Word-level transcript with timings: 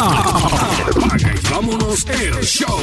Apaga 0.00 1.34
y 1.34 1.52
vámonos 1.52 2.06
el 2.08 2.42
show. 2.42 2.80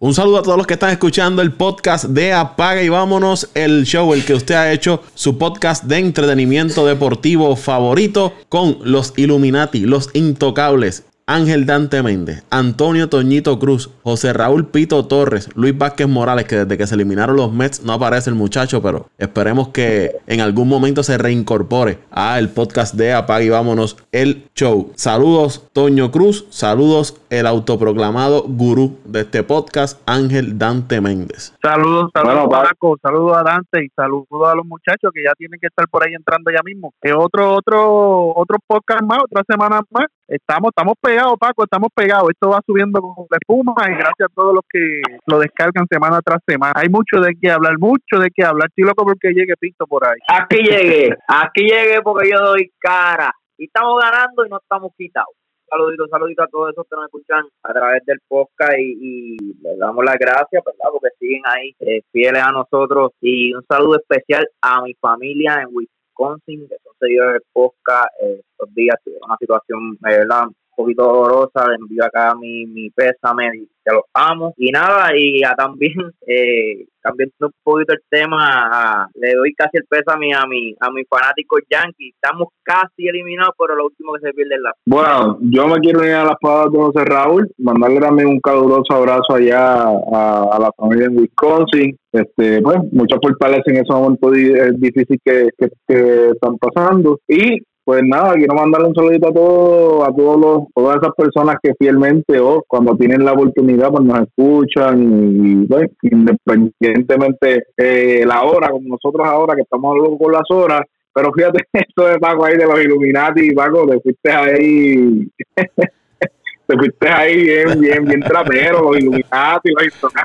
Un 0.00 0.12
saludo 0.12 0.38
a 0.38 0.42
todos 0.42 0.58
los 0.58 0.66
que 0.66 0.74
están 0.74 0.90
escuchando 0.90 1.40
el 1.40 1.52
podcast 1.52 2.06
de 2.06 2.32
Apaga 2.32 2.82
y 2.82 2.88
vámonos 2.88 3.48
el 3.54 3.84
show, 3.84 4.12
el 4.12 4.24
que 4.24 4.34
usted 4.34 4.56
ha 4.56 4.72
hecho 4.72 5.04
su 5.14 5.38
podcast 5.38 5.84
de 5.84 5.98
entretenimiento 5.98 6.84
deportivo 6.84 7.54
favorito 7.54 8.32
con 8.48 8.78
los 8.82 9.12
Illuminati, 9.16 9.82
los 9.82 10.10
intocables. 10.14 11.04
Ángel 11.26 11.66
Dante 11.66 12.02
Méndez, 12.02 12.44
Antonio 12.50 13.08
Toñito 13.08 13.58
Cruz, 13.58 13.90
José 14.02 14.32
Raúl 14.32 14.66
Pito 14.66 15.06
Torres, 15.06 15.48
Luis 15.54 15.76
Vázquez 15.76 16.08
Morales, 16.08 16.46
que 16.46 16.56
desde 16.56 16.76
que 16.76 16.86
se 16.86 16.94
eliminaron 16.94 17.36
los 17.36 17.52
Mets 17.52 17.84
no 17.84 17.92
aparece 17.92 18.30
el 18.30 18.36
muchacho, 18.36 18.82
pero 18.82 19.06
esperemos 19.18 19.68
que 19.68 20.16
en 20.26 20.40
algún 20.40 20.68
momento 20.68 21.02
se 21.02 21.18
reincorpore 21.18 21.98
a 22.10 22.38
el 22.38 22.48
podcast 22.50 22.94
de 22.94 23.12
Apague 23.12 23.46
y 23.46 23.48
Vámonos 23.50 23.96
el 24.10 24.48
show. 24.54 24.92
Saludos 24.96 25.68
Toño 25.72 26.10
Cruz, 26.10 26.46
saludos 26.50 27.20
el 27.30 27.46
autoproclamado 27.46 28.42
gurú 28.42 28.98
de 29.04 29.20
este 29.20 29.42
podcast, 29.42 30.00
Ángel 30.06 30.58
Dante 30.58 31.00
Méndez. 31.00 31.54
Saludos, 31.62 32.10
saludos 32.12 32.48
Paco, 32.50 32.98
saludos 33.00 33.36
a 33.36 33.42
Dante 33.42 33.84
y 33.84 33.88
saludos 33.96 34.48
a 34.48 34.54
los 34.54 34.66
muchachos 34.66 35.10
que 35.14 35.22
ya 35.24 35.32
tienen 35.38 35.60
que 35.60 35.68
estar 35.68 35.88
por 35.88 36.04
ahí 36.04 36.14
entrando 36.14 36.50
ya 36.50 36.62
mismo. 36.64 36.92
Que 37.00 37.12
otro, 37.12 37.54
otro, 37.54 38.34
otro 38.34 38.58
podcast 38.66 39.02
más, 39.02 39.18
otra 39.24 39.42
semana 39.48 39.80
más 39.90 40.06
estamos, 40.32 40.70
estamos 40.70 40.94
pegados, 41.00 41.38
Paco, 41.38 41.64
estamos 41.64 41.90
pegados. 41.94 42.30
Esto 42.30 42.50
va 42.50 42.60
subiendo 42.64 43.00
como 43.00 43.26
espuma 43.30 43.74
y 43.88 43.94
gracias 43.94 44.28
a 44.30 44.34
todos 44.34 44.54
los 44.54 44.64
que 44.68 45.02
lo 45.26 45.38
descargan 45.38 45.86
semana 45.88 46.20
tras 46.22 46.40
semana. 46.46 46.72
Hay 46.76 46.88
mucho 46.88 47.20
de 47.20 47.34
qué 47.40 47.50
hablar, 47.50 47.78
mucho 47.78 48.18
de 48.18 48.30
qué 48.34 48.44
hablar. 48.44 48.68
Estoy 48.68 48.84
loco 48.84 49.04
porque 49.04 49.32
llegue 49.32 49.54
Pinto 49.58 49.86
por 49.86 50.06
ahí. 50.06 50.18
Aquí 50.28 50.56
llegué, 50.56 51.16
aquí 51.28 51.62
llegué 51.62 52.00
porque 52.02 52.30
yo 52.30 52.38
doy 52.40 52.72
cara. 52.78 53.32
Y 53.58 53.66
estamos 53.66 54.00
ganando 54.00 54.44
y 54.44 54.48
no 54.48 54.56
estamos 54.56 54.92
quitados. 54.96 55.34
Saludito, 55.68 56.06
saludito 56.08 56.42
a 56.42 56.48
todos 56.48 56.72
esos 56.72 56.84
que 56.88 56.96
nos 56.96 57.06
escuchan 57.06 57.44
a 57.62 57.72
través 57.72 58.04
del 58.04 58.18
podcast 58.28 58.78
y, 58.78 59.36
les 59.62 59.78
damos 59.78 60.04
las 60.04 60.18
gracias, 60.18 60.62
¿verdad? 60.64 60.90
Porque 60.92 61.08
siguen 61.18 61.42
ahí 61.46 61.74
eh, 61.80 62.02
fieles 62.12 62.42
a 62.42 62.52
nosotros. 62.52 63.12
Y 63.20 63.54
un 63.54 63.64
saludo 63.66 63.96
especial 63.96 64.46
a 64.60 64.82
mi 64.82 64.94
familia 64.94 65.62
en 65.62 65.68
Wisconsin, 65.70 66.01
que 66.16 66.76
son 66.84 66.94
seguidores 67.00 67.32
del 67.34 67.42
podcast. 67.52 68.08
Eh, 68.22 68.40
estos 68.40 68.74
días 68.74 68.96
tuvieron 69.04 69.28
una 69.28 69.36
situación, 69.38 69.92
eh, 69.94 70.18
¿verdad? 70.18 70.44
Poquito 70.74 71.04
dolorosa, 71.04 71.68
le 71.68 71.76
envío 71.76 72.04
acá 72.04 72.34
mi, 72.34 72.66
mi 72.66 72.90
pésame, 72.90 73.50
que 73.84 73.94
los 73.94 74.04
amo. 74.14 74.54
Y 74.56 74.70
nada, 74.70 75.10
y 75.16 75.42
también, 75.56 75.94
eh, 76.26 76.86
cambiando 77.00 77.34
un 77.40 77.52
poquito 77.62 77.92
el 77.92 78.00
tema, 78.08 79.08
le 79.14 79.34
doy 79.34 79.52
casi 79.54 79.78
el 79.78 79.84
pésame 79.88 80.34
a 80.34 80.46
mi, 80.46 80.74
a 80.80 80.90
mis 80.90 81.06
fanáticos 81.08 81.62
yankees. 81.70 82.14
Estamos 82.14 82.48
casi 82.62 83.08
eliminados, 83.08 83.54
pero 83.58 83.74
lo 83.74 83.86
último 83.86 84.12
que 84.14 84.28
se 84.28 84.32
pierde 84.32 84.54
es 84.54 84.60
la. 84.60 84.72
Bueno, 84.86 85.38
yo 85.40 85.66
me 85.68 85.80
quiero 85.80 86.04
ir 86.04 86.12
a 86.12 86.24
las 86.24 86.36
palabras 86.40 86.72
de 86.72 86.78
José 86.78 87.04
Raúl, 87.04 87.50
mandarle 87.58 88.00
también 88.00 88.28
un 88.28 88.40
caluroso 88.40 88.94
abrazo 88.94 89.34
allá 89.34 89.84
a, 89.84 90.58
la 90.60 90.70
familia 90.76 91.06
en 91.06 91.18
Wisconsin. 91.18 91.96
Este, 92.12 92.60
pues, 92.60 92.78
mucha 92.92 93.16
fortaleza 93.22 93.62
en 93.66 93.76
esos 93.76 93.96
momentos 93.96 94.32
difíciles 94.76 95.18
que, 95.24 95.48
que, 95.56 95.68
que 95.88 96.28
están 96.28 96.58
pasando. 96.58 97.18
Y 97.26 97.62
pues 97.84 98.02
nada, 98.04 98.34
quiero 98.34 98.54
mandarle 98.54 98.88
un 98.88 98.94
saludito 98.94 99.28
a 99.28 99.32
todos, 99.32 100.08
a 100.08 100.12
todos 100.12 100.40
los, 100.40 100.62
todas 100.74 100.98
esas 100.98 101.14
personas 101.16 101.56
que 101.62 101.74
fielmente 101.78 102.38
o 102.38 102.64
cuando 102.66 102.96
tienen 102.96 103.24
la 103.24 103.32
oportunidad 103.32 103.90
pues 103.90 104.04
nos 104.04 104.20
escuchan 104.20 105.00
y, 105.34 105.66
pues, 105.66 105.90
independientemente 106.02 107.64
eh, 107.76 108.24
la 108.24 108.42
hora, 108.42 108.70
como 108.70 108.88
nosotros 108.88 109.26
ahora 109.26 109.56
que 109.56 109.62
estamos 109.62 109.90
hablando 109.90 110.16
con 110.16 110.32
las 110.32 110.48
horas, 110.50 110.82
pero 111.12 111.32
fíjate 111.32 111.64
esto 111.72 112.06
de 112.06 112.18
Paco 112.18 112.44
ahí 112.44 112.56
de 112.56 112.66
los 112.66 112.84
Illuminati, 112.84 113.52
Paco, 113.52 113.86
te 113.88 114.00
fuiste 114.00 114.30
ahí, 114.30 115.28
te 116.66 116.76
fuiste 116.78 117.08
ahí 117.08 117.42
bien, 117.42 117.80
bien, 117.80 118.04
bien 118.04 118.20
trapero, 118.20 118.82
los 118.82 118.98
Illuminati, 118.98 119.70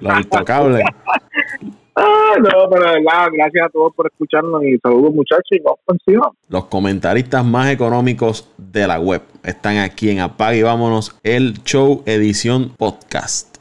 los 0.02 0.20
intocables. 0.20 0.84
Ah, 2.00 2.36
no, 2.40 2.70
pero 2.70 2.92
de 2.92 3.02
verdad, 3.02 3.30
gracias 3.34 3.66
a 3.66 3.70
todos 3.70 3.92
por 3.96 4.06
escucharnos 4.06 4.64
y 4.64 4.78
saludos 4.78 5.16
muchachos 5.16 5.48
y 5.50 5.60
vamos 5.60 5.80
encima. 5.88 6.30
Los 6.48 6.66
comentaristas 6.66 7.44
más 7.44 7.72
económicos 7.72 8.50
de 8.58 8.86
la 8.86 9.00
web 9.00 9.24
están 9.44 9.78
aquí 9.78 10.12
en 10.12 10.20
Apague 10.20 10.60
y 10.60 10.62
Vámonos, 10.62 11.16
el 11.24 11.64
show 11.64 12.04
edición 12.06 12.70
podcast. 12.78 13.58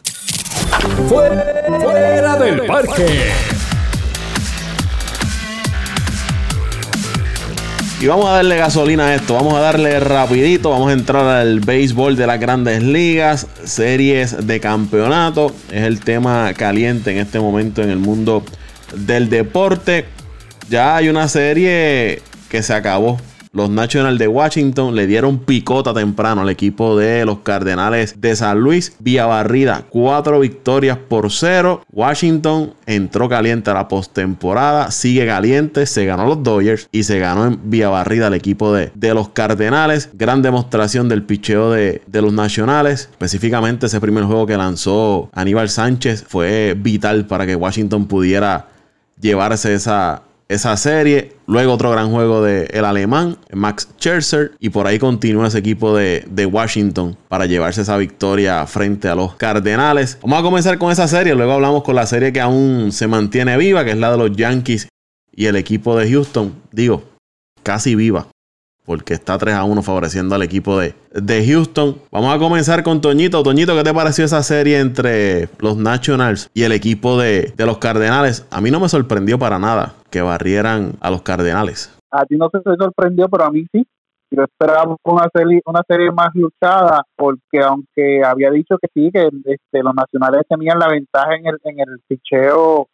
Fuera 1.08 2.36
del 2.36 2.66
parque. 2.66 3.55
Y 7.98 8.08
vamos 8.08 8.26
a 8.28 8.32
darle 8.32 8.58
gasolina 8.58 9.06
a 9.06 9.14
esto, 9.14 9.32
vamos 9.32 9.54
a 9.54 9.60
darle 9.60 9.98
rapidito, 10.00 10.68
vamos 10.68 10.90
a 10.90 10.92
entrar 10.92 11.24
al 11.24 11.60
béisbol 11.60 12.14
de 12.14 12.26
las 12.26 12.38
grandes 12.38 12.82
ligas, 12.82 13.46
series 13.64 14.46
de 14.46 14.60
campeonato, 14.60 15.54
es 15.72 15.82
el 15.84 16.00
tema 16.00 16.52
caliente 16.52 17.10
en 17.12 17.16
este 17.16 17.40
momento 17.40 17.82
en 17.82 17.88
el 17.88 17.96
mundo 17.96 18.44
del 18.94 19.30
deporte. 19.30 20.04
Ya 20.68 20.96
hay 20.96 21.08
una 21.08 21.26
serie 21.28 22.20
que 22.50 22.62
se 22.62 22.74
acabó, 22.74 23.18
los 23.56 23.70
Nationals 23.70 24.18
de 24.18 24.28
Washington 24.28 24.94
le 24.94 25.06
dieron 25.06 25.38
picota 25.38 25.94
temprano 25.94 26.42
al 26.42 26.50
equipo 26.50 26.96
de 26.96 27.24
los 27.24 27.38
Cardenales 27.38 28.20
de 28.20 28.36
San 28.36 28.60
Luis. 28.60 28.94
Vía 28.98 29.24
barrida, 29.24 29.84
cuatro 29.88 30.38
victorias 30.40 30.98
por 30.98 31.32
cero. 31.32 31.82
Washington 31.90 32.74
entró 32.84 33.28
caliente 33.28 33.70
a 33.70 33.74
la 33.74 33.88
postemporada, 33.88 34.90
sigue 34.90 35.26
caliente, 35.26 35.86
se 35.86 36.04
ganó 36.04 36.26
los 36.26 36.42
Dodgers 36.42 36.88
y 36.92 37.04
se 37.04 37.18
ganó 37.18 37.46
en 37.46 37.58
vía 37.70 37.88
barrida 37.88 38.26
al 38.26 38.34
equipo 38.34 38.74
de, 38.74 38.92
de 38.94 39.14
los 39.14 39.30
Cardenales. 39.30 40.10
Gran 40.12 40.42
demostración 40.42 41.08
del 41.08 41.22
picheo 41.22 41.70
de, 41.70 42.02
de 42.06 42.22
los 42.22 42.34
Nacionales. 42.34 43.08
Específicamente 43.10 43.86
ese 43.86 44.00
primer 44.00 44.24
juego 44.24 44.46
que 44.46 44.56
lanzó 44.56 45.30
Aníbal 45.32 45.70
Sánchez 45.70 46.24
fue 46.28 46.76
vital 46.76 47.26
para 47.26 47.46
que 47.46 47.56
Washington 47.56 48.06
pudiera 48.06 48.68
llevarse 49.18 49.72
esa, 49.72 50.22
esa 50.48 50.76
serie. 50.76 51.35
Luego 51.46 51.72
otro 51.72 51.90
gran 51.90 52.10
juego 52.10 52.42
del 52.42 52.68
el 52.70 52.84
alemán, 52.84 53.38
Max 53.52 53.88
Scherzer. 53.98 54.52
Y 54.58 54.70
por 54.70 54.86
ahí 54.86 54.98
continúa 54.98 55.46
ese 55.46 55.58
equipo 55.58 55.96
de, 55.96 56.24
de, 56.28 56.46
Washington 56.46 57.16
para 57.28 57.46
llevarse 57.46 57.82
esa 57.82 57.96
victoria 57.96 58.66
frente 58.66 59.08
a 59.08 59.14
los 59.14 59.34
Cardenales. 59.34 60.18
Vamos 60.22 60.40
a 60.40 60.42
comenzar 60.42 60.78
con 60.78 60.90
esa 60.90 61.06
serie. 61.06 61.34
Luego 61.34 61.52
hablamos 61.52 61.84
con 61.84 61.94
la 61.94 62.06
serie 62.06 62.32
que 62.32 62.40
aún 62.40 62.90
se 62.90 63.06
mantiene 63.06 63.56
viva, 63.56 63.84
que 63.84 63.92
es 63.92 63.98
la 63.98 64.10
de 64.10 64.18
los 64.18 64.36
Yankees 64.36 64.88
y 65.34 65.46
el 65.46 65.56
equipo 65.56 65.96
de 65.96 66.10
Houston. 66.10 66.54
Digo, 66.72 67.04
casi 67.62 67.94
viva 67.94 68.26
porque 68.86 69.14
está 69.14 69.36
3 69.36 69.54
a 69.56 69.64
1 69.64 69.82
favoreciendo 69.82 70.36
al 70.36 70.42
equipo 70.42 70.78
de, 70.78 70.94
de, 71.12 71.44
Houston. 71.44 71.98
Vamos 72.12 72.34
a 72.34 72.38
comenzar 72.38 72.84
con 72.84 73.00
Toñito. 73.00 73.42
Toñito, 73.42 73.74
¿qué 73.74 73.82
te 73.82 73.92
pareció 73.92 74.24
esa 74.24 74.42
serie 74.44 74.78
entre 74.78 75.48
los 75.58 75.76
Nationals 75.76 76.48
y 76.54 76.62
el 76.62 76.70
equipo 76.70 77.18
de, 77.18 77.52
de, 77.56 77.66
los 77.66 77.78
Cardenales? 77.78 78.44
A 78.50 78.60
mí 78.60 78.70
no 78.70 78.78
me 78.78 78.88
sorprendió 78.88 79.40
para 79.40 79.58
nada 79.58 79.96
que 80.16 80.22
barrieran 80.22 80.92
a 81.02 81.10
los 81.10 81.20
Cardenales. 81.20 81.94
A 82.10 82.24
ti 82.24 82.38
no 82.38 82.48
te 82.48 82.58
sorprendió, 82.62 83.28
pero 83.28 83.44
a 83.44 83.50
mí 83.50 83.66
sí. 83.70 83.86
Yo 84.30 84.44
esperaba 84.44 84.96
una 85.04 85.28
serie, 85.32 85.60
una 85.66 85.82
serie 85.86 86.10
más 86.10 86.30
luchada, 86.32 87.02
porque 87.14 87.60
aunque 87.62 88.22
había 88.24 88.50
dicho 88.50 88.78
que 88.80 88.88
sí, 88.94 89.10
que 89.12 89.28
este, 89.44 89.82
los 89.82 89.94
nacionales 89.94 90.42
tenían 90.48 90.78
la 90.78 90.88
ventaja 90.88 91.36
en 91.36 91.46
el, 91.46 91.58
en 91.64 91.80
el 91.80 92.00
ficheo 92.08 92.88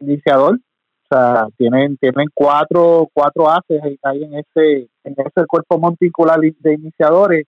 iniciador, 0.00 0.54
o 0.54 1.14
sea, 1.14 1.48
tienen, 1.56 1.96
tienen 1.96 2.28
cuatro, 2.32 3.08
cuatro 3.12 3.50
haces 3.50 3.82
ahí 4.04 4.22
en 4.22 4.34
ese, 4.34 4.88
en 5.02 5.14
ese 5.16 5.46
cuerpo 5.48 5.78
monticular 5.78 6.38
de 6.38 6.74
iniciadores. 6.74 7.44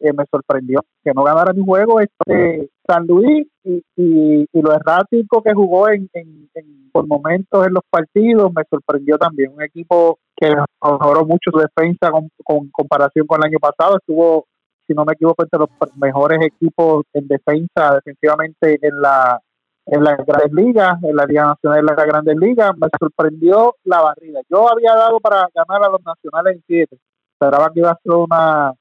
Eh, 0.00 0.12
me 0.12 0.24
sorprendió 0.30 0.84
que 1.02 1.12
no 1.14 1.24
ganara 1.24 1.54
mi 1.54 1.64
juego 1.64 2.00
este 2.00 2.68
San 2.86 3.06
Luis 3.06 3.46
y, 3.64 3.82
y, 3.96 4.46
lo 4.52 4.72
errático 4.72 5.42
que 5.42 5.54
jugó 5.54 5.88
en, 5.88 6.08
en, 6.12 6.90
por 6.92 7.06
momentos 7.06 7.66
en 7.66 7.74
los 7.74 7.82
partidos 7.88 8.52
me 8.54 8.62
sorprendió 8.70 9.16
también. 9.18 9.52
Un 9.52 9.62
equipo 9.62 10.18
que 10.36 10.48
mejoró 10.82 11.24
mucho 11.24 11.50
su 11.50 11.58
defensa 11.58 12.10
con, 12.10 12.28
con 12.44 12.68
comparación 12.70 13.26
con 13.26 13.40
el 13.40 13.48
año 13.50 13.58
pasado. 13.58 13.96
Estuvo 13.96 14.46
si 14.86 14.92
no 14.92 15.04
me 15.04 15.14
equivoco 15.14 15.42
entre 15.42 15.60
los 15.60 15.70
mejores 15.96 16.38
equipos 16.44 17.04
en 17.14 17.26
defensa 17.26 17.94
defensivamente 17.94 18.78
en 18.82 19.00
la 19.00 19.40
en 19.86 20.02
las 20.02 20.16
grandes 20.24 20.52
ligas, 20.52 21.02
en 21.02 21.14
la 21.14 21.26
Liga 21.26 21.44
Nacional 21.44 21.84
de 21.84 21.94
las 21.94 22.06
grandes 22.06 22.36
ligas, 22.38 22.70
me 22.78 22.88
sorprendió 22.98 23.74
la 23.84 24.00
barrida. 24.00 24.40
Yo 24.48 24.70
había 24.70 24.94
dado 24.94 25.20
para 25.20 25.48
ganar 25.54 25.84
a 25.84 25.90
los 25.90 26.00
nacionales 26.02 26.56
en 26.56 26.62
siete, 26.66 26.98
esperaba 27.32 27.70
que 27.72 27.80
iba 27.80 27.90
a 27.90 28.00
ser 28.02 28.12
una, 28.12 28.72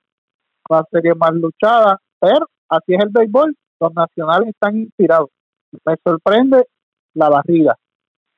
una 0.69 0.83
serie 0.91 1.13
más 1.15 1.33
luchada, 1.33 1.99
pero 2.19 2.47
así 2.69 2.94
es 2.94 3.03
el 3.03 3.09
béisbol, 3.09 3.53
los 3.79 3.93
nacionales 3.93 4.49
están 4.49 4.77
inspirados. 4.77 5.29
Me 5.85 5.95
sorprende 6.05 6.65
la 7.13 7.29
barrida, 7.29 7.75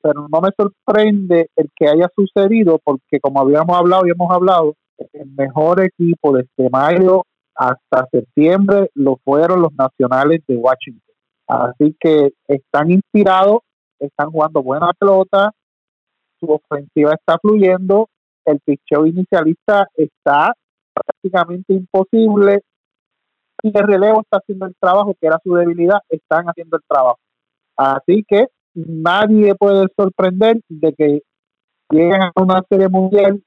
pero 0.02 0.26
no 0.28 0.40
me 0.40 0.50
sorprende 0.56 1.50
el 1.56 1.70
que 1.74 1.88
haya 1.88 2.08
sucedido, 2.14 2.78
porque 2.82 3.20
como 3.20 3.40
habíamos 3.40 3.76
hablado 3.76 4.06
y 4.06 4.10
hemos 4.10 4.30
hablado, 4.30 4.74
el 5.12 5.30
mejor 5.36 5.82
equipo 5.82 6.32
desde 6.32 6.70
mayo 6.70 7.24
hasta 7.54 8.06
septiembre 8.10 8.90
lo 8.94 9.18
fueron 9.24 9.62
los 9.62 9.72
nacionales 9.74 10.42
de 10.46 10.56
Washington 10.56 11.06
Así 11.46 11.96
que 12.00 12.32
están 12.48 12.90
inspirados, 12.90 13.60
están 14.00 14.30
jugando 14.30 14.62
buena 14.62 14.90
pelota, 14.98 15.52
su 16.40 16.46
ofensiva 16.50 17.14
está 17.14 17.38
fluyendo, 17.38 18.08
el 18.44 18.60
picheo 18.60 19.06
inicialista 19.06 19.86
está 19.94 20.52
prácticamente 20.92 21.72
imposible 21.72 22.62
de 23.62 23.82
relevo 23.82 24.20
está 24.20 24.38
haciendo 24.38 24.66
el 24.66 24.74
trabajo, 24.78 25.14
que 25.20 25.26
era 25.26 25.40
su 25.42 25.54
debilidad, 25.54 25.98
están 26.08 26.46
haciendo 26.46 26.76
el 26.76 26.82
trabajo. 26.86 27.18
Así 27.76 28.24
que 28.26 28.46
nadie 28.74 29.54
puede 29.54 29.86
sorprender 29.96 30.60
de 30.68 30.92
que 30.92 31.22
lleguen 31.90 32.22
a 32.22 32.32
una 32.36 32.62
serie 32.68 32.88
mundial, 32.88 33.42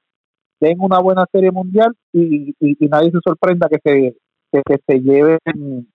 den 0.60 0.76
una 0.80 0.98
buena 1.00 1.26
serie 1.32 1.50
mundial 1.50 1.94
y, 2.12 2.54
y, 2.60 2.88
nadie 2.88 3.10
se 3.10 3.18
sorprenda 3.24 3.68
que 3.68 3.78
se, 3.82 4.16
que, 4.52 4.76
se 4.86 5.00
lleven 5.00 5.38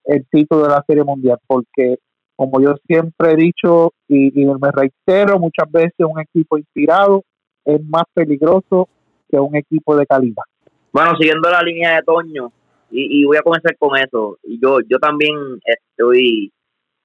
el 0.06 0.26
título 0.32 0.64
de 0.64 0.70
la 0.70 0.84
serie 0.88 1.04
mundial, 1.04 1.38
porque 1.46 1.98
como 2.36 2.62
yo 2.62 2.76
siempre 2.88 3.32
he 3.32 3.36
dicho 3.36 3.94
y, 4.08 4.42
y 4.42 4.46
me 4.46 4.72
reitero, 4.72 5.40
muchas 5.40 5.72
veces 5.72 5.94
un 6.00 6.20
equipo 6.20 6.58
inspirado 6.58 7.24
es 7.64 7.84
más 7.86 8.04
peligroso 8.14 8.90
que 9.30 9.40
un 9.40 9.56
equipo 9.56 9.96
de 9.96 10.06
calidad. 10.06 10.44
Bueno, 10.92 11.12
siguiendo 11.18 11.50
la 11.50 11.62
línea 11.62 11.96
de 11.96 12.04
Toño, 12.04 12.52
y, 12.92 13.26
voy 13.26 13.38
a 13.38 13.42
comenzar 13.42 13.76
con 13.78 13.98
eso, 13.98 14.38
yo, 14.44 14.80
yo 14.88 15.00
también 15.00 15.36
estoy 15.66 16.52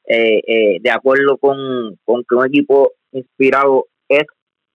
eh, 0.06 0.40
eh, 0.46 0.78
de 0.80 0.90
acuerdo 0.90 1.36
con, 1.38 1.96
que 2.28 2.34
un 2.34 2.46
equipo 2.46 2.92
inspirado 3.12 3.86
es 4.08 4.24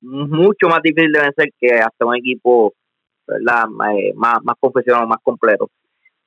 mucho 0.01 0.67
más 0.67 0.81
difícil 0.81 1.11
de 1.11 1.21
vencer 1.21 1.49
que 1.59 1.73
hasta 1.75 2.05
un 2.05 2.15
equipo. 2.15 2.73
Eh, 3.27 4.13
más, 4.15 4.37
más 4.43 4.55
profesional, 4.59 5.07
más 5.07 5.17
completo. 5.23 5.69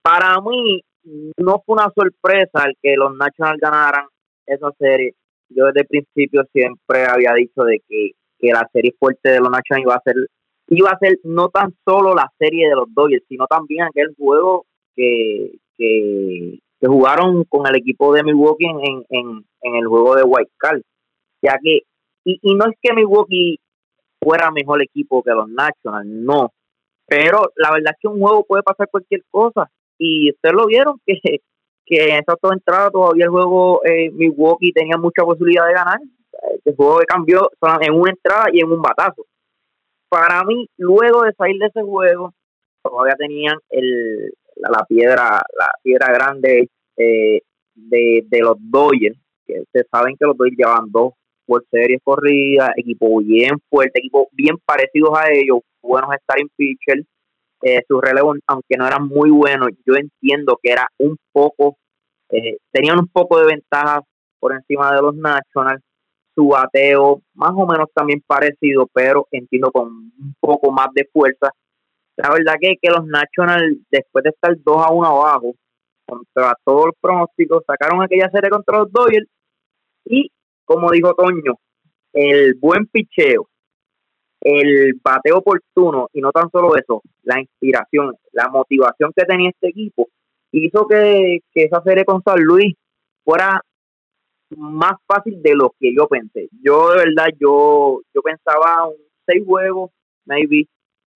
Para 0.02 0.40
mí, 0.40 0.82
no 1.36 1.62
fue 1.64 1.76
una 1.76 1.90
sorpresa 1.94 2.64
el 2.66 2.74
que 2.82 2.96
los 2.96 3.14
Nationals 3.16 3.60
ganaran 3.60 4.06
esa 4.46 4.70
serie. 4.78 5.14
Yo 5.48 5.66
desde 5.66 5.82
el 5.82 5.86
principio 5.86 6.44
siempre 6.52 7.06
había 7.06 7.34
dicho 7.34 7.62
de 7.62 7.80
que, 7.88 8.12
que 8.38 8.52
la 8.52 8.68
serie 8.72 8.94
fuerte 8.98 9.30
de 9.30 9.40
los 9.40 9.50
Nationals 9.50 9.84
iba 9.84 9.94
a 9.94 10.02
ser 10.02 10.16
iba 10.68 10.90
a 10.90 10.98
ser 10.98 11.18
no 11.24 11.48
tan 11.48 11.74
solo 11.84 12.14
la 12.14 12.30
serie 12.38 12.68
de 12.68 12.76
los 12.76 12.92
Dodgers, 12.92 13.24
sino 13.28 13.46
también 13.46 13.84
aquel 13.84 14.14
juego 14.16 14.66
que, 14.94 15.52
que, 15.76 16.58
jugaron 16.80 17.44
con 17.44 17.66
el 17.66 17.76
equipo 17.76 18.12
de 18.12 18.22
Milwaukee 18.22 18.66
en, 18.66 19.04
en, 19.08 19.44
en 19.62 19.74
el 19.74 19.86
juego 19.86 20.14
de 20.14 20.22
White 20.22 20.52
Card. 20.56 20.80
Ya 21.42 21.58
que, 21.60 21.80
y, 22.24 22.38
y 22.42 22.54
no 22.54 22.66
es 22.66 22.76
que 22.80 22.94
Milwaukee 22.94 23.58
fuera 24.20 24.50
mejor 24.50 24.82
equipo 24.82 25.22
que 25.22 25.32
los 25.32 25.48
Nationals, 25.48 26.06
no. 26.06 26.52
Pero 27.06 27.50
la 27.56 27.72
verdad 27.72 27.94
es 27.94 27.98
que 28.00 28.08
un 28.08 28.20
juego 28.20 28.44
puede 28.44 28.62
pasar 28.62 28.88
cualquier 28.90 29.22
cosa. 29.30 29.70
Y 29.98 30.30
ustedes 30.30 30.54
lo 30.54 30.66
vieron 30.66 31.00
que, 31.04 31.40
que 31.84 32.10
en 32.10 32.16
esas 32.16 32.36
dos 32.40 32.52
entradas 32.52 32.92
todavía 32.92 33.24
el 33.24 33.30
juego 33.30 33.80
eh, 33.84 34.10
Milwaukee 34.10 34.72
tenía 34.72 34.98
mucha 34.98 35.24
posibilidad 35.24 35.66
de 35.66 35.72
ganar. 35.74 35.98
El 36.64 36.76
juego 36.76 37.00
cambió 37.08 37.50
en 37.80 37.94
una 37.94 38.10
entrada 38.10 38.46
y 38.52 38.60
en 38.60 38.70
un 38.70 38.80
batazo 38.80 39.24
para 40.08 40.44
mí, 40.44 40.68
luego 40.76 41.22
de 41.22 41.32
salir 41.32 41.58
de 41.58 41.66
ese 41.66 41.82
juego, 41.82 42.32
todavía 42.82 43.14
tenían 43.16 43.56
el, 43.70 44.32
la, 44.56 44.84
piedra 44.88 45.42
la 45.58 45.70
piedra 45.82 46.12
grande 46.12 46.68
eh, 46.96 47.40
de, 47.74 48.24
de 48.26 48.40
los 48.40 48.56
Dodgers, 48.58 49.18
que 49.46 49.60
ustedes 49.60 49.86
saben 49.90 50.16
que 50.18 50.26
los 50.26 50.36
Dodgers 50.36 50.56
llevan 50.56 50.90
dos 50.90 51.12
por 51.46 51.64
series 51.70 52.00
corridas, 52.04 52.70
equipo 52.76 53.20
bien 53.20 53.58
fuerte, 53.70 54.00
equipo 54.00 54.28
bien 54.32 54.56
parecidos 54.66 55.18
a 55.18 55.32
ellos, 55.32 55.60
buenos 55.82 56.10
starting 56.22 56.50
pitchers, 56.56 57.06
eh, 57.62 57.80
sus 57.88 58.00
relevos, 58.02 58.38
aunque 58.46 58.76
no 58.76 58.86
eran 58.86 59.08
muy 59.08 59.30
buenos, 59.30 59.70
yo 59.86 59.94
entiendo 59.94 60.58
que 60.62 60.72
era 60.72 60.86
un 60.98 61.16
poco, 61.32 61.78
eh, 62.30 62.58
tenían 62.70 62.98
un 62.98 63.08
poco 63.08 63.40
de 63.40 63.46
ventaja 63.46 64.02
por 64.38 64.52
encima 64.52 64.94
de 64.94 65.00
los 65.00 65.16
Nationals, 65.16 65.82
su 66.38 66.46
bateo 66.46 67.20
más 67.34 67.50
o 67.56 67.66
menos 67.66 67.88
también 67.92 68.22
parecido, 68.24 68.88
pero 68.92 69.26
entiendo 69.32 69.72
con 69.72 69.88
un 69.88 70.34
poco 70.38 70.70
más 70.70 70.86
de 70.94 71.08
fuerza. 71.12 71.50
La 72.16 72.30
verdad 72.30 72.54
que, 72.60 72.76
que 72.80 72.90
los 72.90 73.04
Nationals, 73.06 73.78
después 73.90 74.22
de 74.22 74.30
estar 74.30 74.56
2 74.56 74.86
a 74.86 74.92
1 74.92 75.06
abajo, 75.06 75.54
contra 76.06 76.54
todos 76.64 76.86
los 76.86 76.94
pronósticos, 77.00 77.64
sacaron 77.66 78.02
aquella 78.02 78.30
serie 78.30 78.50
contra 78.50 78.78
los 78.78 78.92
Dodgers 78.92 79.26
y, 80.04 80.30
como 80.64 80.92
dijo 80.92 81.12
Toño, 81.14 81.54
el 82.12 82.54
buen 82.54 82.86
picheo, 82.86 83.48
el 84.40 84.94
bateo 85.02 85.38
oportuno 85.38 86.08
y 86.12 86.20
no 86.20 86.30
tan 86.30 86.50
solo 86.50 86.76
eso, 86.76 87.02
la 87.24 87.40
inspiración, 87.40 88.14
la 88.32 88.48
motivación 88.48 89.12
que 89.14 89.24
tenía 89.24 89.50
este 89.50 89.70
equipo 89.70 90.08
hizo 90.52 90.86
que, 90.86 91.40
que 91.52 91.64
esa 91.64 91.82
serie 91.82 92.04
con 92.04 92.22
San 92.22 92.40
Luis 92.40 92.74
fuera 93.24 93.60
más 94.56 94.94
fácil 95.06 95.40
de 95.42 95.54
lo 95.54 95.74
que 95.78 95.94
yo 95.94 96.06
pensé. 96.08 96.48
Yo 96.62 96.90
de 96.90 97.04
verdad, 97.04 97.28
yo, 97.38 98.00
yo 98.14 98.22
pensaba 98.22 98.88
un 98.88 98.96
seis 99.26 99.44
juegos, 99.44 99.90
maybe. 100.24 100.66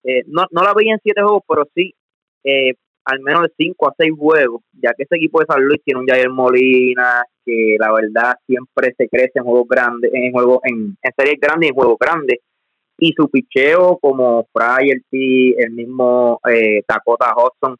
Eh, 0.03 0.23
no, 0.27 0.45
no 0.51 0.63
la 0.63 0.73
veía 0.73 0.93
en 0.93 0.99
siete 1.01 1.21
juegos, 1.21 1.43
pero 1.47 1.67
sí 1.73 1.93
eh, 2.43 2.73
al 3.05 3.19
menos 3.21 3.43
de 3.43 3.53
cinco 3.57 3.87
a 3.87 3.93
seis 3.97 4.11
juegos, 4.17 4.61
ya 4.71 4.93
que 4.93 5.03
ese 5.03 5.15
equipo 5.17 5.39
de 5.39 5.45
San 5.45 5.63
Luis 5.63 5.81
tiene 5.83 5.99
un 5.99 6.07
Jair 6.07 6.29
Molina 6.29 7.23
que 7.45 7.75
la 7.77 7.91
verdad 7.91 8.35
siempre 8.45 8.93
se 8.97 9.09
crece 9.09 9.33
en 9.35 9.43
juegos 9.43 9.67
grandes, 9.67 10.11
en 10.13 10.31
juegos, 10.31 10.59
en, 10.63 10.97
series 11.17 11.39
grandes 11.39 11.67
y 11.67 11.69
en 11.69 11.75
juegos 11.75 11.97
grandes. 11.99 12.39
Y 12.97 13.11
su 13.17 13.29
picheo 13.29 13.97
como 13.99 14.47
T 14.53 15.55
el 15.57 15.71
mismo 15.71 16.39
eh, 16.49 16.83
Dakota 16.87 17.33
Hudson, 17.35 17.75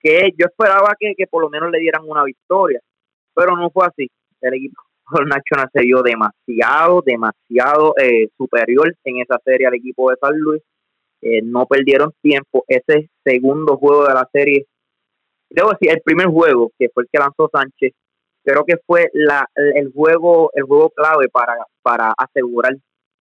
que 0.00 0.30
yo 0.36 0.46
esperaba 0.46 0.94
que, 0.98 1.14
que 1.16 1.26
por 1.26 1.42
lo 1.42 1.48
menos 1.48 1.70
le 1.70 1.78
dieran 1.78 2.02
una 2.06 2.24
victoria, 2.24 2.80
pero 3.34 3.56
no 3.56 3.70
fue 3.70 3.86
así 3.86 4.10
el 4.40 4.54
equipo 4.54 4.82
Nacional 5.26 5.68
se 5.72 5.80
dio 5.82 6.02
demasiado, 6.02 7.02
demasiado 7.04 7.94
eh, 8.00 8.28
superior 8.36 8.94
en 9.04 9.20
esa 9.20 9.38
serie 9.44 9.66
al 9.66 9.74
equipo 9.74 10.10
de 10.10 10.16
San 10.20 10.38
Luis. 10.38 10.62
Eh, 11.22 11.42
no 11.42 11.66
perdieron 11.66 12.12
tiempo. 12.22 12.64
Ese 12.68 13.10
segundo 13.24 13.76
juego 13.76 14.06
de 14.06 14.14
la 14.14 14.28
serie, 14.32 14.66
debo 15.50 15.70
decir, 15.70 15.90
el 15.90 16.00
primer 16.02 16.26
juego, 16.26 16.70
que 16.78 16.88
fue 16.94 17.02
el 17.02 17.08
que 17.12 17.18
lanzó 17.18 17.50
Sánchez, 17.52 17.92
creo 18.44 18.64
que 18.64 18.76
fue 18.86 19.10
la, 19.12 19.46
el 19.54 19.92
juego 19.92 20.50
el 20.54 20.62
juego 20.62 20.90
clave 20.90 21.28
para, 21.28 21.54
para 21.82 22.14
asegurar 22.16 22.76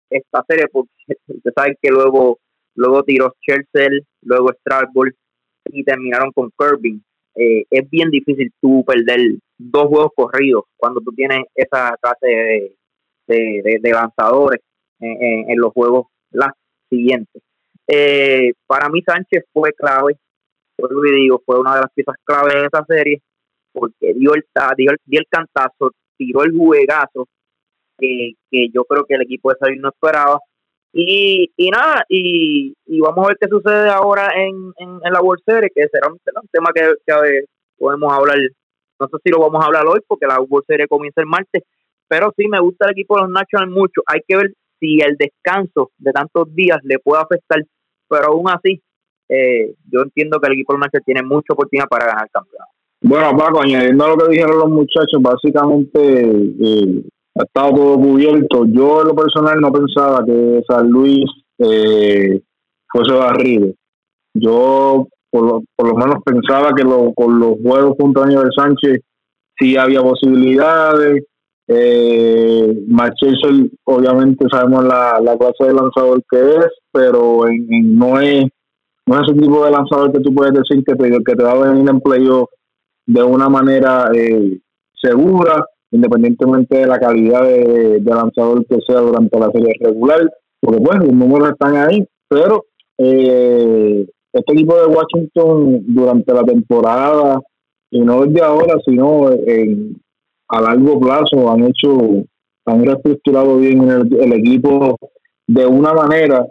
esta 0.10 0.44
serie, 0.48 0.68
porque 0.71 0.92
ustedes 1.27 1.54
saben 1.56 1.75
que 1.81 1.89
luego, 1.89 2.39
luego 2.75 3.04
tiró 3.04 3.33
Chelsea, 3.42 4.00
luego 4.21 4.51
Strasbourg 4.60 5.13
y 5.66 5.83
terminaron 5.83 6.31
con 6.31 6.51
Kirby. 6.57 7.01
Eh, 7.36 7.66
es 7.69 7.89
bien 7.89 8.10
difícil 8.10 8.51
tú 8.62 8.83
perder 8.86 9.19
dos 9.59 9.88
juegos 9.88 10.11
corridos 10.15 10.63
cuando 10.77 11.01
tú 11.01 11.11
tienes 11.11 11.44
esa 11.53 11.95
clase 12.01 12.75
de, 13.27 13.79
de, 13.81 13.91
lanzadores 13.91 14.61
en, 15.00 15.59
los 15.59 15.71
juegos 15.73 16.07
las 16.31 16.51
siguientes. 16.89 17.44
Eh, 17.88 18.53
para 18.65 18.89
mí 18.89 19.01
Sánchez 19.01 19.45
fue 19.53 19.73
clave, 19.73 20.17
digo, 21.15 21.41
fue 21.45 21.59
una 21.59 21.75
de 21.75 21.81
las 21.81 21.91
piezas 21.94 22.15
clave 22.23 22.53
en 22.57 22.65
esa 22.65 22.83
serie 22.85 23.21
porque 23.71 24.13
dio 24.13 24.33
el, 24.33 24.44
dio 24.78 25.19
el, 25.19 25.28
cantazo, 25.30 25.92
tiró 26.18 26.44
el 26.44 26.56
juegazo 26.56 27.28
que, 27.97 28.33
que 28.49 28.69
yo 28.73 28.85
creo 28.85 29.06
que 29.06 29.16
el 29.16 29.23
equipo 29.23 29.51
de 29.51 29.57
Salir 29.59 29.80
no 29.80 29.89
esperaba 29.89 30.39
y, 30.92 31.51
y 31.56 31.69
nada, 31.69 32.04
y, 32.09 32.73
y 32.87 32.99
vamos 32.99 33.25
a 33.25 33.28
ver 33.28 33.37
qué 33.39 33.47
sucede 33.47 33.89
ahora 33.89 34.31
en, 34.35 34.73
en, 34.78 35.13
la 35.13 35.21
World 35.21 35.44
Series, 35.45 35.71
que 35.75 35.87
será 35.87 36.07
un, 36.07 36.19
tema 36.51 36.71
que, 36.73 36.95
que, 37.06 37.45
podemos 37.78 38.11
hablar, 38.11 38.37
no 38.99 39.07
sé 39.07 39.18
si 39.23 39.31
lo 39.31 39.39
vamos 39.39 39.63
a 39.63 39.68
hablar 39.68 39.85
hoy, 39.87 39.99
porque 40.07 40.27
la 40.27 40.39
World 40.39 40.65
Series 40.68 40.89
comienza 40.89 41.21
el 41.21 41.27
martes, 41.27 41.63
pero 42.07 42.33
sí 42.37 42.47
me 42.47 42.59
gusta 42.59 42.85
el 42.85 42.91
equipo 42.91 43.15
de 43.15 43.21
los 43.23 43.31
Nationals 43.31 43.71
mucho. 43.71 44.01
Hay 44.07 44.21
que 44.27 44.35
ver 44.35 44.53
si 44.79 44.99
el 45.01 45.15
descanso 45.18 45.91
de 45.97 46.11
tantos 46.11 46.53
días 46.53 46.79
le 46.83 46.99
puede 46.99 47.21
afectar, 47.21 47.59
pero 48.07 48.27
aún 48.27 48.49
así, 48.49 48.81
eh, 49.29 49.75
yo 49.91 50.01
entiendo 50.01 50.39
que 50.39 50.47
el 50.47 50.53
equipo 50.53 50.73
de 50.73 50.79
los 50.79 50.85
Nationals 50.87 51.06
tiene 51.06 51.23
mucha 51.23 51.53
oportunidad 51.53 51.87
para 51.87 52.06
ganar 52.06 52.25
el 52.25 52.31
campeonato. 52.31 52.71
Bueno, 53.01 53.37
Paco, 53.37 53.61
añadiendo 53.61 54.07
lo 54.07 54.18
que 54.18 54.31
dijeron 54.31 54.59
los 54.59 54.69
muchachos, 54.69 55.21
básicamente 55.21 55.99
eh, 56.01 57.03
ha 57.35 57.44
estado 57.44 57.75
todo 57.75 57.95
cubierto. 57.95 58.65
Yo 58.65 59.01
en 59.01 59.07
lo 59.07 59.15
personal 59.15 59.61
no 59.61 59.71
pensaba 59.71 60.25
que 60.25 60.61
San 60.68 60.89
Luis 60.89 61.25
eh, 61.59 62.41
fuese 62.91 63.13
barrido. 63.13 63.73
Yo 64.33 65.07
por 65.31 65.45
lo, 65.45 65.64
por 65.76 65.90
lo 65.90 65.95
menos 65.95 66.18
pensaba 66.24 66.71
que 66.76 66.83
lo, 66.83 67.14
con 67.14 67.40
los 67.40 67.56
juegos 67.62 67.95
junto 68.00 68.21
a 68.21 68.26
Aníbal 68.26 68.52
Sánchez 68.56 69.02
sí 69.57 69.78
había 69.78 70.02
posibilidades. 70.02 71.26
Eh, 71.68 72.86
obviamente 73.83 74.45
sabemos 74.52 74.86
la, 74.86 75.19
la 75.21 75.38
clase 75.38 75.66
de 75.66 75.74
lanzador 75.74 76.24
que 76.30 76.40
es, 76.40 76.68
pero 76.92 77.48
en, 77.48 77.95
no 77.95 78.19
es 78.19 78.45
no 79.06 79.16
es 79.16 79.21
ese 79.28 79.40
tipo 79.40 79.66
de 79.66 79.71
lanzador 79.71 80.12
que 80.12 80.19
tú 80.19 80.33
puedes 80.33 80.54
decir 80.54 80.83
que 80.83 80.95
te, 80.95 81.09
que 81.09 81.36
te 81.36 81.44
va 81.44 81.52
a 81.52 81.69
venir 81.71 81.90
en 81.90 82.00
playoff 82.00 82.50
de 83.07 83.24
una 83.24 83.50
manera 83.50 84.09
eh, 84.14 84.59
segura 85.02 85.66
independientemente 85.92 86.78
de 86.78 86.88
la 86.88 87.00
calidad 87.00 87.44
de, 87.44 88.02
lanzador 88.04 88.66
que 88.66 88.78
sea 88.88 89.00
durante 89.00 89.40
la 89.40 89.52
serie 89.52 89.74
regular, 89.80 90.30
porque 90.62 90.80
bueno, 90.80 91.06
los 91.06 91.14
números 91.14 91.50
están 91.50 91.76
ahí, 91.78 92.06
pero 92.28 92.66
eh, 92.98 94.06
este 94.31 94.54
equipo 94.54 94.76
de 94.76 94.88
Washington 94.88 95.83
durante 95.88 96.33
la 96.33 96.44
temporada, 96.44 97.42
y 97.92 98.02
no 98.02 98.26
desde 98.26 98.42
ahora, 98.42 98.76
sino 98.86 99.31
en, 99.31 100.00
a 100.50 100.62
largo 100.62 101.00
plazo, 101.00 101.50
han 101.50 101.64
hecho, 101.64 102.26
han 102.66 102.86
reestructurado 102.86 103.57
bien 103.57 103.90
el, 103.90 104.33
equipo 104.33 104.98
de 105.48 105.66
una 105.66 105.94
manera 105.94 106.45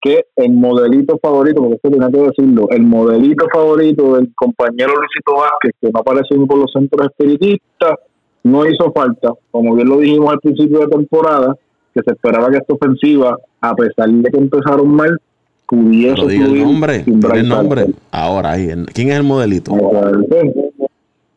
que 0.00 0.24
el 0.36 0.52
modelito 0.52 1.18
favorito, 1.22 1.62
porque 1.62 1.76
esto 1.76 1.90
tenía 1.90 2.10
que 2.10 2.20
decirlo, 2.20 2.68
el 2.70 2.82
modelito 2.82 3.46
favorito 3.52 4.16
del 4.16 4.34
compañero 4.34 4.92
Luisito 4.94 5.34
Vázquez, 5.34 5.72
que 5.80 5.90
no 5.90 6.00
aparece 6.00 6.36
ni 6.36 6.44
por 6.44 6.58
los 6.58 6.70
centros 6.72 7.08
espiritistas, 7.08 7.94
no 8.42 8.66
hizo 8.66 8.92
falta, 8.92 9.32
como 9.50 9.74
bien 9.74 9.88
lo 9.88 9.98
dijimos 9.98 10.30
al 10.30 10.40
principio 10.40 10.80
de 10.80 10.88
temporada, 10.88 11.56
que 11.94 12.02
se 12.04 12.12
esperaba 12.12 12.50
que 12.50 12.58
esta 12.58 12.74
ofensiva, 12.74 13.38
a 13.62 13.74
pesar 13.74 14.10
de 14.10 14.30
que 14.30 14.38
empezaron 14.38 14.88
mal, 14.88 15.18
pudiese 15.66 16.22
el 16.22 16.58
nombre, 16.58 17.04
el 17.06 17.48
nombre. 17.48 17.86
Ahora, 18.10 18.52
ahí, 18.52 18.68
¿quién 18.92 19.10
es 19.10 19.16
el 19.16 19.22
modelito? 19.22 19.72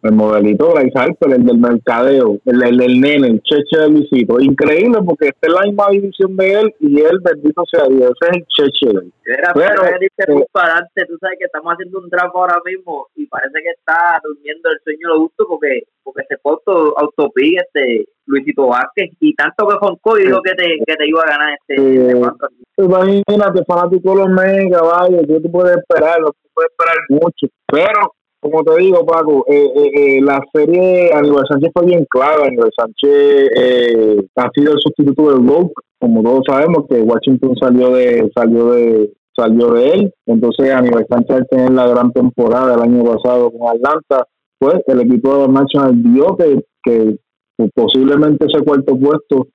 El 0.03 0.11
modelito 0.11 0.73
Bryce 0.73 0.97
Harper, 0.97 1.33
el 1.33 1.45
del 1.45 1.57
mercadeo, 1.57 2.37
el, 2.45 2.63
el, 2.63 2.77
del 2.77 3.01
nene, 3.01 3.27
el 3.27 3.41
cheche 3.41 3.79
de 3.79 3.89
Luisito. 3.89 4.39
Increíble 4.39 4.99
porque 5.05 5.27
esta 5.29 5.47
es 5.47 5.53
la 5.53 5.61
misma 5.61 5.87
división 5.91 6.35
de 6.37 6.53
él 6.53 6.75
y 6.79 7.01
él, 7.01 7.19
bendito 7.23 7.63
sea 7.71 7.85
Dios, 7.87 8.11
ese 8.21 8.31
es 8.31 8.37
el 8.37 8.45
cheche 8.47 8.93
de 8.93 9.05
él. 9.05 9.13
Era, 9.25 9.53
pero, 9.53 9.81
pero 10.15 10.39
eh, 10.39 11.05
tú 11.07 11.17
sabes 11.19 11.37
que 11.39 11.45
estamos 11.45 11.73
haciendo 11.73 11.99
un 11.99 12.09
draft 12.09 12.35
ahora 12.35 12.59
mismo 12.65 13.07
y 13.15 13.25
parece 13.27 13.59
que 13.61 13.69
está 13.71 14.19
durmiendo 14.23 14.69
el 14.69 14.79
sueño 14.83 15.13
de 15.13 15.19
gusto 15.19 15.45
porque 15.47 15.83
porque 16.03 16.23
se 16.29 16.37
fue 16.37 16.53
auto, 16.53 16.93
autopí 16.97 17.57
este 17.57 18.07
Luisito 18.27 18.67
Vázquez 18.67 19.11
y 19.19 19.35
tanto 19.35 19.67
que 19.67 19.75
Jonco 19.75 20.15
dijo 20.15 20.41
que 20.41 20.53
te, 20.53 20.79
que 20.85 20.95
te 20.95 21.07
iba 21.07 21.21
a 21.21 21.29
ganar 21.29 21.57
este, 21.59 22.11
este 22.11 22.83
Imagínate, 22.83 23.65
fanático 23.65 24.11
de 24.11 24.15
los 24.15 24.29
mega, 24.29 24.81
vaya, 24.81 25.19
¿qué 25.27 25.39
tú 25.41 25.51
puedes 25.51 25.75
esperar? 25.75 26.21
No 26.21 26.31
puedes 26.53 26.71
esperar 26.71 26.95
mucho, 27.09 27.47
pero 27.67 28.13
como 28.49 28.63
te 28.63 28.81
digo, 28.81 29.05
Paco, 29.05 29.45
eh, 29.47 29.69
eh, 29.75 29.91
eh, 29.93 30.21
la 30.21 30.41
serie 30.53 31.11
Aníbal 31.13 31.45
Sánchez 31.47 31.71
fue 31.73 31.85
bien 31.85 32.05
clara. 32.09 32.45
Aníbal 32.45 32.71
Sánchez 32.75 33.49
eh, 33.55 34.17
ha 34.35 34.49
sido 34.53 34.73
el 34.73 34.79
sustituto 34.79 35.29
del 35.29 35.47
Rogue, 35.47 35.71
como 35.99 36.23
todos 36.23 36.43
sabemos 36.47 36.85
que 36.89 37.01
Washington 37.01 37.55
salió 37.59 37.89
de 37.91 38.29
salió 38.35 38.71
de 38.71 39.11
salió 39.35 39.73
de 39.73 39.89
él. 39.91 40.13
Entonces 40.25 40.71
Aníbal 40.71 41.05
Sánchez 41.09 41.47
tiene 41.49 41.69
la 41.71 41.87
gran 41.87 42.11
temporada 42.11 42.71
del 42.71 42.81
año 42.81 43.03
pasado 43.03 43.51
con 43.51 43.69
Atlanta, 43.69 44.25
pues 44.59 44.75
el 44.87 45.01
equipo 45.01 45.33
de 45.33 45.47
los 45.47 45.49
Nationals 45.49 45.95
vio 46.03 46.37
que, 46.37 46.63
que 46.83 47.17
posiblemente 47.73 48.45
ese 48.45 48.63
cuarto 48.63 48.97
puesto 48.97 49.47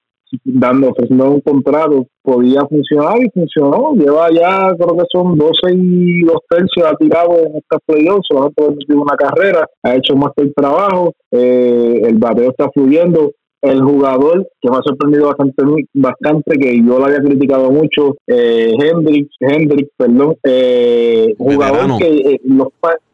dando, 0.44 0.90
ofreciendo 0.90 1.30
un 1.30 1.40
contrato, 1.40 2.06
podía 2.22 2.60
funcionar 2.66 3.18
y 3.22 3.30
funcionó. 3.30 3.94
Lleva 3.94 4.30
ya, 4.30 4.74
creo 4.76 4.96
que 4.96 5.04
son 5.12 5.36
12 5.36 5.74
y 5.74 6.22
dos 6.22 6.38
tercios 6.48 6.86
ha 6.86 6.96
tirado 6.96 7.36
en 7.38 7.56
esta 7.56 7.78
playoffs, 7.86 8.26
solamente 8.28 8.62
ha 8.62 8.94
una 8.94 9.16
carrera, 9.16 9.68
ha 9.82 9.96
hecho 9.96 10.14
más 10.16 10.30
que 10.36 10.44
el 10.44 10.54
trabajo, 10.54 11.12
eh, 11.30 12.02
el 12.04 12.18
bateo 12.18 12.50
está 12.50 12.70
fluyendo. 12.70 13.32
El 13.62 13.80
jugador 13.80 14.48
que 14.60 14.68
me 14.68 14.76
ha 14.76 14.80
sorprendido 14.82 15.28
bastante, 15.28 15.62
bastante 15.94 16.58
que 16.58 16.84
yo 16.84 16.98
lo 16.98 17.04
había 17.04 17.20
criticado 17.20 17.70
mucho, 17.70 18.16
eh, 18.26 18.72
Hendrix, 18.76 19.28
Hendrix, 19.38 19.88
perdón, 19.96 20.34
eh, 20.42 21.32
jugador 21.38 21.96
que 21.96 22.08
eh, 22.08 22.40
los, 22.42 22.70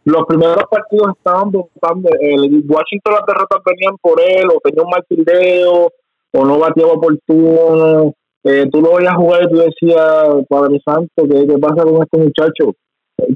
los 0.07 0.27
primeros 0.27 0.65
partidos 0.71 1.09
estaban 1.19 1.51
votando, 1.51 2.09
el 2.19 2.65
Washington 2.67 3.13
las 3.13 3.27
derrotas 3.27 3.59
venían 3.67 3.97
por 4.01 4.23
él, 4.23 4.47
o 4.49 4.59
tenía 4.61 4.83
un 4.83 4.89
mal 4.89 5.05
fildeo, 5.07 5.93
o 6.33 6.45
no 6.45 6.59
bateaba 6.59 6.93
oportuno. 6.93 8.13
Eh, 8.45 8.67
tú 8.71 8.81
lo 8.81 8.97
veías 8.97 9.15
jugar 9.17 9.43
y 9.45 9.49
tú 9.49 9.57
decías, 9.59 10.47
Padre 10.49 10.81
Santo, 10.85 11.11
¿qué, 11.17 11.47
qué 11.47 11.59
pasa 11.59 11.83
con 11.83 12.03
este 12.03 12.19
muchacho? 12.19 12.75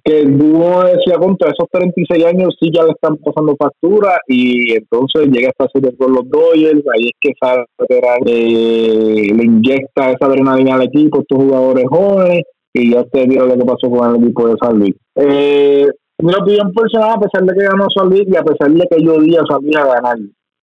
Que 0.05 0.23
uno 0.23 0.85
decía, 0.85 1.17
contra 1.19 1.51
esos 1.51 1.69
36 1.71 2.25
años 2.25 2.57
sí 2.61 2.71
ya 2.73 2.85
le 2.85 2.93
están 2.93 3.17
pasando 3.17 3.57
factura 3.57 4.17
y 4.29 4.75
entonces 4.75 5.27
llega 5.27 5.49
esta 5.49 5.67
serie 5.73 5.97
con 5.97 6.13
los 6.13 6.31
Dodgers, 6.31 6.85
ahí 6.95 7.07
es 7.07 7.19
que 7.21 7.33
sale, 7.41 7.65
eh, 8.27 9.35
le 9.35 9.45
inyecta 9.45 10.13
esa 10.13 10.27
adrenalina 10.27 10.77
al 10.77 10.83
equipo, 10.83 11.21
estos 11.21 11.37
jugadores 11.37 11.85
jóvenes 11.89 12.45
y 12.73 12.93
ya 12.93 13.05
te 13.05 13.27
vieron 13.27 13.49
lo 13.49 13.57
que 13.57 13.65
pasó 13.65 13.91
con 13.91 14.15
el 14.15 14.23
equipo 14.23 14.49
de 14.49 14.55
San 14.63 14.79
Luis. 14.79 14.95
Eh, 15.17 15.87
mi 16.23 16.33
opinión 16.33 16.73
personal, 16.73 17.17
a 17.17 17.21
pesar 17.21 17.45
de 17.45 17.55
que 17.55 17.65
ganó 17.65 17.89
San 17.91 18.09
Luis 18.09 18.23
y 18.27 18.37
a 18.37 18.43
pesar 18.43 18.71
de 18.71 18.87
que 18.89 19.05
yo 19.05 19.21
día 19.21 19.41
sabía 19.49 19.85
ganar 19.85 20.17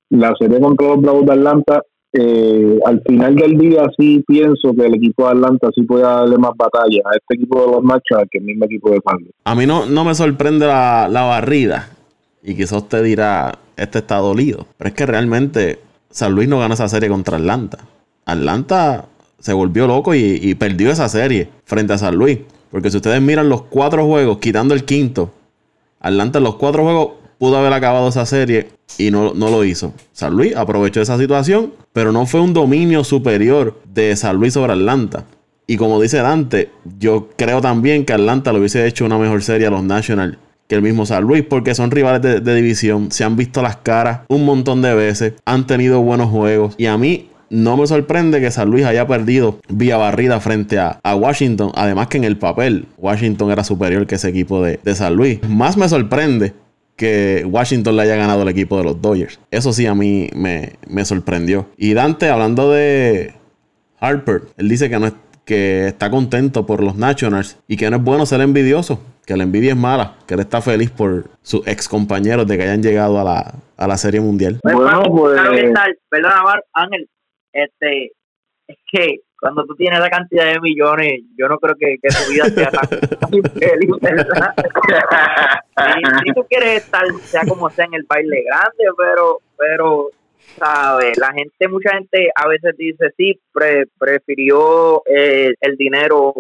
la 0.10 0.34
serie 0.40 0.60
contra 0.60 0.88
los 0.88 1.02
Bravos 1.02 1.26
de 1.26 1.34
Atlanta, 1.34 1.82
eh, 2.12 2.80
al 2.86 3.02
final 3.08 3.36
del 3.36 3.58
día 3.58 3.84
sí 3.98 4.24
pienso 4.26 4.74
que 4.74 4.88
el 4.88 4.96
equipo 4.96 5.26
de 5.26 5.32
Atlanta 5.32 5.70
sí 5.76 5.84
puede 5.84 6.04
darle 6.04 6.38
más 6.38 6.54
batalla 6.58 7.02
a 7.06 7.16
este 7.16 7.36
equipo 7.36 7.62
de 7.64 7.72
los 7.74 7.84
machos 7.84 8.24
que 8.32 8.40
el 8.40 8.46
mismo 8.46 8.66
equipo 8.66 8.90
de 8.90 9.00
San 9.06 9.20
A 9.44 9.54
mí 9.54 9.68
no, 9.68 9.86
no 9.86 10.04
me 10.04 10.16
sorprende 10.16 10.66
la, 10.66 11.08
barrida 11.08 11.90
y 12.42 12.56
quizás 12.56 12.82
usted 12.82 13.04
dirá, 13.04 13.60
este 13.78 14.00
está 14.00 14.18
dolido, 14.18 14.66
pero 14.78 14.88
es 14.88 14.96
que 14.96 15.06
realmente 15.06 15.80
San 16.10 16.34
Luis 16.34 16.50
no 16.50 16.58
gana 16.60 16.74
esa 16.74 16.88
serie 16.88 17.10
contra 17.10 17.38
Atlanta. 17.38 17.78
Atlanta 18.26 19.06
se 19.38 19.54
volvió 19.54 19.86
loco 19.86 20.16
y, 20.16 20.40
y 20.42 20.56
perdió 20.56 20.90
esa 20.90 21.10
serie 21.10 21.50
frente 21.66 21.94
a 21.94 21.98
San 21.98 22.16
Luis. 22.16 22.40
Porque 22.72 22.90
si 22.90 22.98
ustedes 22.98 23.22
miran 23.22 23.50
los 23.50 23.64
cuatro 23.64 24.06
juegos, 24.06 24.38
quitando 24.38 24.74
el 24.74 24.84
quinto, 24.84 25.32
Atlanta 26.00 26.38
en 26.38 26.44
los 26.44 26.56
cuatro 26.56 26.84
juegos 26.84 27.19
pudo 27.40 27.58
haber 27.58 27.74
acabado 27.74 28.10
esa 28.10 28.26
serie 28.26 28.68
y 28.98 29.10
no, 29.10 29.34
no, 29.34 29.50
lo 29.50 29.64
hizo. 29.64 29.94
San 30.12 30.36
Luis 30.36 30.56
aprovechó 30.56 31.02
esa 31.02 31.18
situación, 31.18 31.74
pero 31.94 32.12
no 32.12 32.26
fue 32.26 32.42
un 32.42 32.54
dominio 32.54 33.04
superior 33.04 33.82
de 33.92 34.16
San 34.16 34.36
Luis 34.36 34.54
sobre 34.54 34.74
Atlanta. 34.74 35.26
Y 35.66 35.78
como 35.78 36.02
dice 36.02 36.18
Dante, 36.18 36.70
yo 37.00 37.30
creo 37.36 37.62
también 37.62 38.06
que 38.06 38.14
Atlanta 38.14 38.52
lo 38.52 38.60
hubiese 38.60 38.86
hecho 38.86 39.06
una 39.06 39.18
mejor 39.18 39.42
serie 39.42 39.68
a 39.68 39.72
los 39.72 39.84
Nationals 39.84 40.38
que 40.68 40.76
el 40.76 40.84
mismo 40.84 41.08
San 41.08 41.24
Luis, 41.24 41.44
porque 41.44 41.74
son 41.74 41.90
rivales 41.90 42.22
de, 42.22 42.56
división, 42.56 43.12
se 43.12 43.24
han 43.24 43.36
visto 43.36 43.64
las 43.64 43.78
caras 43.78 44.20
un 44.28 44.46
montón 44.46 44.84
de 44.84 44.94
veces, 44.94 45.34
han 45.44 45.66
tenido 45.66 46.02
buenos 46.02 46.30
juegos. 46.30 46.76
Y 46.78 46.86
a 46.86 46.96
mí 46.96 47.28
no 47.50 47.76
me 47.76 47.88
sorprende 47.88 48.40
que 48.40 48.52
San 48.52 48.70
Luis 48.70 48.86
haya 48.86 49.08
perdido 49.08 49.58
vía 49.68 49.98
barrida 49.98 50.40
frente 50.40 50.78
a, 50.78 51.00
Washington. 51.16 51.72
Además 51.74 52.08
que 52.08 52.18
en 52.18 52.24
el 52.24 52.38
papel 52.38 52.86
Washington 53.00 53.50
era 53.50 53.64
superior 53.64 54.06
que 54.06 54.16
ese 54.16 54.30
equipo 54.30 54.62
de 54.62 54.96
San 54.96 55.16
Luis. 55.16 55.40
Más 55.50 55.76
me 55.76 55.90
sorprende 55.90 56.54
que 57.00 57.46
Washington 57.50 57.96
le 57.96 58.02
haya 58.02 58.18
ganado 58.18 58.42
al 58.42 58.50
equipo 58.50 58.78
de 58.78 58.84
los 58.84 59.02
Dodgers. 59.02 59.40
Eso 59.52 59.72
sí 59.72 59.86
a 59.86 59.96
mí 59.96 60.30
me, 60.36 61.06
sorprendió. 61.06 61.68
Y 61.78 61.94
Dante, 61.94 62.30
hablando 62.30 62.72
de 62.72 63.34
Harper, 64.02 64.42
él 64.58 64.68
dice 64.68 64.90
que, 64.90 65.00
no 65.00 65.08
es, 65.08 65.14
que 65.46 65.88
está 65.88 66.12
contento 66.12 66.66
por 66.66 66.84
los 66.84 66.98
Nationals 66.98 67.58
y 67.70 67.78
que 67.78 67.90
no 67.90 67.96
es 67.96 68.04
bueno 68.04 68.26
ser 68.26 68.42
envidioso, 68.42 69.02
que 69.26 69.38
la 69.38 69.44
envidia 69.44 69.72
es 69.72 69.78
mala, 69.78 70.18
que 70.28 70.34
él 70.34 70.42
está 70.42 70.62
feliz 70.62 70.92
por 70.92 71.30
sus 71.42 71.66
ex 71.66 71.88
compañeros 71.88 72.46
de 72.46 72.58
que 72.58 72.64
hayan 72.64 72.84
llegado 72.84 73.18
a 73.18 73.24
la, 73.24 73.54
a 73.78 73.88
la 73.88 73.96
Serie 73.96 74.20
Mundial. 74.20 74.60
Bueno, 74.62 75.02
pues... 75.04 75.40
Perdona, 76.10 76.44
Ángel, 76.74 77.08
este, 77.54 78.12
es 78.68 78.78
que 78.92 79.22
cuando 79.40 79.66
tú 79.66 79.76
tienes 79.76 80.00
la 80.00 80.10
cantidad 80.10 80.46
de 80.46 80.60
millones, 80.60 81.22
yo 81.38 81.48
no 81.48 81.58
creo 81.60 81.76
que, 81.76 81.98
tu 82.02 82.32
vida 82.32 82.46
sea 82.46 82.72
tan 82.72 82.90
feliz, 83.54 83.92
¿verdad? 84.02 84.54
si, 86.26 86.34
tú 86.34 86.46
quieres 86.50 86.84
estar, 86.84 87.06
sea 87.24 87.42
como 87.48 87.70
sea, 87.70 87.86
en 87.86 87.94
el 87.94 88.04
baile 88.04 88.44
grande, 88.44 88.86
pero, 88.98 89.40
pero, 89.58 90.10
¿sabes? 90.58 91.18
La 91.18 91.32
gente, 91.32 91.68
mucha 91.70 91.92
gente 91.92 92.30
a 92.36 92.48
veces 92.48 92.76
dice, 92.78 93.12
sí, 93.16 93.40
prefirió 93.98 95.04
eh, 95.06 95.54
el 95.62 95.78
dinero 95.78 96.34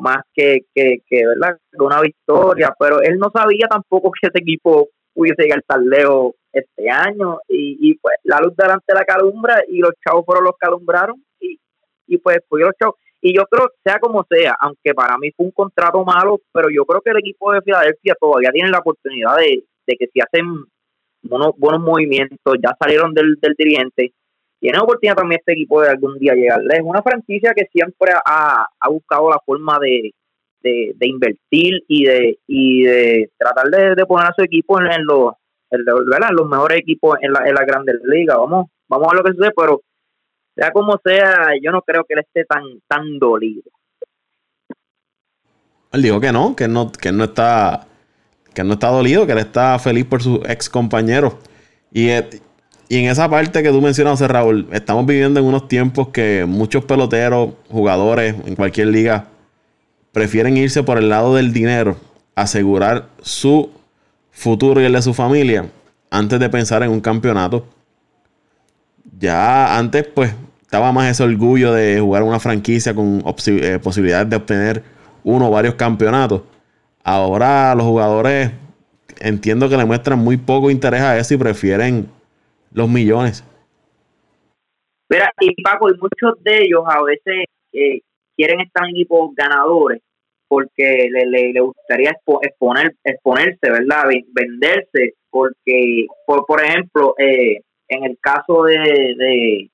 más 0.00 0.18
que, 0.34 0.60
que, 0.74 0.98
que, 1.06 1.26
¿verdad? 1.26 1.58
una 1.78 2.00
victoria, 2.00 2.74
pero 2.78 3.02
él 3.02 3.18
no 3.18 3.30
sabía 3.30 3.66
tampoco 3.68 4.10
que 4.12 4.28
ese 4.28 4.38
equipo 4.38 4.88
pudiese 5.14 5.42
llegar 5.42 5.62
tan 5.66 5.88
lejos 5.88 6.34
este 6.52 6.88
año 6.90 7.38
y, 7.48 7.76
y 7.80 7.94
pues 7.98 8.16
la 8.24 8.40
luz 8.40 8.54
delante 8.56 8.84
de 8.88 8.94
la 8.94 9.04
calumbra 9.04 9.62
y 9.68 9.78
los 9.78 9.92
chavos 10.04 10.24
fueron 10.24 10.44
los 10.44 10.54
que 10.58 10.66
alumbraron 10.66 11.22
y 11.40 11.58
pues 12.18 12.38
fui 12.48 12.62
los 12.62 12.72
chavos. 12.78 12.96
Y 13.20 13.34
yo 13.34 13.44
creo, 13.46 13.68
sea 13.84 13.98
como 13.98 14.24
sea, 14.28 14.56
aunque 14.60 14.94
para 14.94 15.16
mí 15.18 15.30
fue 15.36 15.46
un 15.46 15.52
contrato 15.52 16.04
malo, 16.04 16.40
pero 16.52 16.68
yo 16.70 16.84
creo 16.84 17.00
que 17.00 17.10
el 17.10 17.18
equipo 17.18 17.52
de 17.52 17.62
Filadelfia 17.62 18.14
todavía 18.20 18.50
tiene 18.50 18.70
la 18.70 18.78
oportunidad 18.78 19.36
de, 19.36 19.64
que 19.86 20.06
si 20.12 20.20
hacen 20.20 20.44
buenos, 21.22 21.52
buenos 21.56 21.80
movimientos, 21.80 22.56
ya 22.62 22.76
salieron 22.78 23.14
del, 23.14 23.36
del 23.40 23.54
dirigente, 23.56 24.12
tiene 24.60 24.78
oportunidad 24.78 25.16
también 25.16 25.40
este 25.40 25.52
equipo 25.52 25.82
de 25.82 25.90
algún 25.90 26.18
día 26.18 26.34
llegarle. 26.34 26.76
Es 26.76 26.82
una 26.82 27.02
franquicia 27.02 27.52
que 27.54 27.66
siempre 27.72 28.12
ha, 28.12 28.66
ha 28.78 28.88
buscado 28.88 29.30
la 29.30 29.40
forma 29.44 29.78
de, 29.80 30.12
de, 30.62 31.06
invertir 31.06 31.82
y 31.88 32.04
de, 32.04 32.38
y 32.46 32.82
de 32.84 33.30
tratar 33.38 33.66
de, 33.66 34.06
poner 34.06 34.28
a 34.28 34.34
su 34.36 34.42
equipo 34.42 34.80
en, 34.80 35.04
los, 35.04 35.34
en, 35.70 35.84
los 35.84 36.48
mejores 36.48 36.78
equipos 36.78 37.16
en 37.20 37.32
la, 37.32 37.46
en 37.46 37.54
la 37.54 37.64
grandes 37.64 37.96
ligas. 38.04 38.36
Vamos, 38.36 38.66
vamos 38.88 39.08
a 39.12 39.16
lo 39.16 39.22
que 39.22 39.32
sucede, 39.32 39.52
pero 39.56 39.80
sea 40.56 40.72
como 40.72 40.98
sea, 41.04 41.50
yo 41.62 41.70
no 41.70 41.82
creo 41.82 42.04
que 42.04 42.14
él 42.14 42.20
esté 42.20 42.44
tan, 42.44 42.62
tan 42.88 43.18
dolido. 43.18 43.62
Él 45.92 46.02
dijo 46.02 46.20
que 46.20 46.32
no, 46.32 46.56
que 46.56 46.66
no, 46.66 46.90
que 46.90 47.12
no 47.12 47.24
está, 47.24 47.86
que 48.54 48.64
no 48.64 48.74
está 48.74 48.88
dolido, 48.88 49.26
que 49.26 49.32
él 49.32 49.38
está 49.38 49.78
feliz 49.78 50.06
por 50.06 50.22
sus 50.22 50.40
ex 50.48 50.68
compañeros. 50.68 51.34
Y, 51.92 52.08
y 52.88 52.98
en 52.98 53.10
esa 53.10 53.28
parte 53.28 53.62
que 53.62 53.70
tú 53.70 53.80
mencionas, 53.80 54.20
Raúl, 54.20 54.66
estamos 54.72 55.06
viviendo 55.06 55.40
en 55.40 55.46
unos 55.46 55.68
tiempos 55.68 56.08
que 56.08 56.44
muchos 56.46 56.84
peloteros, 56.84 57.50
jugadores 57.70 58.34
en 58.46 58.56
cualquier 58.56 58.88
liga, 58.88 59.28
prefieren 60.12 60.56
irse 60.56 60.82
por 60.82 60.96
el 60.96 61.10
lado 61.10 61.34
del 61.34 61.52
dinero, 61.52 61.96
asegurar 62.34 63.08
su 63.20 63.70
futuro 64.30 64.80
y 64.80 64.84
el 64.84 64.92
de 64.92 65.02
su 65.02 65.12
familia, 65.12 65.66
antes 66.10 66.40
de 66.40 66.48
pensar 66.48 66.82
en 66.82 66.90
un 66.90 67.00
campeonato. 67.00 67.66
Ya 69.18 69.78
antes, 69.78 70.06
pues, 70.06 70.34
estaba 70.76 70.92
más 70.92 71.10
ese 71.10 71.22
orgullo 71.22 71.72
de 71.72 72.00
jugar 72.00 72.22
una 72.22 72.38
franquicia 72.38 72.94
con 72.94 73.22
eh, 73.46 73.78
posibilidades 73.82 74.28
de 74.28 74.36
obtener 74.36 74.82
uno 75.24 75.48
o 75.48 75.50
varios 75.50 75.74
campeonatos. 75.74 76.42
Ahora 77.02 77.74
los 77.74 77.86
jugadores 77.86 78.50
entiendo 79.18 79.70
que 79.70 79.76
le 79.78 79.86
muestran 79.86 80.18
muy 80.18 80.36
poco 80.36 80.70
interés 80.70 81.00
a 81.00 81.16
eso 81.16 81.32
y 81.32 81.38
prefieren 81.38 82.08
los 82.74 82.90
millones. 82.90 83.42
Mira, 85.08 85.32
y 85.40 85.62
Paco, 85.62 85.88
y 85.88 85.94
muchos 85.94 86.44
de 86.44 86.64
ellos 86.64 86.84
a 86.86 87.02
veces 87.02 87.46
eh, 87.72 88.00
quieren 88.36 88.60
estar 88.60 88.84
en 88.84 88.90
equipos 88.90 89.34
ganadores 89.34 90.02
porque 90.46 91.08
le, 91.10 91.52
le, 91.54 91.60
gustaría 91.60 92.10
exponer, 92.42 92.94
exponerse, 93.02 93.70
¿verdad? 93.70 94.04
Venderse, 94.34 95.14
porque, 95.30 96.06
por, 96.26 96.44
por 96.44 96.62
ejemplo, 96.62 97.14
eh, 97.16 97.62
en 97.88 98.04
el 98.04 98.18
caso 98.20 98.64
de 98.64 99.70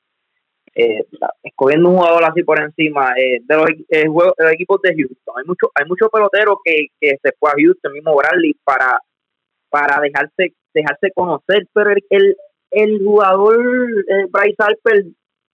eh, 0.74 1.04
escogiendo 1.42 1.90
un 1.90 1.96
jugador 1.98 2.24
así 2.24 2.42
por 2.42 2.60
encima 2.60 3.12
de, 3.14 3.42
los, 3.48 3.70
eh, 3.88 4.04
los, 4.06 4.52
equipos 4.52 4.80
de 4.82 4.94
Houston, 4.94 5.34
hay 5.36 5.44
muchos 5.46 5.70
hay 5.74 5.86
muchos 5.86 6.08
peloteros 6.10 6.56
que, 6.64 6.86
que 7.00 7.16
se 7.22 7.32
fue 7.38 7.50
a 7.50 7.54
Houston, 7.56 7.92
mismo 7.92 8.16
Bradley, 8.16 8.54
para, 8.64 8.98
para 9.70 10.00
dejarse 10.00 10.54
dejarse 10.74 11.10
conocer, 11.14 11.66
pero 11.74 11.90
el, 11.90 12.04
el, 12.10 12.36
el 12.70 13.04
jugador 13.04 13.58
Bryce 14.30 14.56
Harper, 14.58 15.04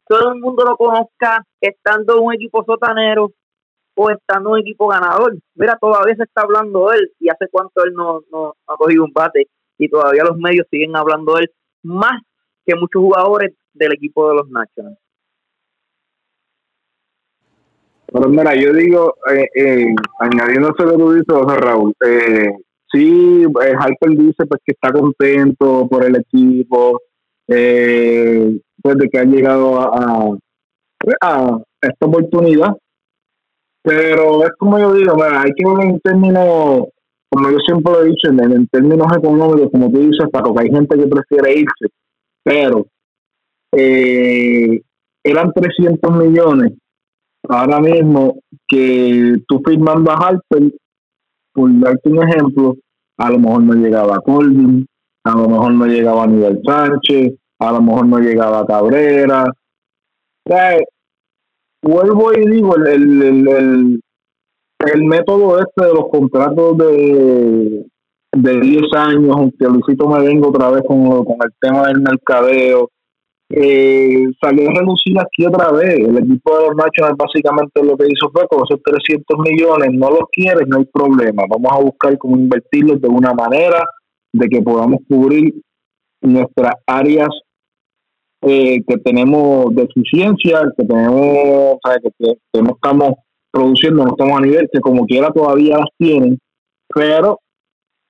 todo 0.06 0.32
el 0.32 0.40
mundo 0.40 0.64
lo 0.64 0.76
conozca 0.76 1.44
estando 1.60 2.16
en 2.16 2.24
un 2.24 2.34
equipo 2.34 2.64
sotanero 2.64 3.32
o 4.00 4.10
estando 4.10 4.50
en 4.50 4.52
un 4.52 4.60
equipo 4.60 4.86
ganador. 4.86 5.36
Mira, 5.54 5.76
todavía 5.80 6.14
se 6.14 6.22
está 6.22 6.42
hablando 6.42 6.88
de 6.88 6.98
él 6.98 7.12
y 7.18 7.28
hace 7.28 7.48
cuánto 7.50 7.84
él 7.84 7.92
no, 7.94 8.20
no, 8.30 8.54
ha 8.68 8.76
cogido 8.76 9.04
un 9.04 9.12
bate 9.12 9.48
y 9.76 9.88
todavía 9.88 10.22
los 10.22 10.38
medios 10.38 10.66
siguen 10.70 10.94
hablando 10.96 11.34
de 11.34 11.42
él 11.42 11.50
más 11.82 12.22
que 12.64 12.76
muchos 12.76 13.00
jugadores 13.00 13.54
del 13.72 13.92
equipo 13.92 14.28
de 14.28 14.36
los 14.36 14.48
Nationals. 14.48 14.98
Pero 18.10 18.28
mira, 18.28 18.54
yo 18.54 18.72
digo, 18.72 19.16
eh, 19.30 19.48
eh, 19.54 19.94
añadiéndose 20.18 20.82
lo 20.82 20.92
que 20.92 20.96
tú 20.96 21.12
dices, 21.12 21.60
Raúl, 21.60 21.94
eh, 22.06 22.52
sí, 22.90 23.44
eh, 23.44 23.74
Harper 23.78 24.10
dice 24.16 24.46
pues 24.46 24.62
que 24.64 24.72
está 24.72 24.90
contento 24.92 25.86
por 25.88 26.04
el 26.04 26.16
equipo, 26.16 27.02
eh, 27.48 28.58
pues 28.82 28.96
de 28.96 29.08
que 29.10 29.18
ha 29.18 29.24
llegado 29.24 29.78
a, 29.78 30.36
a, 31.20 31.58
esta 31.82 32.06
oportunidad, 32.06 32.74
pero 33.82 34.42
es 34.44 34.50
como 34.58 34.78
yo 34.78 34.94
digo, 34.94 35.14
mira, 35.14 35.42
hay 35.42 35.52
que 35.52 35.64
ver 35.66 35.86
en 35.86 36.00
términos, 36.00 36.88
como 37.28 37.50
yo 37.50 37.58
siempre 37.58 37.92
lo 37.92 38.02
he 38.02 38.08
dicho, 38.08 38.30
en, 38.30 38.66
términos 38.68 39.06
económicos, 39.16 39.70
como 39.70 39.90
tú 39.90 39.98
dices, 39.98 40.28
para 40.32 40.50
que 40.50 40.60
hay 40.60 40.70
gente 40.70 40.96
que 40.96 41.06
prefiere 41.06 41.60
irse, 41.60 41.94
pero 42.42 42.86
eh, 43.72 44.80
eran 45.22 45.52
300 45.52 46.10
millones 46.16 46.72
ahora 47.48 47.80
mismo 47.80 48.38
que 48.66 49.36
tú 49.46 49.60
firmando 49.64 50.10
a 50.10 50.16
Harper, 50.16 50.72
por 51.52 51.80
darte 51.80 52.08
un 52.08 52.28
ejemplo, 52.28 52.76
a 53.18 53.30
lo 53.30 53.38
mejor 53.38 53.62
no 53.62 53.74
llegaba 53.74 54.16
a 54.16 54.20
Colvin, 54.20 54.86
a 55.24 55.32
lo 55.32 55.48
mejor 55.48 55.72
no 55.72 55.86
llegaba 55.86 56.24
a 56.24 56.26
Nivel 56.26 56.60
Sánchez, 56.64 57.34
a 57.58 57.72
lo 57.72 57.82
mejor 57.82 58.06
no 58.06 58.18
llegaba 58.18 58.60
a 58.60 58.66
Cabrera. 58.66 59.44
vuelvo 61.82 62.32
y 62.34 62.48
digo, 62.48 62.76
el, 62.76 62.86
el, 62.86 63.48
el, 63.48 64.00
el, 64.86 65.04
método 65.04 65.58
este 65.60 65.86
de 65.86 65.94
los 65.94 66.08
contratos 66.10 66.78
de, 66.78 67.86
de 68.36 68.60
10 68.60 68.92
años, 68.94 69.36
aunque 69.36 69.66
Luisito 69.66 70.08
me 70.08 70.20
vengo 70.24 70.48
otra 70.48 70.70
vez 70.70 70.82
con, 70.86 71.24
con 71.24 71.36
el 71.42 71.52
tema 71.60 71.88
del 71.88 72.00
mercadeo, 72.00 72.88
eh, 73.50 74.24
salió 74.40 74.68
a 74.68 74.74
relucir 74.74 75.18
aquí 75.18 75.46
otra 75.46 75.72
vez. 75.72 75.98
El 75.98 76.18
equipo 76.18 76.58
de 76.58 76.66
los 76.66 76.76
Nationals 76.76 77.16
básicamente 77.16 77.82
lo 77.82 77.96
que 77.96 78.06
hizo 78.06 78.30
fue 78.30 78.46
con 78.48 78.64
esos 78.64 78.82
300 78.82 79.38
millones, 79.38 79.90
no 79.92 80.10
los 80.10 80.28
quieres, 80.30 80.66
no 80.68 80.78
hay 80.78 80.84
problema. 80.84 81.44
Vamos 81.48 81.72
a 81.72 81.80
buscar 81.82 82.18
cómo 82.18 82.36
invertirlos 82.36 83.00
de 83.00 83.08
una 83.08 83.32
manera 83.32 83.84
de 84.32 84.48
que 84.48 84.60
podamos 84.60 85.00
cubrir 85.08 85.54
nuestras 86.20 86.74
áreas 86.86 87.28
eh, 88.42 88.82
que 88.86 88.98
tenemos 88.98 89.74
deficiencia, 89.74 90.60
que 90.76 90.84
tenemos, 90.84 91.20
o 91.20 91.78
sea, 91.82 91.96
que, 92.00 92.10
que, 92.52 92.62
no 92.62 92.74
estamos 92.74 93.14
produciendo, 93.50 94.04
no 94.04 94.10
estamos 94.10 94.38
a 94.38 94.42
nivel, 94.42 94.68
que 94.72 94.80
como 94.80 95.06
quiera 95.06 95.30
todavía 95.32 95.78
las 95.78 95.88
tienen, 95.98 96.38
pero 96.94 97.40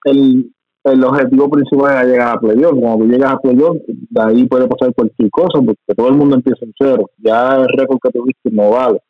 el, 0.04 0.50
el 0.84 1.04
objetivo 1.04 1.50
principal 1.50 2.04
es 2.04 2.12
llegar 2.12 2.36
a 2.36 2.40
playoff. 2.40 2.78
Cuando 2.80 3.04
tú 3.04 3.10
llegas 3.10 3.32
a 3.32 3.38
playoff, 3.38 3.76
de 3.86 4.22
ahí 4.22 4.46
puede 4.46 4.68
pasar 4.68 4.94
cualquier 4.94 5.30
cosa, 5.30 5.60
porque 5.64 5.94
todo 5.96 6.08
el 6.08 6.14
mundo 6.14 6.36
empieza 6.36 6.64
en 6.64 6.72
cero. 6.78 7.10
Ya 7.18 7.56
el 7.56 7.68
récord 7.76 7.98
que 8.02 8.10
tuviste 8.10 8.50
no 8.50 8.70
vale. 8.70 9.00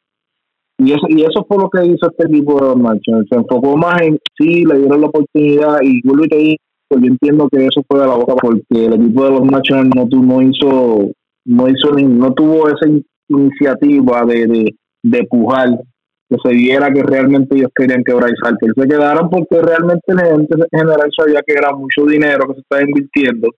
Y 0.78 0.92
eso, 0.92 1.06
y 1.08 1.22
eso 1.22 1.44
fue 1.46 1.58
lo 1.58 1.68
que 1.68 1.84
hizo 1.86 2.08
este 2.08 2.26
equipo 2.26 2.54
de 2.54 2.68
los 2.68 2.76
Nationals. 2.76 3.28
Se 3.28 3.36
enfocó 3.36 3.76
más 3.76 4.00
en 4.02 4.18
sí, 4.38 4.64
le 4.64 4.78
dieron 4.78 5.00
la 5.00 5.08
oportunidad 5.08 5.78
y 5.82 6.00
vuelvo 6.06 6.24
y 6.24 6.28
te 6.28 6.36
digo, 6.36 6.56
yo 6.90 7.06
entiendo 7.06 7.48
que 7.48 7.66
eso 7.66 7.82
fue 7.88 8.00
de 8.00 8.06
la 8.06 8.14
boca 8.14 8.34
porque 8.40 8.86
el 8.86 8.94
equipo 8.94 9.24
de 9.24 9.30
los 9.30 9.44
Nationals 9.44 9.90
no, 9.94 10.06
no 10.22 10.42
hizo, 10.42 11.10
no 11.44 11.68
hizo 11.68 11.92
ni, 11.94 12.04
no 12.04 12.32
tuvo 12.32 12.68
esa 12.68 12.88
iniciativa 13.28 14.24
de, 14.24 14.46
de, 14.46 14.74
de 15.02 15.24
pujar 15.24 15.80
que 16.28 16.36
se 16.42 16.54
viera 16.54 16.92
que 16.92 17.02
realmente 17.02 17.56
ellos 17.56 17.70
querían 17.74 18.04
que 18.04 18.12
Bryce 18.12 18.36
Harper 18.44 18.72
se 18.76 18.88
quedaran 18.88 19.30
porque 19.30 19.62
realmente 19.62 20.14
la 20.14 20.26
gente 20.26 20.54
en 20.54 20.78
general 20.78 21.10
sabía 21.16 21.42
que 21.46 21.54
era 21.54 21.72
mucho 21.74 22.04
dinero 22.04 22.46
que 22.46 22.54
se 22.54 22.60
estaba 22.60 22.82
invirtiendo, 22.82 23.48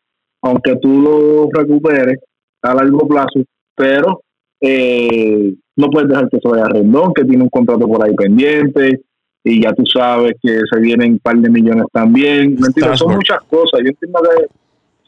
aunque 0.43 0.77
tú 0.77 1.01
lo 1.01 1.49
recuperes 1.53 2.19
a 2.63 2.75
largo 2.75 3.09
plazo, 3.09 3.43
pero 3.75 4.23
eh, 4.61 5.55
no 5.77 5.89
puedes 5.89 6.09
dejar 6.09 6.29
que 6.29 6.39
se 6.39 6.49
vaya 6.49 6.65
a 6.65 6.69
Rendón, 6.69 7.13
que 7.15 7.25
tiene 7.25 7.43
un 7.43 7.49
contrato 7.49 7.89
por 7.89 8.05
ahí 8.05 8.15
pendiente, 8.15 9.01
y 9.43 9.63
ya 9.63 9.73
tú 9.73 9.85
sabes 9.87 10.35
que 10.43 10.61
se 10.71 10.81
vienen 10.81 11.13
un 11.13 11.19
par 11.19 11.37
de 11.37 11.49
millones 11.49 11.87
también. 11.93 12.57
¿Me 12.57 12.97
Son 12.97 13.15
muchas 13.15 13.41
cosas. 13.45 13.81
Yo 13.83 13.89
entiendo 13.89 14.21
que 14.23 14.47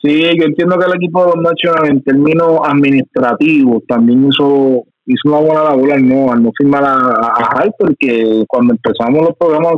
sí, 0.03 0.38
yo 0.38 0.44
entiendo 0.44 0.79
que 0.79 0.87
el 0.87 0.96
equipo 0.96 1.20
de 1.20 1.33
los 1.37 1.44
Nationals 1.44 1.90
en 1.90 2.03
términos 2.03 2.61
administrativos 2.64 3.85
también 3.87 4.29
hizo 4.29 4.85
hizo 5.07 5.29
una 5.29 5.38
buena 5.38 5.65
labor 5.65 5.93
al 5.93 6.09
no, 6.09 6.33
al 6.33 6.43
no 6.43 6.51
firmar 6.57 6.85
a, 6.85 6.97
a, 6.97 7.71
porque 7.79 8.45
cuando 8.47 8.75
empezamos 8.75 9.23
los 9.23 9.37
programas 9.37 9.75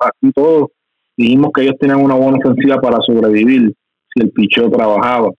aquí 0.00 0.32
todos 0.32 0.68
dijimos 1.16 1.50
que 1.54 1.62
ellos 1.62 1.74
tenían 1.80 2.00
una 2.00 2.14
buena 2.14 2.38
ofensiva 2.38 2.80
para 2.80 2.98
sobrevivir 3.04 3.74
si 4.14 4.22
el 4.22 4.30
picheo 4.30 4.70
trabajaba. 4.70 5.30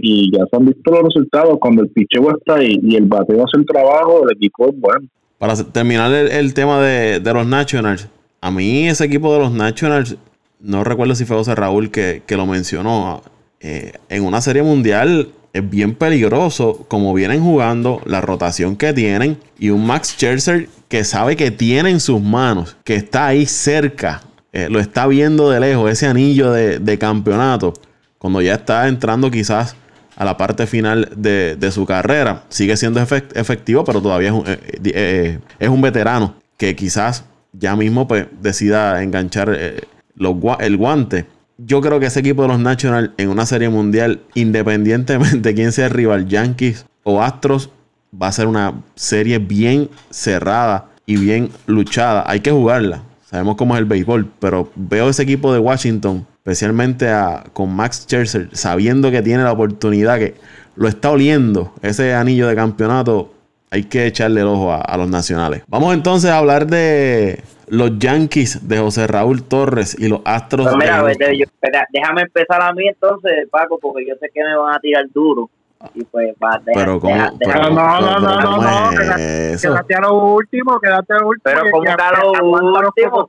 Y 0.00 0.30
ya 0.32 0.44
se 0.50 0.56
han 0.56 0.64
visto 0.64 0.90
los 0.90 1.02
resultados 1.02 1.58
cuando 1.60 1.82
el 1.82 1.90
picheo 1.90 2.30
está 2.30 2.56
ahí 2.56 2.78
y 2.82 2.96
el 2.96 3.06
bateo 3.06 3.44
hace 3.44 3.58
el 3.58 3.66
trabajo, 3.66 4.22
el 4.24 4.36
equipo 4.36 4.68
es 4.68 4.78
bueno. 4.78 5.06
Para 5.38 5.54
terminar 5.54 6.12
el, 6.12 6.54
tema 6.54 6.80
de, 6.80 7.20
los 7.20 7.46
Nationals, 7.46 8.08
a 8.40 8.50
mí 8.50 8.88
ese 8.88 9.04
equipo 9.04 9.32
de 9.34 9.40
los 9.40 9.52
Nationals, 9.52 10.16
no 10.60 10.82
recuerdo 10.82 11.14
si 11.14 11.24
fue 11.24 11.36
José 11.36 11.54
Raúl 11.54 11.90
que, 11.90 12.22
que 12.26 12.36
lo 12.36 12.46
mencionó, 12.46 13.22
eh, 13.60 13.92
en 14.08 14.24
una 14.24 14.40
serie 14.40 14.62
mundial 14.62 15.28
es 15.52 15.68
bien 15.68 15.94
peligroso 15.94 16.84
como 16.88 17.14
vienen 17.14 17.42
jugando, 17.42 18.00
la 18.04 18.20
rotación 18.20 18.76
que 18.76 18.92
tienen 18.92 19.38
y 19.58 19.70
un 19.70 19.86
Max 19.86 20.14
Scherzer 20.16 20.68
que 20.88 21.04
sabe 21.04 21.36
que 21.36 21.50
tiene 21.50 21.90
en 21.90 22.00
sus 22.00 22.20
manos, 22.20 22.76
que 22.84 22.94
está 22.94 23.26
ahí 23.26 23.46
cerca, 23.46 24.22
eh, 24.52 24.68
lo 24.70 24.80
está 24.80 25.06
viendo 25.06 25.50
de 25.50 25.60
lejos, 25.60 25.90
ese 25.90 26.06
anillo 26.06 26.52
de, 26.52 26.98
campeonato, 26.98 27.74
cuando 28.18 28.40
ya 28.40 28.54
está 28.54 28.88
entrando 28.88 29.30
quizás 29.30 29.76
a 30.16 30.24
la 30.24 30.36
parte 30.36 30.66
final 30.66 31.10
de, 31.16 31.70
su 31.70 31.86
carrera, 31.86 32.44
sigue 32.48 32.76
siendo 32.76 33.00
efectivo, 33.00 33.84
pero 33.84 34.00
todavía 34.00 34.28
es 34.28 34.34
un, 34.34 34.44
eh, 34.46 34.58
eh, 34.84 35.38
es 35.58 35.68
un 35.68 35.80
veterano 35.80 36.34
que 36.56 36.74
quizás 36.74 37.24
ya 37.52 37.76
mismo 37.76 38.08
pues, 38.08 38.26
decida 38.40 39.02
enganchar 39.02 39.50
el 39.50 40.76
guante 40.76 41.26
yo 41.58 41.80
creo 41.80 41.98
que 41.98 42.06
ese 42.06 42.20
equipo 42.20 42.42
de 42.42 42.48
los 42.48 42.60
Nationals 42.60 43.10
en 43.16 43.28
una 43.28 43.44
serie 43.44 43.68
mundial, 43.68 44.20
independientemente 44.34 45.50
de 45.50 45.54
quién 45.56 45.72
sea 45.72 45.86
el 45.86 45.92
rival, 45.92 46.28
Yankees 46.28 46.86
o 47.02 47.20
Astros, 47.20 47.70
va 48.10 48.28
a 48.28 48.32
ser 48.32 48.46
una 48.46 48.74
serie 48.94 49.38
bien 49.38 49.90
cerrada 50.10 50.86
y 51.04 51.16
bien 51.16 51.50
luchada. 51.66 52.24
Hay 52.26 52.40
que 52.40 52.52
jugarla. 52.52 53.02
Sabemos 53.28 53.56
cómo 53.56 53.74
es 53.74 53.80
el 53.80 53.84
béisbol, 53.84 54.30
pero 54.38 54.70
veo 54.74 55.10
ese 55.10 55.24
equipo 55.24 55.52
de 55.52 55.58
Washington, 55.58 56.26
especialmente 56.38 57.10
con 57.52 57.74
Max 57.74 58.04
Scherzer, 58.04 58.48
sabiendo 58.52 59.10
que 59.10 59.20
tiene 59.20 59.42
la 59.42 59.52
oportunidad, 59.52 60.18
que 60.18 60.36
lo 60.76 60.88
está 60.88 61.10
oliendo, 61.10 61.74
ese 61.82 62.14
anillo 62.14 62.46
de 62.46 62.54
campeonato, 62.54 63.34
hay 63.70 63.84
que 63.84 64.06
echarle 64.06 64.40
el 64.40 64.46
ojo 64.46 64.72
a 64.72 64.96
los 64.96 65.10
nacionales. 65.10 65.62
Vamos 65.66 65.92
entonces 65.92 66.30
a 66.30 66.38
hablar 66.38 66.66
de 66.66 67.42
los 67.70 67.98
Yankees 67.98 68.68
de 68.68 68.78
José 68.78 69.06
Raúl 69.06 69.42
Torres 69.42 69.96
y 69.98 70.08
los 70.08 70.20
Astros 70.24 70.66
de 70.66 71.46
déjame 71.92 72.22
empezar 72.22 72.62
a 72.62 72.72
mí 72.72 72.88
entonces, 72.88 73.48
Paco, 73.50 73.78
porque 73.80 74.06
yo 74.06 74.14
sé 74.20 74.30
que 74.32 74.42
me 74.42 74.56
van 74.56 74.74
a 74.74 74.80
tirar 74.80 75.06
duro. 75.12 75.50
Y 75.94 76.02
pues 76.04 76.34
va, 76.42 76.60
pero 76.64 76.98
como 76.98 77.14
pero 77.38 77.70
no, 77.70 78.00
no, 78.00 78.18
no, 78.18 78.40
no, 78.40 78.56
no, 78.56 78.90
quédate 78.90 79.94
a 79.94 80.00
lo 80.00 80.34
último, 80.34 80.80
quédate 80.80 81.12
a 81.12 81.18
lo 81.18 81.28
último. 81.28 81.42
Pero 81.44 81.70
como 81.70 81.88
a 81.88 82.20
lo 82.20 82.32
último. 82.32 83.26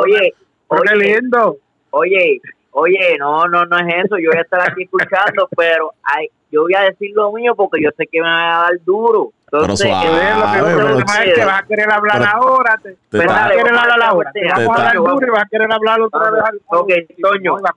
Oye, 0.00 0.34
oye, 0.66 0.96
lindo. 0.96 1.56
Oye, 1.90 2.40
oye, 2.72 3.16
no, 3.20 3.46
no, 3.46 3.64
no 3.66 3.78
es 3.78 4.04
eso. 4.04 4.18
Yo 4.18 4.30
voy 4.30 4.38
a 4.38 4.42
estar 4.42 4.60
aquí 4.68 4.82
escuchando, 4.82 5.48
pero 5.56 5.92
hay, 6.02 6.28
yo 6.54 6.62
voy 6.62 6.74
a 6.74 6.82
decir 6.82 7.10
lo 7.14 7.32
mío 7.32 7.54
porque 7.56 7.82
yo 7.82 7.90
sé 7.96 8.06
que 8.10 8.20
me 8.20 8.26
van 8.28 8.42
a 8.52 8.58
dar 8.62 8.72
duro 8.86 9.30
Entonces, 9.52 9.86
suave, 9.88 10.06
Eh, 10.08 10.34
lo 10.34 10.42
que 10.52 10.58
pero- 10.74 10.88
lo 10.88 10.96
demás 10.98 11.18
es 11.26 11.34
que 11.34 11.44
vas 11.44 11.60
a 11.62 11.66
querer 11.66 11.92
hablar 11.92 12.18
pero- 12.18 12.30
ahora. 12.32 12.80
Te, 12.82 12.96
te 13.18 13.26
vas 13.26 13.42
a 13.46 13.50
querer 13.50 13.74
hablar 13.78 14.02
ahora. 14.02 14.30
Te 14.32 14.40
Te 14.40 14.46
vamos 14.48 14.68
a 14.68 14.74
hablar 14.88 14.96
duro 14.96 15.26
y 15.26 15.30
vas 15.30 15.42
a 15.42 15.46
querer 15.48 15.72
hablar 15.72 16.00
otra 16.00 16.30
vez. 16.32 16.42
al- 16.44 16.60
Ok, 16.78 16.90
Toño. 17.22 17.54
va 17.54 17.70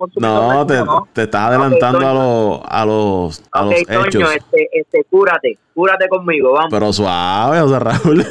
No, 0.55 0.65
te, 0.65 0.83
¿no? 0.83 1.07
te 1.13 1.23
estás 1.23 1.41
adelantando 1.49 1.99
Toño. 1.99 2.09
a 2.09 2.13
los, 2.13 2.61
a 2.67 2.85
los, 2.85 3.43
a 3.51 3.65
ok, 3.65 3.71
los 3.73 3.83
Toño, 3.85 4.05
hechos. 4.31 4.35
este, 4.37 4.69
este, 4.73 5.03
cúrate, 5.03 5.59
cúrate 5.75 6.07
conmigo, 6.09 6.53
vamos. 6.53 6.69
Pero 6.71 6.91
suave, 6.91 7.61
o 7.61 7.69
sea, 7.69 7.79
Raúl, 7.79 8.25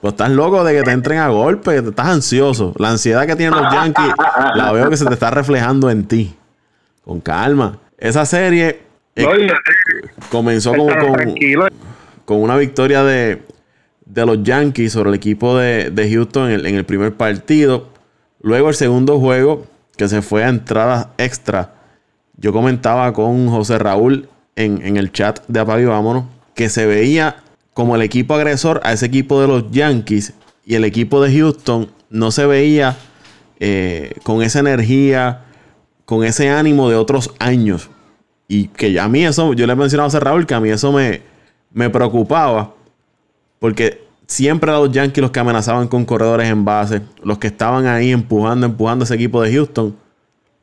pues 0.00 0.12
estás 0.12 0.30
loco 0.30 0.62
de 0.62 0.74
que 0.74 0.82
te 0.84 0.90
entren 0.92 1.18
a 1.18 1.28
golpe, 1.30 1.78
estás 1.78 2.06
ansioso. 2.06 2.74
La 2.78 2.90
ansiedad 2.90 3.26
que 3.26 3.34
tienen 3.34 3.60
los 3.60 3.72
Yankees, 3.72 4.14
la 4.54 4.70
veo 4.70 4.88
que 4.88 4.96
se 4.96 5.04
te 5.06 5.14
está 5.14 5.30
reflejando 5.30 5.90
en 5.90 6.06
ti. 6.06 6.36
Con 7.04 7.20
calma. 7.20 7.78
Esa 7.98 8.24
serie 8.24 8.82
eh, 9.16 9.26
comenzó 10.30 10.74
con, 10.74 10.88
con, 12.24 12.42
una 12.42 12.56
victoria 12.56 13.04
de, 13.04 13.42
de 14.06 14.26
los 14.26 14.42
Yankees 14.42 14.92
sobre 14.92 15.10
el 15.10 15.14
equipo 15.16 15.56
de, 15.56 15.90
de 15.90 16.10
Houston 16.10 16.50
en 16.50 16.52
el, 16.52 16.66
en 16.66 16.74
el 16.76 16.84
primer 16.84 17.14
partido. 17.14 17.88
Luego 18.40 18.68
el 18.68 18.74
segundo 18.74 19.18
juego, 19.18 19.66
que 19.96 20.08
se 20.08 20.22
fue 20.22 20.44
a 20.44 20.48
entradas 20.48 21.08
extra. 21.18 21.74
Yo 22.36 22.52
comentaba 22.52 23.12
con 23.12 23.48
José 23.48 23.78
Raúl 23.78 24.28
en, 24.56 24.84
en 24.84 24.96
el 24.96 25.12
chat 25.12 25.40
de 25.46 25.60
Apague 25.60 25.86
Vámonos 25.86 26.24
que 26.54 26.68
se 26.68 26.86
veía 26.86 27.36
como 27.74 27.96
el 27.96 28.02
equipo 28.02 28.34
agresor 28.34 28.80
a 28.84 28.92
ese 28.92 29.06
equipo 29.06 29.40
de 29.40 29.48
los 29.48 29.70
Yankees 29.70 30.32
y 30.64 30.76
el 30.76 30.84
equipo 30.84 31.20
de 31.20 31.36
Houston 31.36 31.90
no 32.08 32.30
se 32.30 32.46
veía 32.46 32.96
eh, 33.58 34.14
con 34.22 34.42
esa 34.42 34.60
energía, 34.60 35.44
con 36.04 36.24
ese 36.24 36.48
ánimo 36.48 36.88
de 36.88 36.96
otros 36.96 37.34
años. 37.38 37.90
Y 38.48 38.68
que 38.68 38.98
a 39.00 39.08
mí 39.08 39.24
eso, 39.24 39.52
yo 39.54 39.66
le 39.66 39.72
he 39.72 39.76
mencionado 39.76 40.16
a 40.16 40.20
Raúl 40.20 40.46
que 40.46 40.54
a 40.54 40.60
mí 40.60 40.70
eso 40.70 40.92
me, 40.92 41.22
me 41.72 41.90
preocupaba. 41.90 42.74
Porque 43.58 44.04
siempre 44.26 44.70
eran 44.70 44.82
los 44.82 44.92
Yankees 44.92 45.22
los 45.22 45.30
que 45.30 45.40
amenazaban 45.40 45.88
con 45.88 46.04
corredores 46.04 46.48
en 46.48 46.64
base. 46.64 47.02
Los 47.22 47.38
que 47.38 47.46
estaban 47.46 47.86
ahí 47.86 48.12
empujando, 48.12 48.66
empujando 48.66 49.02
a 49.02 49.06
ese 49.06 49.14
equipo 49.14 49.42
de 49.42 49.52
Houston. 49.52 49.96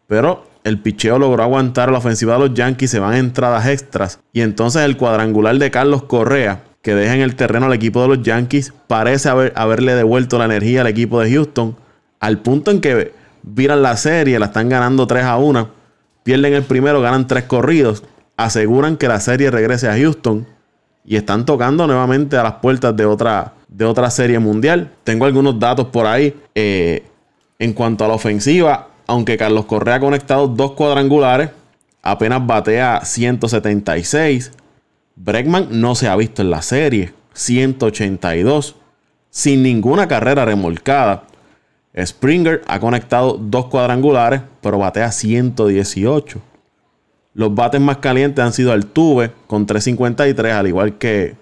Pero 0.08 0.46
el 0.64 0.80
picheo 0.80 1.18
logró 1.18 1.44
aguantar 1.44 1.92
la 1.92 1.98
ofensiva 1.98 2.34
de 2.34 2.48
los 2.48 2.54
Yankees. 2.54 2.92
Se 2.92 3.00
van 3.00 3.16
entradas 3.16 3.68
extras. 3.68 4.20
Y 4.34 4.42
entonces 4.42 4.84
el 4.84 4.98
cuadrangular 4.98 5.58
de 5.58 5.72
Carlos 5.72 6.04
Correa, 6.04 6.64
que 6.82 6.94
deja 6.94 7.16
en 7.16 7.22
el 7.22 7.36
terreno 7.36 7.66
al 7.66 7.74
equipo 7.74 8.02
de 8.02 8.10
los 8.10 8.22
Yankees, 8.22 8.74
parece 8.88 9.30
haber, 9.30 9.54
haberle 9.56 9.96
devuelto 9.96 10.38
la 10.38 10.46
energía 10.46 10.82
al 10.82 10.88
equipo 10.88 11.20
de 11.20 11.32
Houston. 11.32 11.76
Al 12.20 12.40
punto 12.40 12.70
en 12.70 12.82
que 12.82 13.14
viran 13.42 13.82
la 13.82 13.98
serie, 13.98 14.38
la 14.38 14.48
están 14.48 14.70
ganando 14.70 15.08
3 15.08 15.24
a 15.24 15.38
1. 15.38 15.81
Pierden 16.24 16.54
el 16.54 16.64
primero, 16.64 17.02
ganan 17.02 17.28
tres 17.28 17.46
corridos. 17.46 18.04
Aseguran 18.38 18.98
que 18.98 19.08
la 19.08 19.20
serie 19.20 19.52
regrese 19.52 19.88
a 19.88 19.98
Houston 19.98 20.48
y 21.04 21.16
están 21.16 21.46
tocando 21.46 21.88
nuevamente 21.88 22.38
a 22.38 22.44
las 22.44 22.54
puertas 22.54 22.96
de 22.96 23.06
otra, 23.06 23.54
de 23.68 23.86
otra 23.86 24.10
serie 24.10 24.40
mundial. 24.40 24.92
Tengo 25.04 25.26
algunos 25.26 25.60
datos 25.60 25.88
por 25.88 26.06
ahí. 26.06 26.36
eh, 26.56 27.06
en 27.62 27.74
cuanto 27.74 28.04
a 28.04 28.08
la 28.08 28.16
ofensiva, 28.16 28.88
aunque 29.06 29.38
Carlos 29.38 29.66
Correa 29.66 29.96
ha 29.96 30.00
conectado 30.00 30.48
dos 30.48 30.72
cuadrangulares, 30.72 31.52
apenas 32.02 32.46
batea 32.46 33.02
176. 33.06 34.52
Bregman 35.16 35.68
no 35.70 35.94
se 35.94 36.08
ha 36.08 36.16
visto 36.16 36.42
en 36.42 36.50
la 36.50 36.64
serie, 36.64 37.14
182, 37.34 38.76
sin 39.30 39.62
ninguna 39.62 40.08
carrera 40.08 40.44
remolcada. 40.44 41.26
Springer 41.98 42.62
ha 42.68 42.80
conectado 42.80 43.38
dos 43.40 43.68
cuadrangulares, 43.68 44.42
pero 44.62 44.78
batea 44.78 45.12
118. 45.12 46.42
Los 47.34 47.56
bates 47.56 47.82
más 47.82 47.98
calientes 47.98 48.44
han 48.44 48.54
sido 48.54 48.72
Altuve 48.72 49.32
con 49.48 49.66
353, 49.66 50.54
al 50.54 50.68
igual 50.68 50.98
que, 50.98 51.36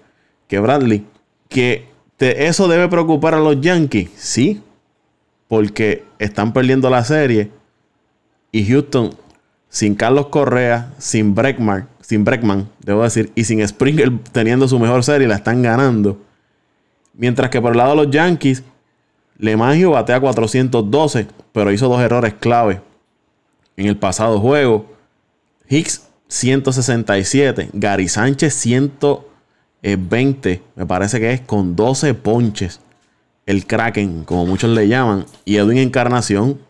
que 0.48 0.58
Bradley. 0.58 1.06
Que 1.48 1.88
eso 2.18 2.68
debe 2.68 2.88
preocupar 2.88 3.34
a 3.34 3.40
los 3.40 3.60
Yankees, 3.60 4.10
sí, 4.16 4.60
porque 5.48 6.04
están 6.18 6.52
perdiendo 6.52 6.90
la 6.90 7.04
serie. 7.04 7.50
Y 8.52 8.64
Houston, 8.66 9.14
sin 9.68 9.94
Carlos 9.94 10.26
Correa, 10.26 10.92
sin 10.98 11.34
Breckman, 11.34 11.88
sin 12.00 12.24
Breckman, 12.24 12.68
debo 12.84 13.04
decir, 13.04 13.30
y 13.36 13.44
sin 13.44 13.66
Springer 13.66 14.10
teniendo 14.32 14.66
su 14.66 14.78
mejor 14.78 15.04
serie, 15.04 15.28
la 15.28 15.36
están 15.36 15.62
ganando. 15.62 16.18
Mientras 17.14 17.50
que 17.50 17.60
por 17.60 17.72
el 17.72 17.78
lado 17.78 17.90
de 17.90 18.04
los 18.04 18.10
Yankees, 18.10 18.64
LeMagio 19.40 19.92
batea 19.92 20.20
412, 20.20 21.26
pero 21.52 21.72
hizo 21.72 21.88
dos 21.88 22.00
errores 22.00 22.34
clave 22.34 22.82
en 23.76 23.86
el 23.86 23.96
pasado 23.96 24.38
juego. 24.38 24.86
Hicks 25.68 26.06
167, 26.28 27.70
Gary 27.72 28.08
Sánchez 28.08 28.54
120, 28.54 30.62
me 30.76 30.86
parece 30.86 31.18
que 31.18 31.32
es 31.32 31.40
con 31.40 31.74
12 31.74 32.14
ponches. 32.14 32.80
El 33.46 33.66
Kraken, 33.66 34.22
como 34.24 34.46
muchos 34.46 34.70
le 34.70 34.86
llaman, 34.86 35.26
y 35.44 35.56
Edwin 35.56 35.78
Encarnación, 35.78 36.60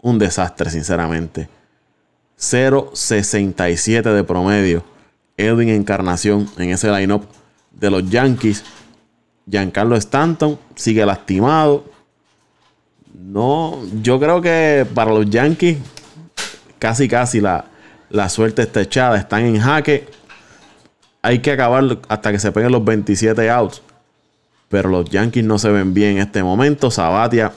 un 0.00 0.18
desastre, 0.18 0.70
sinceramente. 0.70 1.48
0.67 2.38 4.12
de 4.12 4.24
promedio. 4.24 4.82
Edwin 5.36 5.68
Encarnación 5.68 6.48
en 6.58 6.70
ese 6.70 6.90
lineup 6.90 7.24
de 7.70 7.90
los 7.90 8.08
Yankees. 8.08 8.64
Giancarlo 9.48 9.94
Stanton 9.96 10.58
sigue 10.74 11.04
lastimado. 11.04 11.84
No, 13.26 13.82
yo 14.02 14.20
creo 14.20 14.40
que 14.40 14.86
para 14.94 15.10
los 15.10 15.28
Yankees 15.28 15.78
casi 16.78 17.08
casi 17.08 17.40
la, 17.40 17.64
la 18.08 18.28
suerte 18.28 18.62
está 18.62 18.82
echada. 18.82 19.18
Están 19.18 19.44
en 19.44 19.58
jaque. 19.58 20.06
Hay 21.22 21.40
que 21.40 21.50
acabar 21.50 21.82
hasta 22.08 22.30
que 22.30 22.38
se 22.38 22.52
peguen 22.52 22.70
los 22.70 22.84
27 22.84 23.50
outs. 23.50 23.82
Pero 24.68 24.88
los 24.90 25.10
Yankees 25.10 25.44
no 25.44 25.58
se 25.58 25.70
ven 25.70 25.92
bien 25.92 26.12
en 26.12 26.18
este 26.18 26.40
momento. 26.44 26.88
Sabatia 26.88 27.50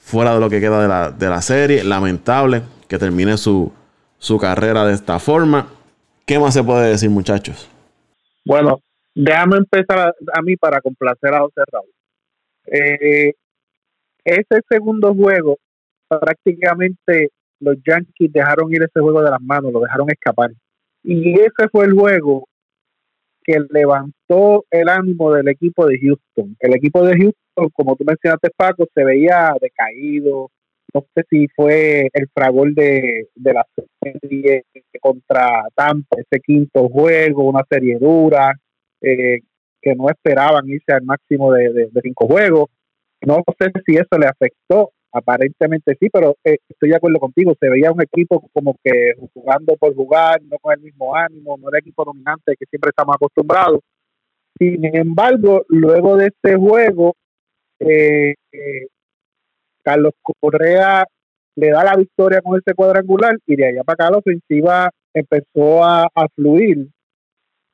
fuera 0.00 0.34
de 0.34 0.40
lo 0.40 0.50
que 0.50 0.60
queda 0.60 0.82
de 0.82 0.88
la, 0.88 1.10
de 1.10 1.28
la 1.30 1.40
serie. 1.40 1.84
Lamentable 1.84 2.60
que 2.86 2.98
termine 2.98 3.38
su, 3.38 3.72
su 4.18 4.36
carrera 4.36 4.84
de 4.84 4.92
esta 4.92 5.18
forma. 5.18 5.68
¿Qué 6.26 6.38
más 6.38 6.52
se 6.52 6.62
puede 6.62 6.90
decir, 6.90 7.08
muchachos? 7.08 7.70
Bueno, 8.44 8.82
déjame 9.14 9.56
empezar 9.56 10.14
a, 10.34 10.42
mí 10.42 10.54
para 10.56 10.82
complacer 10.82 11.32
a 11.32 11.40
José 11.40 11.62
Raúl. 11.72 11.90
Eh, 12.66 13.32
ese 14.28 14.60
segundo 14.68 15.14
juego, 15.14 15.58
prácticamente 16.08 17.30
los 17.60 17.76
Yankees 17.86 18.32
dejaron 18.32 18.72
ir 18.72 18.82
ese 18.82 19.00
juego 19.00 19.22
de 19.22 19.30
las 19.30 19.40
manos, 19.40 19.72
lo 19.72 19.80
dejaron 19.80 20.10
escapar. 20.10 20.50
Y 21.02 21.32
ese 21.32 21.68
fue 21.70 21.86
el 21.86 21.92
juego 21.92 22.46
que 23.42 23.58
levantó 23.70 24.64
el 24.70 24.88
ánimo 24.88 25.32
del 25.32 25.48
equipo 25.48 25.86
de 25.86 25.98
Houston. 25.98 26.56
El 26.60 26.74
equipo 26.76 27.02
de 27.02 27.16
Houston, 27.16 27.70
como 27.72 27.96
tú 27.96 28.04
mencionaste, 28.04 28.50
Paco, 28.56 28.86
se 28.94 29.04
veía 29.04 29.54
decaído. 29.60 30.50
No 30.92 31.04
sé 31.14 31.24
si 31.30 31.46
fue 31.54 32.08
el 32.12 32.28
fragor 32.32 32.74
de, 32.74 33.28
de 33.34 33.52
la 33.52 33.66
serie 34.02 34.64
contra 35.00 35.64
Tampa, 35.74 36.16
ese 36.18 36.40
quinto 36.40 36.88
juego, 36.88 37.44
una 37.44 37.64
serie 37.70 37.98
dura, 37.98 38.52
eh, 39.00 39.40
que 39.80 39.94
no 39.94 40.08
esperaban 40.10 40.68
irse 40.68 40.92
al 40.92 41.04
máximo 41.04 41.52
de, 41.52 41.72
de, 41.72 41.88
de 41.90 42.00
cinco 42.02 42.26
juegos. 42.26 42.68
No 43.26 43.42
sé 43.58 43.70
si 43.84 43.96
eso 43.96 44.18
le 44.18 44.26
afectó, 44.26 44.92
aparentemente 45.12 45.96
sí, 45.98 46.08
pero 46.10 46.36
eh, 46.44 46.58
estoy 46.68 46.90
de 46.90 46.96
acuerdo 46.96 47.18
contigo, 47.18 47.54
se 47.58 47.68
veía 47.68 47.90
un 47.90 48.02
equipo 48.02 48.48
como 48.52 48.76
que 48.82 49.14
jugando 49.34 49.76
por 49.76 49.94
jugar, 49.94 50.40
no 50.42 50.58
con 50.58 50.72
el 50.74 50.80
mismo 50.80 51.14
ánimo, 51.14 51.56
no 51.58 51.68
el 51.68 51.78
equipo 51.78 52.04
dominante 52.04 52.54
que 52.58 52.66
siempre 52.66 52.90
estamos 52.90 53.16
acostumbrados. 53.16 53.80
Sin 54.58 54.84
embargo, 54.94 55.64
luego 55.68 56.16
de 56.16 56.26
este 56.26 56.56
juego, 56.56 57.14
eh, 57.80 58.34
eh, 58.52 58.86
Carlos 59.82 60.12
Correa 60.40 61.04
le 61.54 61.70
da 61.70 61.84
la 61.84 61.96
victoria 61.96 62.40
con 62.40 62.58
este 62.58 62.74
cuadrangular 62.74 63.36
y 63.46 63.56
de 63.56 63.66
allá 63.66 63.84
para 63.84 63.94
acá 63.94 64.10
la 64.10 64.18
ofensiva 64.18 64.90
empezó 65.14 65.84
a, 65.84 66.08
fluir. 66.34 66.88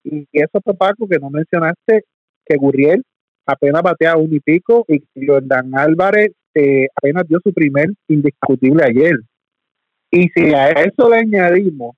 Y 0.05 0.27
eso, 0.33 0.61
Paco, 0.61 1.09
que 1.09 1.19
no 1.19 1.31
mencionaste, 1.31 2.05
que 2.45 2.57
Gurriel 2.57 3.03
apenas 3.47 3.83
batea 3.83 4.17
un 4.17 4.33
y 4.33 4.41
pico 4.41 4.85
y 4.89 5.03
Jordan 5.27 5.71
Álvarez 5.75 6.33
eh, 6.55 6.87
apenas 6.97 7.27
dio 7.29 7.39
su 7.43 7.53
primer 7.53 7.89
indiscutible 8.09 8.85
ayer. 8.85 9.17
Y 10.11 10.29
si 10.29 10.55
a 10.55 10.69
eso 10.71 11.11
le 11.11 11.19
añadimos 11.19 11.97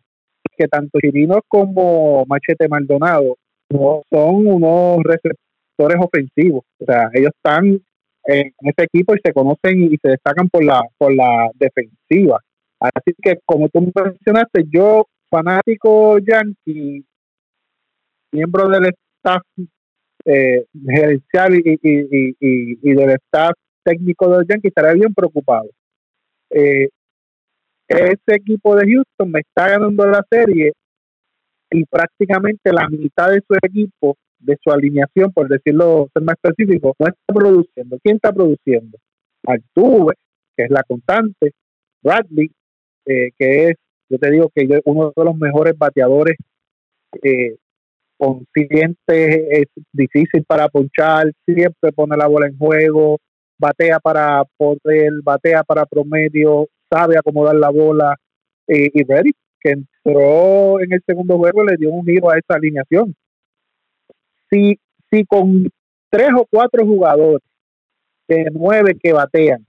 que 0.56 0.68
tanto 0.68 0.98
Chirinos 0.98 1.40
como 1.48 2.24
Machete 2.26 2.66
Maldonado 2.68 3.37
no 3.68 4.00
son 4.11 4.46
unos 4.46 5.02
receptores 5.02 5.98
ofensivos, 6.00 6.62
o 6.80 6.85
sea, 6.87 7.11
ellos 7.12 7.32
están 7.35 7.78
en 8.24 8.52
ese 8.61 8.85
equipo 8.85 9.14
y 9.14 9.20
se 9.22 9.32
conocen 9.32 9.92
y 9.92 9.96
se 9.98 10.09
destacan 10.09 10.48
por 10.48 10.64
la 10.64 10.82
por 10.96 11.14
la 11.14 11.50
defensiva. 11.54 12.40
Así 12.80 13.14
que 13.22 13.38
como 13.44 13.68
tú 13.68 13.80
mencionaste, 13.80 14.64
yo 14.68 15.06
fanático 15.30 16.18
yankee, 16.18 17.04
miembro 18.32 18.68
del 18.68 18.92
staff 19.18 19.42
eh, 20.26 20.66
gerencial 20.84 21.54
y, 21.54 21.78
y, 21.82 22.36
y, 22.40 22.78
y, 22.82 22.94
del 22.94 23.10
staff 23.10 23.52
técnico 23.84 24.28
de 24.28 24.38
los 24.38 24.46
Yankees 24.48 24.70
estará 24.70 24.92
bien 24.92 25.14
preocupado. 25.14 25.70
Eh, 26.50 26.88
ese 27.88 28.34
equipo 28.34 28.74
de 28.74 28.92
Houston 28.92 29.30
me 29.30 29.40
está 29.40 29.68
ganando 29.68 30.04
la 30.06 30.24
serie 30.28 30.72
y 31.70 31.84
prácticamente 31.84 32.72
la 32.72 32.88
mitad 32.88 33.30
de 33.30 33.40
su 33.46 33.54
equipo 33.62 34.16
de 34.38 34.56
su 34.62 34.70
alineación, 34.70 35.32
por 35.32 35.48
decirlo 35.48 36.08
ser 36.12 36.22
más 36.22 36.36
específico, 36.42 36.94
no 36.98 37.06
está 37.06 37.32
produciendo. 37.32 37.98
¿Quién 38.02 38.16
está 38.16 38.32
produciendo? 38.32 38.98
Altuve, 39.46 40.14
que 40.56 40.64
es 40.64 40.70
la 40.70 40.82
constante, 40.82 41.52
Bradley, 42.02 42.50
eh, 43.06 43.30
que 43.38 43.68
es, 43.68 43.76
yo 44.08 44.18
te 44.18 44.30
digo 44.30 44.50
que 44.54 44.68
uno 44.84 45.12
de 45.16 45.24
los 45.24 45.36
mejores 45.36 45.76
bateadores 45.78 46.36
eh, 47.22 47.56
consciente, 48.16 49.61
es 49.61 49.66
difícil 49.92 50.44
para 50.46 50.68
ponchar, 50.68 51.33
siempre 51.44 51.92
pone 51.92 52.16
la 52.16 52.26
bola 52.26 52.46
en 52.46 52.57
juego, 52.57 53.18
batea 53.59 53.98
para 54.00 54.44
poder, 54.57 55.12
batea 55.22 55.62
para 55.62 55.87
promedio, 55.87 56.66
sabe 56.90 57.18
acomodar 57.18 57.57
la 57.57 57.70
bola. 57.70 58.16
Eh, 58.68 58.90
y 58.92 59.05
Reddy, 59.05 59.33
que 59.61 59.70
entró 59.70 60.81
en 60.81 60.92
el 60.92 61.02
segundo 61.07 61.37
juego, 61.38 61.64
le 61.64 61.76
dio 61.76 61.90
un 61.90 62.05
giro 62.05 62.31
a 62.31 62.38
esa 62.38 62.55
alineación. 62.55 63.14
Si, 64.50 64.79
si 65.11 65.24
con 65.24 65.68
tres 66.11 66.31
o 66.37 66.46
cuatro 66.50 66.85
jugadores 66.85 67.42
de 68.29 68.48
nueve 68.52 68.96
que 69.00 69.12
batean, 69.12 69.64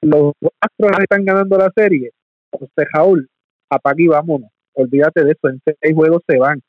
los 0.00 0.32
Astros 0.60 0.92
están 1.00 1.24
ganando 1.24 1.58
la 1.58 1.70
serie, 1.74 2.10
José 2.50 2.86
Jaúl, 2.92 3.28
apague 3.68 4.04
y 4.04 4.08
vámonos. 4.08 4.50
Olvídate 4.74 5.24
de 5.24 5.32
eso, 5.32 5.48
en 5.48 5.60
seis 5.64 5.94
juegos 5.94 6.22
se 6.28 6.38
van. 6.38 6.60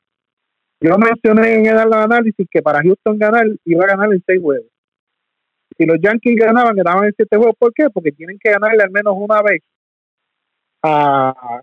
Yo 0.80 0.96
mencioné 0.96 1.54
en 1.54 1.66
el 1.66 1.92
análisis 1.92 2.46
que 2.50 2.62
para 2.62 2.80
Houston 2.82 3.18
ganar 3.18 3.46
iba 3.64 3.84
a 3.84 3.88
ganar 3.88 4.12
en 4.12 4.22
seis 4.26 4.40
juegos. 4.40 4.66
Si 5.76 5.86
los 5.86 5.98
Yankees 6.00 6.36
ganaban, 6.36 6.74
ganaban 6.74 7.06
en 7.06 7.14
siete 7.14 7.36
juegos. 7.36 7.56
¿Por 7.58 7.72
qué? 7.74 7.88
Porque 7.90 8.12
tienen 8.12 8.38
que 8.38 8.50
ganarle 8.50 8.82
al 8.82 8.90
menos 8.90 9.14
una 9.16 9.42
vez 9.42 9.62
a, 10.82 11.62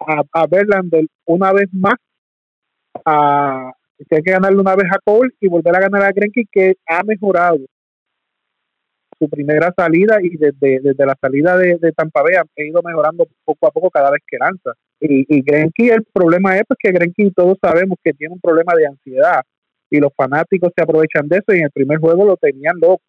a, 0.00 0.22
a 0.32 0.46
Verlander, 0.46 1.06
una 1.24 1.52
vez 1.52 1.68
más 1.72 1.94
a 3.04 3.72
tienen 4.08 4.24
que 4.24 4.32
ganarle 4.32 4.60
una 4.60 4.76
vez 4.76 4.86
a 4.90 4.98
Cole 5.04 5.30
y 5.40 5.48
volver 5.48 5.74
a 5.76 5.80
ganar 5.80 6.02
a 6.02 6.12
Greinke 6.12 6.44
que 6.50 6.74
ha 6.86 7.02
mejorado 7.02 7.58
su 9.18 9.28
primera 9.28 9.72
salida 9.76 10.18
y 10.20 10.36
desde, 10.36 10.80
desde 10.80 11.06
la 11.06 11.16
salida 11.20 11.56
de, 11.56 11.92
Tampa 11.92 12.22
Bay 12.22 12.34
ha 12.34 12.62
ido 12.62 12.82
mejorando 12.82 13.26
poco 13.44 13.66
a 13.68 13.70
poco 13.70 13.90
cada 13.90 14.10
vez 14.10 14.20
que 14.26 14.38
lanza. 14.38 14.72
Y, 15.02 15.26
y 15.28 15.88
el 15.90 16.04
problema 16.12 16.56
es 16.56 16.62
pues, 16.66 16.78
que 16.80 16.92
Greinke 16.92 17.32
todos 17.34 17.58
sabemos 17.60 17.98
que 18.02 18.12
tiene 18.12 18.34
un 18.34 18.40
problema 18.40 18.74
de 18.76 18.86
ansiedad 18.86 19.42
y 19.90 19.98
los 19.98 20.12
fanáticos 20.16 20.72
se 20.76 20.82
aprovechan 20.82 21.28
de 21.28 21.38
eso 21.38 21.52
y 21.54 21.58
en 21.58 21.64
el 21.64 21.70
primer 21.70 21.98
juego 21.98 22.24
lo 22.24 22.36
tenían 22.36 22.76
loco. 22.80 23.02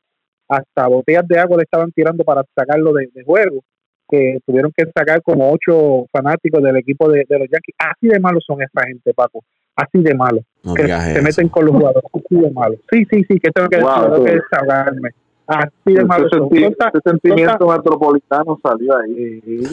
Hasta 0.49 0.87
botellas 0.87 1.27
de 1.27 1.39
agua 1.39 1.57
le 1.57 1.63
estaban 1.63 1.91
tirando 1.91 2.23
para 2.23 2.43
sacarlo 2.55 2.91
de, 2.93 3.09
juego, 3.25 3.63
que 4.09 4.39
tuvieron 4.45 4.71
que 4.75 4.85
sacar 4.93 5.21
como 5.21 5.51
ocho 5.51 6.07
fanáticos 6.11 6.61
del 6.61 6.77
equipo 6.77 7.09
de, 7.09 7.25
los 7.29 7.47
Yankees. 7.49 7.75
Así 7.77 8.07
de 8.07 8.19
malos 8.19 8.43
son 8.45 8.61
esta 8.61 8.85
gente, 8.85 9.13
Paco. 9.13 9.43
Así 9.75 10.03
de 10.03 10.13
malos. 10.13 10.43
que 10.75 10.87
se 10.87 11.21
meten 11.21 11.47
con 11.47 11.65
los 11.65 11.75
jugadores. 11.75 12.03
Así 12.11 12.35
de 12.35 12.51
malos. 12.51 12.79
Sí, 12.91 13.05
sí, 13.09 13.23
sí, 13.29 13.39
que 13.39 13.51
tengo 13.51 13.69
que, 13.69 13.77
tengo 13.77 14.25
que 14.25 14.31
desahogarme 14.31 15.11
Así 15.45 15.93
de 15.93 16.05
malos. 16.05 16.31
Ese, 16.31 16.99
sentimiento 17.03 17.67
metropolitano 17.67 18.59
salió 18.63 18.97
ahí. 18.97 19.63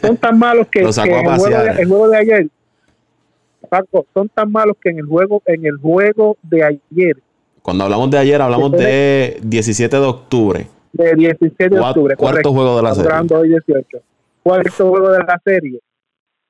son 0.00 0.16
tan 0.16 0.38
malos 0.38 0.66
que, 0.68 0.80
el, 1.78 1.88
juego 1.88 2.08
de, 2.08 2.16
ayer, 2.16 2.48
Paco, 3.68 4.06
son 4.14 4.28
tan 4.30 4.50
malos 4.50 4.76
que 4.80 4.90
en 4.90 4.98
el 4.98 5.06
juego, 5.06 5.42
en 5.46 5.66
el 5.66 5.76
juego 5.76 6.36
de 6.42 6.64
ayer. 6.64 7.16
Cuando 7.62 7.84
hablamos 7.84 8.10
de 8.10 8.18
ayer, 8.18 8.40
hablamos 8.40 8.72
de 8.72 9.38
17 9.42 9.96
de 9.96 10.06
octubre. 10.06 10.66
De 10.92 11.14
17 11.14 11.68
de 11.68 11.80
octubre. 11.80 12.16
Cuarto 12.16 12.52
juego 12.52 12.76
de 12.76 12.82
la 12.82 12.94
serie. 12.94 13.36
Hoy 13.36 13.48
18. 13.48 13.98
Cuarto 14.42 14.88
juego 14.88 15.10
de 15.10 15.18
la 15.18 15.40
serie. 15.44 15.80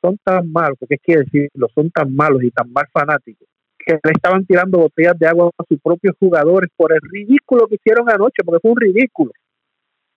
Son 0.00 0.16
tan 0.24 0.50
malos, 0.50 0.78
porque 0.78 0.94
es 0.94 1.00
que 1.02 1.18
decirlo, 1.18 1.68
son 1.74 1.90
tan 1.90 2.14
malos 2.14 2.42
y 2.42 2.50
tan 2.50 2.72
mal 2.72 2.86
fanáticos 2.90 3.49
que 3.84 3.92
le 3.94 4.12
estaban 4.12 4.44
tirando 4.46 4.78
botellas 4.78 5.18
de 5.18 5.26
agua 5.26 5.50
a 5.56 5.64
sus 5.68 5.80
propios 5.80 6.14
jugadores 6.18 6.70
por 6.76 6.92
el 6.92 7.00
ridículo 7.00 7.66
que 7.66 7.76
hicieron 7.76 8.08
anoche, 8.08 8.42
porque 8.44 8.60
fue 8.60 8.70
un 8.72 8.80
ridículo. 8.80 9.32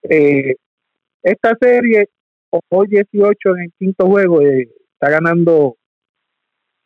Eh, 0.04 0.56
esta 1.22 1.56
serie, 1.60 2.10
hoy 2.70 2.88
18 2.88 3.56
en 3.56 3.62
el 3.62 3.74
quinto 3.78 4.08
juego, 4.08 4.42
eh, 4.42 4.70
está 4.94 5.10
ganando 5.10 5.78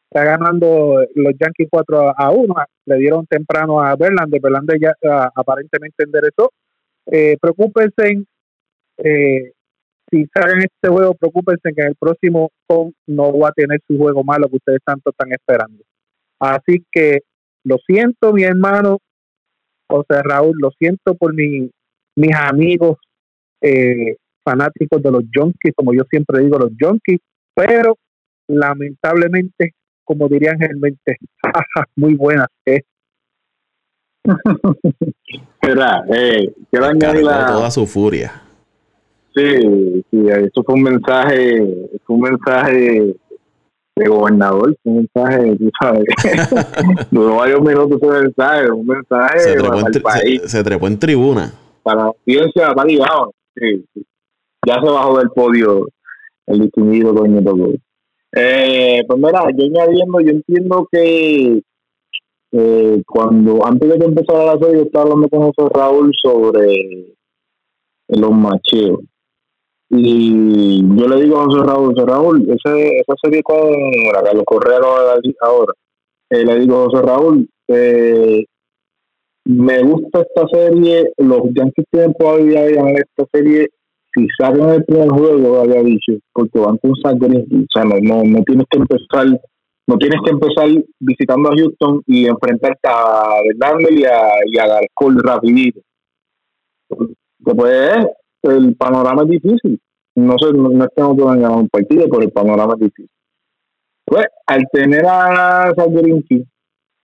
está 0.10 0.24
ganando 0.24 1.06
los 1.16 1.34
Yankees 1.40 1.68
4 1.70 2.14
a 2.18 2.32
1. 2.32 2.56
Le 2.86 2.96
dieron 2.98 3.26
temprano 3.26 3.82
a 3.82 3.96
Verlander. 3.96 4.42
Verlander 4.42 4.80
ya 4.80 4.94
aparentemente 5.36 6.04
enderezó. 6.04 6.52
Eh, 7.08 7.38
preocúpense, 7.42 8.24
eh, 8.98 9.52
si 10.10 10.26
salen 10.34 10.60
este 10.60 10.88
juego, 10.90 11.14
preocúpense 11.14 11.74
que 11.74 11.82
en 11.82 11.88
el 11.90 11.96
próximo 11.96 12.52
no 13.08 13.38
va 13.38 13.50
a 13.50 13.54
tener 13.54 13.80
su 13.88 13.98
juego 13.98 14.24
malo 14.24 14.48
que 14.48 14.58
ustedes 14.58 14.80
tanto 14.86 15.10
están 15.10 15.32
esperando. 15.32 15.84
Así 16.40 16.86
que 16.92 17.20
lo 17.64 17.78
siento, 17.86 18.34
mi 18.34 18.44
hermano 18.44 19.00
José 19.90 20.22
Raúl, 20.24 20.56
lo 20.60 20.72
siento 20.72 21.16
por 21.16 21.34
mi, 21.34 21.70
mis 22.16 22.36
amigos 22.36 22.98
eh, 23.62 24.16
fanáticos 24.44 25.02
de 25.02 25.12
los 25.12 25.24
Junkies, 25.34 25.74
como 25.76 25.94
yo 25.94 26.04
siempre 26.10 26.44
digo, 26.44 26.58
los 26.58 26.72
Junkies, 26.80 27.20
pero 27.54 27.98
lamentablemente, 28.48 29.74
como 30.04 30.28
dirían 30.28 30.58
generalmente, 30.58 31.18
muy 31.96 32.16
buenas. 32.16 32.48
¿eh? 32.66 32.82
eh, 36.14 36.54
quiero 36.70 36.86
añadir 36.86 37.24
toda 37.24 37.72
su 37.72 37.86
furia. 37.86 38.42
Sí, 39.36 40.04
sí, 40.10 40.26
eso 40.30 40.64
fue 40.64 40.76
un 40.76 40.84
mensaje, 40.84 41.62
fue 42.06 42.16
un 42.16 42.22
mensaje 42.22 43.16
de 43.98 44.08
gobernador, 44.08 44.76
un 44.84 44.96
mensaje, 44.96 45.56
tú 45.58 45.70
sabes, 45.80 46.06
duró 47.12 47.36
varios 47.36 47.62
minutos 47.62 48.00
ese 48.02 48.24
mensaje, 48.24 48.72
un 48.72 48.88
mensaje 48.88 49.40
se 49.40 49.54
trepó, 49.54 49.70
para 49.70 49.88
el 49.88 50.02
país. 50.02 50.42
Se, 50.46 50.64
trepó 50.64 50.88
en 50.88 51.00
tribuna. 51.00 51.54
Para 51.84 52.06
la 52.06 52.12
ciencia, 52.26 52.74
para 52.74 52.90
sí, 52.90 53.86
sí. 53.94 54.06
Ya 54.66 54.76
se 54.82 54.90
bajó 54.90 55.18
del 55.20 55.30
podio 55.30 55.88
el 56.48 56.62
distinguido 56.62 57.14
Doña 57.14 57.42
Toco. 57.44 57.74
Eh, 58.36 59.04
pues 59.08 59.20
mira, 59.20 59.44
yo 59.56 59.66
añadiendo, 59.66 60.20
yo 60.20 60.30
entiendo 60.32 60.88
que 60.92 61.62
eh, 62.52 63.04
cuando 63.06 63.66
antes 63.66 63.90
de 63.90 63.98
que 64.00 64.06
empezara 64.06 64.46
la 64.46 64.60
serie, 64.60 64.78
yo 64.78 64.84
estaba 64.84 65.04
hablando 65.04 65.30
con 65.30 65.52
José 65.52 65.74
Raúl 65.74 66.12
sobre 66.22 67.16
los 68.10 68.32
macheos. 68.32 69.00
Y 69.90 70.82
yo 70.98 71.08
le 71.08 71.22
digo 71.24 71.40
a 71.40 71.46
José 71.46 71.64
Raúl, 71.64 71.94
José 71.94 72.06
Raúl, 72.06 72.42
ese, 72.42 73.00
esa 73.00 73.14
serie 73.22 73.42
con 73.42 73.72
Carlos 74.14 74.44
Correa 74.46 74.80
ahora, 75.42 75.74
eh, 76.30 76.44
le 76.44 76.60
digo 76.60 76.76
a 76.76 76.86
José 76.86 77.02
Raúl, 77.04 77.50
eh, 77.70 78.46
me 79.46 79.82
gusta 79.82 80.22
esta 80.22 80.46
serie, 80.50 81.12
los 81.18 81.44
Yankees 81.54 81.86
tienen 81.90 82.14
probabilidad 82.14 82.66
de 82.66 82.74
ganar 82.74 82.96
esta 82.96 83.26
serie 83.32 83.70
si 84.14 84.28
sacan 84.38 84.70
el 84.72 84.84
primer 84.84 85.10
juego, 85.10 85.62
había 85.62 85.84
dicho, 85.84 86.14
porque 86.34 86.60
van 86.60 86.78
con 86.78 86.96
San 86.96 87.16
o 87.16 87.66
sea, 87.74 87.84
no, 87.84 88.24
no, 88.24 88.44
tienes 88.44 88.66
que 88.70 88.80
empezar 88.80 89.40
no 89.90 89.98
tienes 89.98 90.20
que 90.26 90.32
empezar 90.32 90.68
visitando 91.00 91.50
a 91.50 91.56
Houston 91.56 92.02
y 92.08 92.26
enfrentarte 92.28 92.90
a 92.90 93.42
Verlander 93.48 93.94
y 93.94 94.04
a, 94.04 94.20
y 94.46 94.58
a 94.58 94.82
rapidito. 95.24 95.80
Después, 97.40 98.06
el 98.52 98.76
panorama 98.76 99.24
es 99.24 99.30
difícil. 99.30 99.80
No, 100.16 100.36
sé, 100.40 100.52
no, 100.52 100.72
es 100.84 100.90
que 100.96 101.02
no 101.02 101.16
puedan 101.16 101.42
ganar 101.42 101.60
un 101.60 101.70
partido, 101.70 102.06
pero 102.10 102.24
el 102.24 102.32
panorama 102.32 102.74
es 102.74 102.80
difícil. 102.80 103.10
Pues, 104.06 104.26
al 104.48 104.64
tener 104.72 105.06
a 105.06 105.74
Zagrinski 105.76 106.46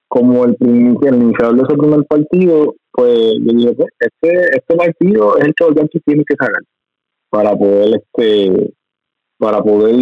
como 0.08 0.46
el, 0.46 0.58
el 0.60 1.16
iniciador 1.16 1.56
de 1.56 1.64
ese 1.64 1.78
primer 1.78 2.06
partido, 2.06 2.76
pues 2.92 3.34
yo 3.42 3.54
dije, 3.54 3.74
pues, 3.74 3.90
este, 4.00 4.58
este 4.58 4.76
partido 4.76 5.38
es 5.38 5.46
el 5.46 5.54
que 5.54 5.66
los 5.66 5.76
Yankees 5.76 6.02
tienen 6.06 6.26
que 6.28 6.36
sacar 6.36 6.62
para 7.30 7.56
poder 7.56 7.96
este 7.96 8.74
para 9.38 9.62
poder 9.62 9.96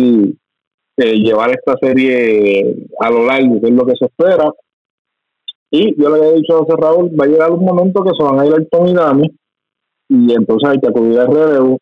eh, 0.97 1.13
llevar 1.15 1.51
esta 1.51 1.75
serie 1.81 2.87
a 2.99 3.09
lo 3.09 3.25
largo, 3.25 3.59
que 3.61 3.67
es 3.67 3.73
lo 3.73 3.85
que 3.85 3.95
se 3.95 4.05
espera. 4.05 4.51
Y 5.71 5.99
yo 5.99 6.09
le 6.09 6.17
había 6.17 6.33
dicho 6.33 6.53
a 6.53 6.59
José 6.59 6.73
Raúl, 6.77 7.19
va 7.19 7.25
a 7.25 7.27
llegar 7.27 7.51
un 7.51 7.63
momento 7.63 8.03
que 8.03 8.11
se 8.15 8.23
van 8.23 8.39
a 8.39 8.45
ir 8.45 8.53
al 8.53 8.67
Tony 8.69 8.93
Dami 8.93 9.33
y 10.11 10.33
entonces 10.33 10.69
hay 10.69 10.79
que 10.79 10.89
acudir 10.89 11.19
al 11.19 11.33
relevo 11.33 11.77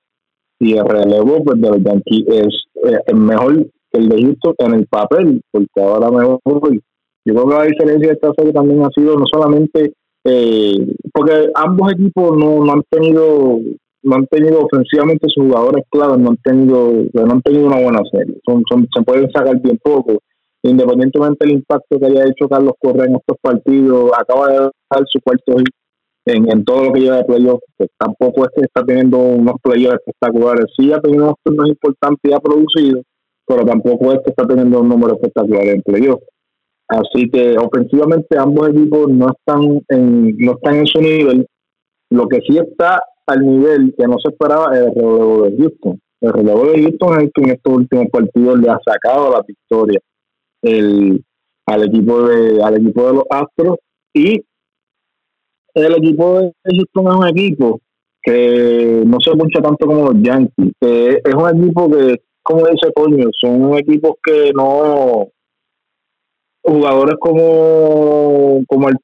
y 0.59 0.77
el 0.77 0.85
relevo 0.85 1.43
pues, 1.43 1.59
de 1.59 1.81
Yankees 1.81 2.25
es, 2.27 2.65
eh, 2.83 3.13
mejor 3.15 3.65
que 3.91 3.97
el 3.97 4.07
de 4.07 4.21
Houston 4.21 4.53
en 4.59 4.73
el 4.75 4.85
papel, 4.85 5.41
porque 5.51 5.81
ahora 5.81 6.11
mejor. 6.11 6.39
Yo 7.25 7.33
creo 7.33 7.47
que 7.47 7.55
la 7.55 7.63
diferencia 7.63 8.07
de 8.07 8.13
esta 8.13 8.31
serie 8.37 8.53
también 8.53 8.83
ha 8.83 8.89
sido 8.95 9.17
no 9.17 9.25
solamente 9.31 9.93
eh, 10.25 10.95
porque 11.11 11.49
ambos 11.55 11.91
equipos 11.93 12.37
no, 12.37 12.63
no 12.63 12.73
han 12.73 12.83
tenido 12.89 13.59
no 14.01 14.15
han 14.15 14.25
tenido 14.27 14.61
ofensivamente 14.61 15.27
sus 15.27 15.45
jugadores 15.45 15.83
claves 15.89 16.17
no 16.19 16.29
han 16.29 16.37
tenido 16.37 16.91
no 17.13 17.31
han 17.31 17.41
tenido 17.41 17.67
una 17.67 17.81
buena 17.81 18.01
serie 18.11 18.35
son, 18.45 18.63
son 18.69 18.87
se 18.93 19.03
pueden 19.03 19.29
sacar 19.31 19.61
bien 19.61 19.77
poco 19.83 20.19
independientemente 20.63 21.45
del 21.45 21.55
impacto 21.55 21.99
que 21.99 22.05
haya 22.05 22.25
hecho 22.25 22.47
Carlos 22.49 22.73
Correa 22.79 23.05
en 23.05 23.15
estos 23.15 23.37
partidos 23.41 24.11
acaba 24.17 24.47
de 24.47 24.59
dar 24.59 25.03
su 25.05 25.19
cuarto 25.21 25.57
hit 25.57 25.73
en, 26.33 26.65
todo 26.65 26.85
lo 26.85 26.93
que 26.93 27.01
lleva 27.01 27.17
de 27.17 27.25
playoffs, 27.25 27.63
tampoco 27.97 28.45
es 28.45 28.51
que 28.55 28.61
está 28.61 28.83
teniendo 28.83 29.17
unos 29.17 29.55
playoffs 29.61 29.99
espectaculares. 29.99 30.65
Sí 30.77 30.91
ha 30.91 30.99
tenido 30.99 31.25
unos 31.25 31.35
turnos 31.43 31.69
importantes 31.69 32.31
y 32.31 32.33
ha 32.33 32.39
producido, 32.39 33.01
pero 33.45 33.65
tampoco 33.65 34.13
es 34.13 34.19
que 34.23 34.31
está 34.31 34.45
teniendo 34.47 34.81
un 34.81 34.89
número 34.89 35.13
espectacular 35.15 35.67
en 35.67 35.81
playoffs. 35.81 36.25
Así 36.87 37.29
que 37.29 37.55
ofensivamente 37.57 38.37
ambos 38.37 38.69
equipos 38.69 39.09
no 39.09 39.27
están 39.27 39.81
en, 39.89 40.37
no 40.37 40.53
están 40.53 40.75
en 40.77 40.87
su 40.87 40.99
nivel. 40.99 41.45
Lo 42.09 42.27
que 42.27 42.39
sí 42.47 42.57
está 42.57 43.01
al 43.27 43.41
nivel 43.41 43.93
que 43.97 44.07
no 44.07 44.17
se 44.17 44.31
esperaba 44.31 44.75
es 44.75 44.87
el 44.87 44.95
relevo 44.95 45.43
de 45.43 45.57
Houston. 45.57 45.99
El 46.21 46.33
relevo 46.33 46.65
de 46.65 46.81
Houston 46.81 47.13
es 47.13 47.23
el 47.23 47.31
que 47.33 47.41
en 47.43 47.49
estos 47.51 47.73
últimos 47.73 48.07
partidos 48.11 48.59
le 48.59 48.69
ha 48.69 48.79
sacado 48.83 49.31
la 49.31 49.41
victoria 49.47 49.99
el, 50.61 51.23
al 51.65 51.83
equipo 51.83 52.27
de 52.27 52.63
al 52.63 52.77
equipo 52.77 53.07
de 53.07 53.13
los 53.13 53.23
Astros 53.29 53.77
y 54.13 54.43
el 55.73 55.95
equipo 55.97 56.41
de 56.41 56.51
Houston 56.65 57.07
es 57.07 57.13
un 57.13 57.27
equipo 57.27 57.81
que 58.21 59.03
no 59.05 59.17
se 59.23 59.31
escucha 59.31 59.61
tanto 59.61 59.87
como 59.87 60.11
los 60.11 60.21
Yankees. 60.21 60.73
es 60.81 61.35
un 61.35 61.49
equipo 61.49 61.89
que, 61.89 62.21
como 62.41 62.67
dice 62.67 62.91
Coño, 62.93 63.29
son 63.41 63.77
equipos 63.77 64.13
que 64.23 64.51
no 64.53 65.29
jugadores 66.61 67.15
como, 67.19 68.61
como 68.67 68.89
el 68.89 68.97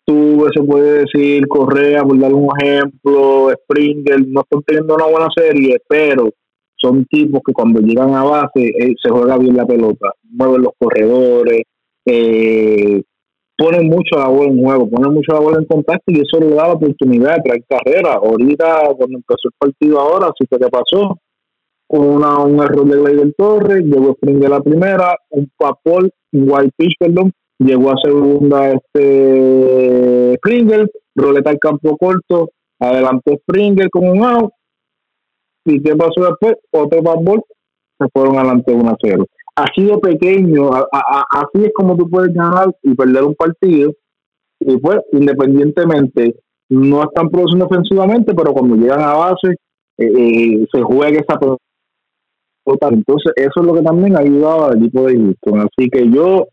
se 0.53 0.63
puede 0.63 1.05
decir, 1.05 1.47
Correa, 1.47 2.03
por 2.03 2.19
dar 2.19 2.33
un 2.33 2.49
ejemplo, 2.59 3.49
Springer, 3.63 4.27
no 4.27 4.41
están 4.41 4.61
teniendo 4.63 4.95
una 4.95 5.05
buena 5.05 5.27
serie, 5.35 5.77
pero 5.87 6.29
son 6.75 7.05
tipos 7.05 7.41
que 7.45 7.53
cuando 7.53 7.79
llegan 7.79 8.13
a 8.13 8.23
base 8.23 8.65
eh, 8.65 8.93
se 9.01 9.09
juega 9.09 9.37
bien 9.37 9.55
la 9.55 9.65
pelota, 9.65 10.11
mueven 10.29 10.61
los 10.63 10.73
corredores, 10.77 11.63
eh, 12.05 13.01
ponen 13.57 13.87
mucho 13.87 14.17
la 14.17 14.27
bola 14.27 14.51
en 14.51 14.63
juego, 14.63 14.89
ponen 14.89 15.13
mucho 15.13 15.33
la 15.33 15.39
bola 15.39 15.57
en 15.59 15.65
contacto 15.65 16.03
y 16.07 16.21
eso 16.21 16.39
le 16.39 16.53
da 16.53 16.67
la 16.67 16.73
oportunidad 16.73 17.35
de 17.35 17.41
traer 17.43 17.63
carrera. 17.67 18.13
Ahorita, 18.15 18.93
cuando 18.97 19.17
empezó 19.17 19.47
el 19.47 19.53
partido 19.57 19.99
ahora, 19.99 20.31
que 20.37 20.57
te 20.57 20.69
pasó, 20.69 21.19
una, 21.87 22.39
un 22.39 22.61
error 22.61 22.85
de 22.85 22.97
Gleyber 22.97 23.33
Torres, 23.37 23.83
llegó 23.83 24.13
Springer 24.13 24.47
a 24.47 24.55
la 24.57 24.61
primera, 24.61 25.15
un 25.29 25.49
papol, 25.57 26.11
un 26.33 26.49
white 26.49 26.71
pitch, 26.75 26.95
perdón, 26.99 27.31
llegó 27.59 27.91
a 27.91 27.95
segunda 28.03 28.71
este 28.71 30.35
Springer, 30.37 30.91
roleta 31.15 31.51
al 31.51 31.59
campo 31.59 31.95
corto, 31.97 32.49
adelante 32.79 33.39
Springer 33.41 33.89
con 33.89 34.07
un 34.09 34.23
out, 34.23 34.51
y 35.65 35.81
qué 35.81 35.95
pasó 35.95 36.21
después, 36.21 36.55
otro 36.71 37.01
papol, 37.01 37.43
se 37.97 38.07
fueron 38.13 38.37
adelante 38.37 38.73
1 38.73 38.89
a 38.89 38.95
0 39.01 39.25
así 39.55 39.85
de 39.85 39.97
pequeño, 39.97 40.69
así 40.71 41.65
es 41.65 41.71
como 41.73 41.95
tú 41.95 42.09
puedes 42.09 42.33
ganar 42.33 42.75
y 42.83 42.93
perder 42.93 43.23
un 43.23 43.35
partido. 43.35 43.93
Y 44.59 44.77
pues, 44.77 44.99
independientemente, 45.11 46.35
no 46.69 47.03
están 47.03 47.29
produciendo 47.29 47.65
ofensivamente, 47.65 48.33
pero 48.33 48.53
cuando 48.53 48.75
llegan 48.75 49.01
a 49.01 49.13
base, 49.13 49.55
eh, 49.97 50.11
eh, 50.17 50.67
se 50.71 50.81
juega 50.81 51.19
esa 51.19 51.39
pelota. 51.39 51.59
Entonces, 52.89 53.33
eso 53.35 53.61
es 53.61 53.65
lo 53.65 53.73
que 53.73 53.81
también 53.81 54.15
ha 54.15 54.21
ayudado 54.21 54.65
al 54.67 54.77
equipo 54.77 55.07
de 55.07 55.17
Houston. 55.17 55.59
Así 55.59 55.89
que 55.89 56.09
yo, 56.09 56.47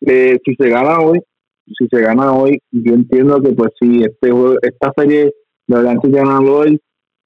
eh, 0.00 0.38
si 0.44 0.54
se 0.54 0.68
gana 0.68 1.00
hoy, 1.00 1.20
si 1.66 1.86
se 1.88 2.00
gana 2.00 2.32
hoy, 2.32 2.60
yo 2.70 2.94
entiendo 2.94 3.40
que, 3.42 3.52
pues, 3.52 3.72
si 3.78 4.02
este 4.02 4.30
esta 4.62 4.92
serie 4.96 5.32
de 5.66 5.76
adelante 5.76 6.08
ganan 6.08 6.48
hoy, 6.48 6.80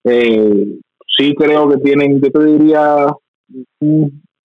sí 0.05 1.35
creo 1.37 1.69
que 1.69 1.77
tienen, 1.79 2.21
yo 2.21 2.31
te 2.31 2.45
diría, 2.45 3.07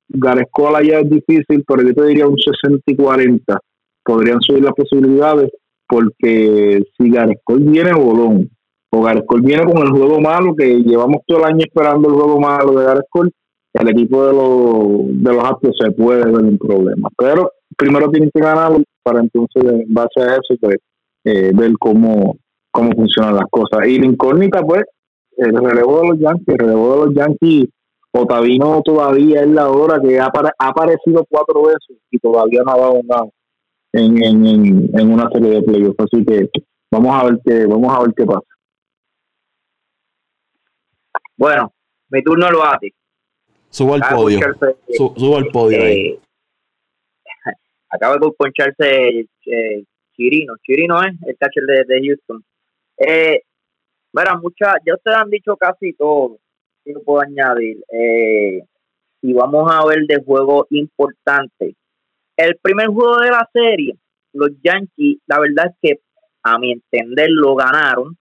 Garescola 0.10 0.82
ya 0.84 1.00
es 1.00 1.10
difícil, 1.10 1.64
pero 1.68 1.84
yo 1.84 1.94
te 1.94 2.06
diría 2.06 2.28
un 2.28 2.38
60 2.38 2.82
y 2.86 2.96
40. 2.96 3.60
Podrían 4.04 4.42
subir 4.42 4.64
las 4.64 4.74
posibilidades 4.74 5.52
porque 5.88 6.84
si 6.98 7.10
Garescol 7.10 7.60
viene 7.62 7.94
bolón 7.94 8.50
o 8.92 9.02
Garescol 9.04 9.42
viene 9.42 9.66
con 9.66 9.84
el 9.84 9.92
juego 9.92 10.20
malo, 10.20 10.56
que 10.56 10.82
llevamos 10.84 11.22
todo 11.28 11.40
el 11.40 11.46
año 11.46 11.60
esperando 11.60 12.10
el 12.10 12.16
juego 12.16 12.40
malo 12.40 12.72
de 12.74 12.86
Garescol, 12.86 13.32
el 13.74 13.90
equipo 13.90 14.26
de 14.26 14.34
los, 14.34 15.24
de 15.24 15.34
los 15.34 15.44
Astros 15.44 15.78
se 15.80 15.92
puede 15.92 16.26
ver 16.26 16.44
un 16.44 16.58
problema. 16.58 17.10
Pero 17.18 17.52
primero 17.78 18.10
tienen 18.10 18.32
que 18.34 18.42
ganar 18.42 18.72
para 19.04 19.20
entonces, 19.20 19.64
en 19.64 19.94
base 19.94 20.22
a 20.22 20.34
eso, 20.34 20.56
pues, 20.60 20.78
eh, 21.26 21.52
ver 21.54 21.74
cómo, 21.80 22.38
cómo 22.72 22.92
funcionan 22.94 23.36
las 23.36 23.46
cosas. 23.50 23.88
Y 23.88 24.00
la 24.00 24.08
incógnita, 24.08 24.62
pues, 24.62 24.84
el 25.38 25.56
relevo 25.56 26.02
de 26.02 26.08
los 26.10 26.20
Yankees, 26.20 26.48
el 26.48 26.58
relevo 26.58 26.92
de 26.92 27.06
los 27.06 27.16
Yankees 27.16 27.70
Otavino 28.12 28.82
todavía 28.84 29.42
es 29.42 29.48
la 29.50 29.70
hora 29.70 30.02
que 30.02 30.20
ha, 30.20 30.32
aparecido 30.58 31.26
cuatro 31.30 31.64
veces 31.64 31.98
y 32.10 32.18
todavía 32.18 32.64
no 32.66 32.72
ha 32.72 32.78
dado 32.78 33.02
nada 33.04 33.30
en, 33.94 34.24
en, 34.24 34.90
en, 34.98 35.12
una 35.12 35.30
serie 35.30 35.52
de 35.52 35.62
playoffs. 35.62 36.00
Así 36.00 36.26
que 36.26 36.50
vamos 36.92 37.16
a 37.16 37.26
ver 37.26 37.40
qué, 37.46 37.66
vamos 37.68 37.96
a 37.96 38.02
ver 38.02 38.14
qué 38.16 38.26
pasa. 38.26 38.48
Bueno, 41.38 41.72
mi 42.10 42.24
turno 42.24 42.50
lo 42.50 42.64
hace. 42.64 42.94
Subo 43.70 43.94
al 43.94 44.02
podio. 44.02 44.40
subo 44.98 45.38
al 45.38 45.46
podio 45.48 45.78
eh, 45.78 46.20
acaba 47.90 48.18
de 48.18 48.32
poncharse 48.36 49.28
eh, 49.46 49.84
Chirino. 50.16 50.56
Chirino 50.64 51.00
es 51.04 51.14
el 51.28 51.38
catcher 51.38 51.64
de, 51.66 51.84
de 51.86 52.08
Houston. 52.08 52.44
Eh, 52.98 53.44
mira, 54.14 54.36
mucha, 54.42 54.74
ya 54.84 54.96
ustedes 54.96 55.18
han 55.18 55.30
dicho 55.30 55.56
casi 55.56 55.94
todo 55.94 56.40
no 56.94 57.02
puedo 57.02 57.22
añadir, 57.22 57.78
eh, 57.92 58.62
y 59.22 59.34
vamos 59.34 59.72
a 59.72 59.86
ver 59.86 60.06
de 60.08 60.24
juego 60.24 60.68
importante. 60.70 61.76
El 62.38 62.56
primer 62.62 62.88
juego 62.88 63.20
de 63.20 63.32
la 63.32 63.48
serie, 63.52 63.96
los 64.34 64.50
Yankees, 64.64 65.18
la 65.28 65.40
verdad 65.40 65.68
es 65.68 65.76
que 65.82 66.00
a 66.44 66.58
mi 66.58 66.72
entender 66.72 67.30
lo 67.30 67.56
ganaron. 67.56 68.18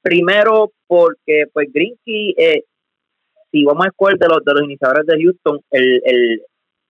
Primero 0.00 0.72
porque 0.86 1.44
pues 1.52 1.68
Grinky, 1.72 2.34
eh, 2.38 2.64
si 3.50 3.64
vamos 3.64 3.84
a 3.84 3.88
escoger 3.88 4.16
de 4.18 4.28
los, 4.28 4.44
de 4.44 4.54
los 4.54 4.62
iniciadores 4.62 5.06
de 5.06 5.22
Houston, 5.22 5.60
el, 5.70 6.00
el, 6.04 6.42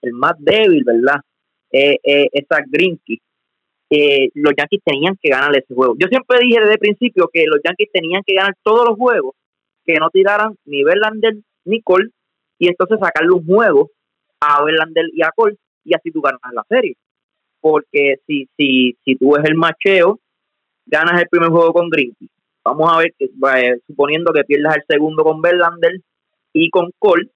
el 0.02 0.12
más 0.12 0.34
débil, 0.38 0.84
¿verdad? 0.84 1.20
Eh, 1.72 1.98
eh, 2.02 2.28
es 2.32 2.46
Grinky. 2.70 3.20
Eh, 3.90 4.28
los 4.34 4.52
Yankees 4.56 4.82
tenían 4.84 5.16
que 5.20 5.30
ganar 5.30 5.56
ese 5.56 5.74
juego. 5.74 5.96
Yo 5.98 6.08
siempre 6.08 6.38
dije 6.40 6.60
desde 6.60 6.74
el 6.74 6.78
principio 6.78 7.28
que 7.32 7.46
los 7.46 7.60
Yankees 7.64 7.90
tenían 7.92 8.22
que 8.24 8.34
ganar 8.34 8.54
todos 8.62 8.86
los 8.86 8.96
juegos 8.96 9.34
que 9.88 9.94
no 9.98 10.10
tiraran 10.10 10.54
ni 10.66 10.84
Verlander 10.84 11.38
ni 11.64 11.80
Cole 11.80 12.10
y 12.58 12.68
entonces 12.68 12.98
sacarle 13.00 13.32
un 13.32 13.46
juego 13.46 13.90
a 14.38 14.62
Verlander 14.62 15.06
y 15.14 15.22
a 15.22 15.30
Cole 15.34 15.56
y 15.82 15.94
así 15.94 16.10
tú 16.12 16.20
ganas 16.20 16.40
la 16.52 16.64
serie. 16.68 16.94
Porque 17.60 18.16
si, 18.26 18.46
si, 18.56 18.98
si 19.02 19.16
tú 19.16 19.32
ves 19.32 19.44
el 19.48 19.54
macheo, 19.54 20.20
ganas 20.84 21.20
el 21.20 21.28
primer 21.28 21.48
juego 21.48 21.72
con 21.72 21.88
Grinky. 21.88 22.28
Vamos 22.64 22.92
a 22.92 22.98
ver, 22.98 23.14
eh, 23.18 23.80
suponiendo 23.86 24.30
que 24.34 24.44
pierdas 24.44 24.76
el 24.76 24.82
segundo 24.86 25.24
con 25.24 25.40
Verlander 25.40 26.00
y 26.52 26.68
con 26.68 26.90
Cole, 26.98 27.30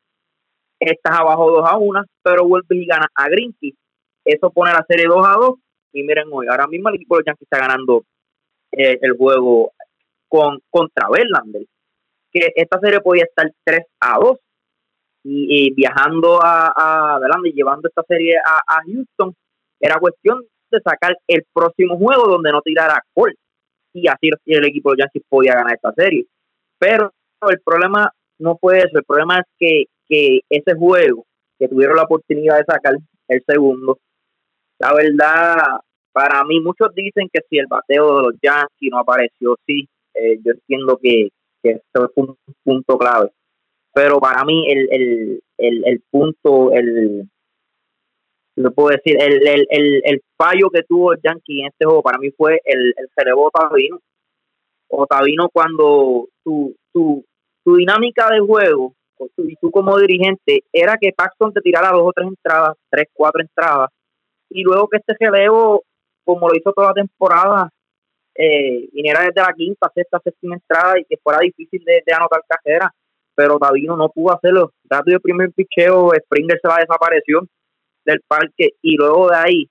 estás 0.79 1.21
abajo 1.21 1.51
2 1.51 1.67
a 1.67 1.79
1, 1.79 2.05
pero 2.23 2.47
vuelves 2.47 2.79
y 2.79 2.85
ganas 2.85 3.09
a 3.15 3.31
Grinky. 3.31 3.75
Eso 4.27 4.51
pone 4.51 4.73
la 4.73 4.85
serie 4.87 5.07
2 5.09 5.27
a 5.27 5.33
2. 5.39 5.55
Y 5.95 6.03
miren 6.03 6.29
hoy, 6.31 6.47
ahora 6.49 6.67
mismo 6.67 6.91
el 6.91 6.97
equipo 6.97 7.17
de 7.17 7.25
Yankees 7.27 7.49
está 7.51 7.59
ganando 7.59 8.05
eh, 8.73 8.99
el 9.01 9.17
juego 9.17 9.73
con 10.29 10.59
contra 10.71 11.09
Verlander 11.11 11.63
que 12.33 12.53
esta 12.57 12.79
serie 12.81 13.01
podía 13.01 13.25
estar 13.25 13.51
3 13.65 13.81
a 14.01 14.19
2 14.19 14.39
y, 15.25 15.73
viajando 15.75 16.41
a, 16.43 16.73
a 16.75 17.21
y 17.45 17.53
llevando 17.53 17.89
esta 17.89 18.03
serie 18.09 18.37
a, 18.39 18.83
Houston, 18.85 19.35
era 19.81 20.01
cuestión 20.01 20.43
de 20.71 20.81
sacar 20.81 21.17
el 21.27 21.45
próximo 21.53 21.99
juego 21.99 22.29
donde 22.29 22.51
no 22.51 22.61
tirara 22.63 23.05
Cole 23.15 23.35
y 23.93 24.09
así 24.09 24.31
el 24.47 24.65
equipo 24.65 24.93
de 24.93 25.03
Yankees 25.03 25.23
podía 25.29 25.55
ganar 25.55 25.75
esta 25.75 25.93
serie. 25.93 26.25
Pero 26.79 27.13
el 27.49 27.61
problema 27.61 28.11
no 28.39 28.57
fue 28.61 28.79
eso, 28.79 28.99
el 28.99 29.05
problema 29.05 29.39
es 29.39 29.45
que, 29.59 29.85
que 30.09 30.41
ese 30.49 30.75
juego 30.75 31.27
que 31.59 31.69
tuvieron 31.69 31.97
la 31.97 32.05
oportunidad 32.05 32.59
de 32.59 32.65
sacar 32.65 32.95
el 33.29 33.43
segundo, 33.47 33.99
la 34.79 34.95
verdad, 34.95 35.81
para 36.13 36.43
mí 36.45 36.61
muchos 36.61 36.93
dicen 36.95 37.29
que 37.33 37.41
si 37.49 37.59
el 37.59 37.67
bateo 37.69 38.17
de 38.17 38.23
los 38.23 38.35
Yankees 38.43 38.91
no 38.91 38.99
apareció, 38.99 39.57
sí, 39.67 39.89
eh, 40.15 40.39
yo 40.45 40.53
entiendo 40.53 40.99
que, 41.01 41.29
que 41.63 41.71
eso 41.71 42.05
es 42.05 42.11
un 42.17 42.37
punto 42.65 42.99
clave. 42.99 43.31
Pero 43.95 44.19
para 44.21 44.45
mí 44.45 44.71
el, 44.71 44.89
el, 44.91 45.43
el, 45.59 45.85
el 45.87 46.03
punto, 46.11 46.73
el, 46.73 47.29
lo 48.57 48.73
puedo 48.73 48.89
decir, 48.89 49.17
el, 49.21 49.47
el, 49.47 49.67
el, 49.71 50.03
el, 50.05 50.23
fallo 50.37 50.71
que 50.71 50.83
tuvo 50.83 51.15
Yankee 51.15 51.61
en 51.61 51.69
este 51.69 51.85
juego 51.85 52.03
para 52.03 52.19
mí 52.19 52.31
fue 52.31 52.61
el, 52.65 52.95
el 52.97 53.09
cerebro 53.15 53.51
Otavino. 53.53 54.01
Otavino 54.89 55.49
cuando 55.51 56.29
tu, 56.45 56.75
tu, 56.93 57.25
tu 57.65 57.77
dinámica 57.77 58.29
de 58.31 58.41
juego 58.41 58.95
y 59.37 59.57
tú 59.57 59.71
como 59.71 59.99
dirigente 59.99 60.65
era 60.73 60.97
que 61.01 61.13
Paxton 61.13 61.53
te 61.53 61.61
tirara 61.61 61.91
dos 61.91 62.03
o 62.09 62.13
tres 62.13 62.29
entradas, 62.29 62.77
tres, 62.91 63.07
cuatro 63.13 63.41
entradas, 63.43 63.91
y 64.51 64.63
luego 64.63 64.89
que 64.89 64.99
este 64.99 65.15
relevo, 65.19 65.83
como 66.25 66.49
lo 66.49 66.57
hizo 66.57 66.73
toda 66.73 66.89
la 66.89 66.95
temporada, 66.95 67.71
eh, 68.35 68.89
viniera 68.93 69.21
desde 69.21 69.41
la 69.41 69.53
quinta, 69.55 69.91
sexta, 69.95 70.21
séptima 70.23 70.55
entrada 70.55 70.99
y 70.99 71.05
que 71.05 71.17
fuera 71.23 71.41
difícil 71.41 71.83
de, 71.85 72.03
anotar 72.15 72.43
cajera, 72.47 72.93
pero 73.35 73.59
Davino 73.59 73.97
no 73.97 74.09
pudo 74.09 74.35
hacerlo. 74.35 74.73
Rápido 74.85 75.17
el 75.17 75.23
primer 75.23 75.53
picheo, 75.53 76.13
Springer 76.25 76.59
se 76.61 76.69
la 76.69 76.79
desapareció 76.79 77.47
del 78.05 78.21
parque 78.27 78.71
y 78.83 78.97
luego 78.97 79.29
de 79.29 79.37
ahí, 79.37 79.71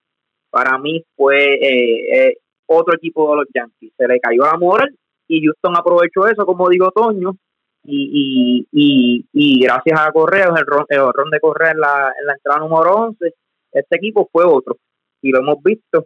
para 0.50 0.78
mí 0.78 1.04
fue 1.16 1.54
eh, 1.54 2.28
eh, 2.30 2.38
otro 2.66 2.96
equipo 2.96 3.32
de 3.32 3.38
los 3.38 3.48
Yankees. 3.54 3.94
Se 3.98 4.08
le 4.08 4.20
cayó 4.20 4.44
la 4.44 4.58
moral 4.58 4.96
y 5.28 5.46
Houston 5.46 5.76
aprovechó 5.78 6.28
eso, 6.28 6.46
como 6.46 6.70
digo 6.70 6.92
Toño, 6.92 7.36
y, 7.84 8.68
y, 8.72 9.26
y, 9.34 9.64
gracias 9.64 10.00
a 10.00 10.12
Correa, 10.12 10.54
el 10.56 10.66
ron, 10.66 10.86
el 10.88 11.00
ron 11.12 11.30
de 11.32 11.40
Correa 11.40 11.72
en 11.72 11.80
la, 11.80 12.14
en 12.20 12.28
la 12.28 12.34
entrada 12.34 12.60
número 12.60 12.94
11, 12.94 13.34
este 13.72 13.96
equipo 13.96 14.30
fue 14.32 14.46
otro. 14.46 14.78
y 15.22 15.32
lo 15.32 15.40
hemos 15.40 15.64
visto, 15.64 16.06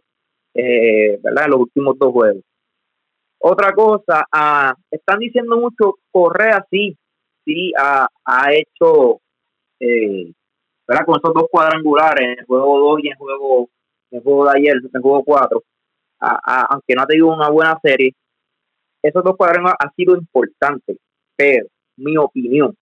eh, 0.55 1.19
¿verdad? 1.21 1.47
Los 1.49 1.59
últimos 1.61 1.99
dos 1.99 2.11
juegos. 2.11 2.43
Otra 3.39 3.73
cosa, 3.73 4.25
ah, 4.31 4.73
están 4.89 5.19
diciendo 5.19 5.57
mucho, 5.57 5.99
Correa 6.11 6.65
sí, 6.71 6.97
sí 7.43 7.73
ha, 7.77 8.07
ha 8.25 8.53
hecho, 8.53 9.19
eh, 9.79 10.31
¿verdad? 10.87 11.05
Con 11.05 11.19
esos 11.19 11.33
dos 11.33 11.45
cuadrangulares, 11.51 12.25
en 12.25 12.39
el 12.39 12.45
juego 12.45 12.79
2 12.79 12.99
y 13.03 13.07
en 13.07 13.11
el 13.11 13.17
juego, 13.17 13.69
en 14.11 14.17
el 14.17 14.23
juego 14.23 14.45
de 14.45 14.57
ayer, 14.57 14.75
en 14.77 14.89
el 14.91 15.01
juego 15.01 15.23
4, 15.23 15.63
aunque 16.19 16.95
no 16.95 17.01
ha 17.03 17.05
tenido 17.05 17.27
una 17.27 17.49
buena 17.49 17.77
serie, 17.83 18.13
esos 19.03 19.23
dos 19.23 19.35
cuadrangulares 19.37 19.77
han 19.79 19.93
sido 19.95 20.15
importantes, 20.15 20.97
pero 21.35 21.67
mi 21.97 22.17
opinión, 22.17 22.75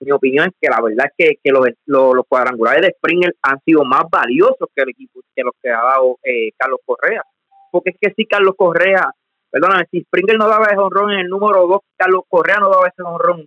mi 0.00 0.12
opinión 0.12 0.46
es 0.46 0.54
que 0.60 0.68
la 0.68 0.80
verdad 0.80 1.06
es 1.06 1.12
que, 1.16 1.40
que 1.42 1.50
los, 1.50 1.66
los, 1.86 2.24
cuadrangulares 2.26 2.82
de 2.82 2.94
Springer 2.96 3.34
han 3.42 3.60
sido 3.64 3.84
más 3.84 4.04
valiosos 4.10 4.68
que 4.74 4.82
el 4.82 4.90
equipo 4.90 5.20
que 5.34 5.42
los 5.42 5.52
que 5.62 5.70
ha 5.70 5.82
dado 5.82 6.18
eh, 6.22 6.50
Carlos 6.56 6.80
Correa. 6.84 7.22
Porque 7.70 7.90
es 7.90 7.96
que 8.00 8.12
si 8.14 8.26
Carlos 8.26 8.54
Correa, 8.56 9.10
perdóname, 9.50 9.84
si 9.90 10.00
Springer 10.02 10.38
no 10.38 10.48
daba 10.48 10.66
ese 10.66 10.78
honrón 10.78 11.12
en 11.12 11.20
el 11.20 11.28
número 11.28 11.66
2, 11.66 11.80
Carlos 11.96 12.22
Correa 12.28 12.58
no 12.58 12.70
daba 12.70 12.88
ese 12.88 13.02
honrón 13.02 13.46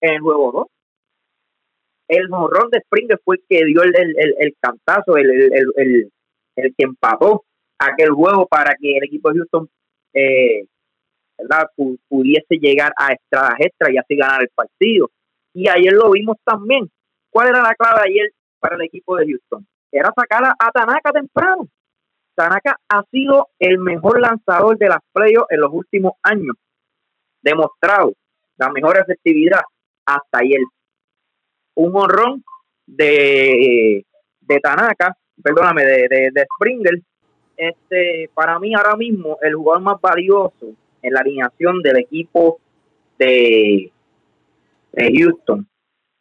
en 0.00 0.14
el 0.14 0.20
juego 0.20 0.52
2. 0.52 0.66
El 2.08 2.32
honrón 2.32 2.70
de 2.70 2.80
Springer 2.80 3.18
fue 3.24 3.36
el 3.36 3.44
que 3.48 3.64
dio 3.64 3.82
el, 3.82 3.96
el, 3.96 4.34
el, 4.38 4.54
cantazo, 4.60 5.16
el, 5.16 5.30
el, 5.30 6.10
el, 6.56 6.74
que 6.76 6.84
empató 6.84 7.44
aquel 7.78 8.10
juego 8.10 8.46
para 8.46 8.74
que 8.78 8.98
el 8.98 9.04
equipo 9.04 9.32
de 9.32 9.38
Houston 9.38 9.68
eh, 10.12 10.66
¿verdad? 11.38 11.66
pudiese 12.08 12.56
llegar 12.60 12.92
a 12.96 13.12
estradas 13.12 13.56
extra 13.58 13.90
y 13.90 13.96
así 13.96 14.16
ganar 14.16 14.42
el 14.42 14.50
partido. 14.54 15.10
Y 15.54 15.68
ayer 15.68 15.92
lo 15.92 16.10
vimos 16.10 16.36
también. 16.44 16.90
¿Cuál 17.30 17.48
era 17.48 17.62
la 17.62 17.74
clave 17.74 18.00
ayer 18.04 18.30
para 18.58 18.74
el 18.74 18.82
equipo 18.82 19.16
de 19.16 19.26
Houston? 19.26 19.66
Era 19.90 20.12
sacar 20.14 20.44
a, 20.44 20.70
Tanaka 20.72 21.12
temprano. 21.12 21.68
Tanaka 22.34 22.76
ha 22.88 23.04
sido 23.10 23.48
el 23.60 23.78
mejor 23.78 24.20
lanzador 24.20 24.76
de 24.76 24.88
las 24.88 24.98
playoffs 25.12 25.50
en 25.50 25.60
los 25.60 25.70
últimos 25.72 26.14
años. 26.22 26.56
Demostrado 27.40 28.12
la 28.56 28.70
mejor 28.70 28.98
efectividad 28.98 29.60
hasta 30.04 30.38
ayer. 30.38 30.60
Un 31.76 31.94
honrón 31.94 32.44
de, 32.86 34.04
de 34.40 34.60
Tanaka, 34.60 35.16
perdóname, 35.40 35.84
de, 35.84 36.30
de, 36.32 36.46
Springer. 36.56 37.00
Este, 37.56 38.28
para 38.34 38.58
mí 38.58 38.74
ahora 38.74 38.96
mismo 38.96 39.38
el 39.40 39.54
jugador 39.54 39.82
más 39.82 40.00
valioso 40.00 40.74
en 41.02 41.12
la 41.12 41.20
alineación 41.20 41.80
del 41.82 41.98
equipo 41.98 42.58
de, 43.16 43.92
Houston. 44.96 45.68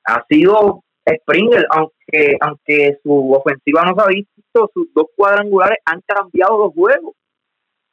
Ha 0.06 0.24
sido 0.30 0.84
Springer, 1.08 1.66
aunque 1.70 2.38
aunque 2.40 3.00
su 3.04 3.34
ofensiva 3.34 3.84
no 3.84 3.96
se 3.96 4.02
ha 4.02 4.08
visto, 4.08 4.72
sus 4.74 4.94
dos 4.94 5.08
cuadrangulares 5.16 5.80
han 5.86 6.02
cambiado 6.06 6.58
los 6.58 6.74
juegos. 6.74 7.16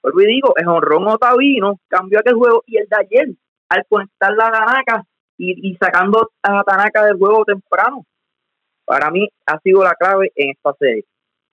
Vuelvo 0.03 0.21
y 0.23 0.27
digo, 0.27 0.55
el 0.57 0.69
honrón 0.69 1.09
Otavino 1.09 1.79
cambió 1.89 2.21
aquel 2.21 2.35
juego 2.35 2.63
y 2.67 2.79
el 2.79 2.87
de 2.89 2.97
ayer, 2.97 3.29
al 3.69 3.85
conectar 3.89 4.33
la 4.35 4.51
Tanaka 4.51 5.05
y, 5.37 5.77
sacando 5.81 6.31
a 6.43 6.63
Tanaka 6.63 7.07
del 7.07 7.19
juego 7.19 7.45
temprano. 7.45 8.05
Para 8.85 9.11
mí 9.11 9.29
ha 9.47 9.59
sido 9.61 9.85
la 9.85 9.95
clave 9.95 10.33
en 10.35 10.51
esta 10.51 10.73
serie. 10.79 11.05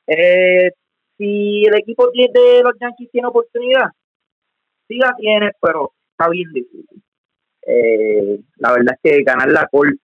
Eh, 0.07 0.71
si 1.17 1.65
el 1.65 1.75
equipo 1.75 2.09
de 2.11 2.61
los 2.63 2.73
Yankees 2.79 3.11
tiene 3.11 3.27
oportunidad, 3.27 3.89
sí 4.87 4.97
la 4.97 5.13
tiene, 5.15 5.51
pero 5.61 5.91
está 6.11 6.29
bien 6.29 6.51
difícil. 6.53 7.03
Eh, 7.69 8.39
la 8.55 8.71
verdad 8.71 8.95
es 8.95 9.11
que 9.11 9.23
ganar 9.23 9.51
la 9.51 9.67
col 9.67 9.99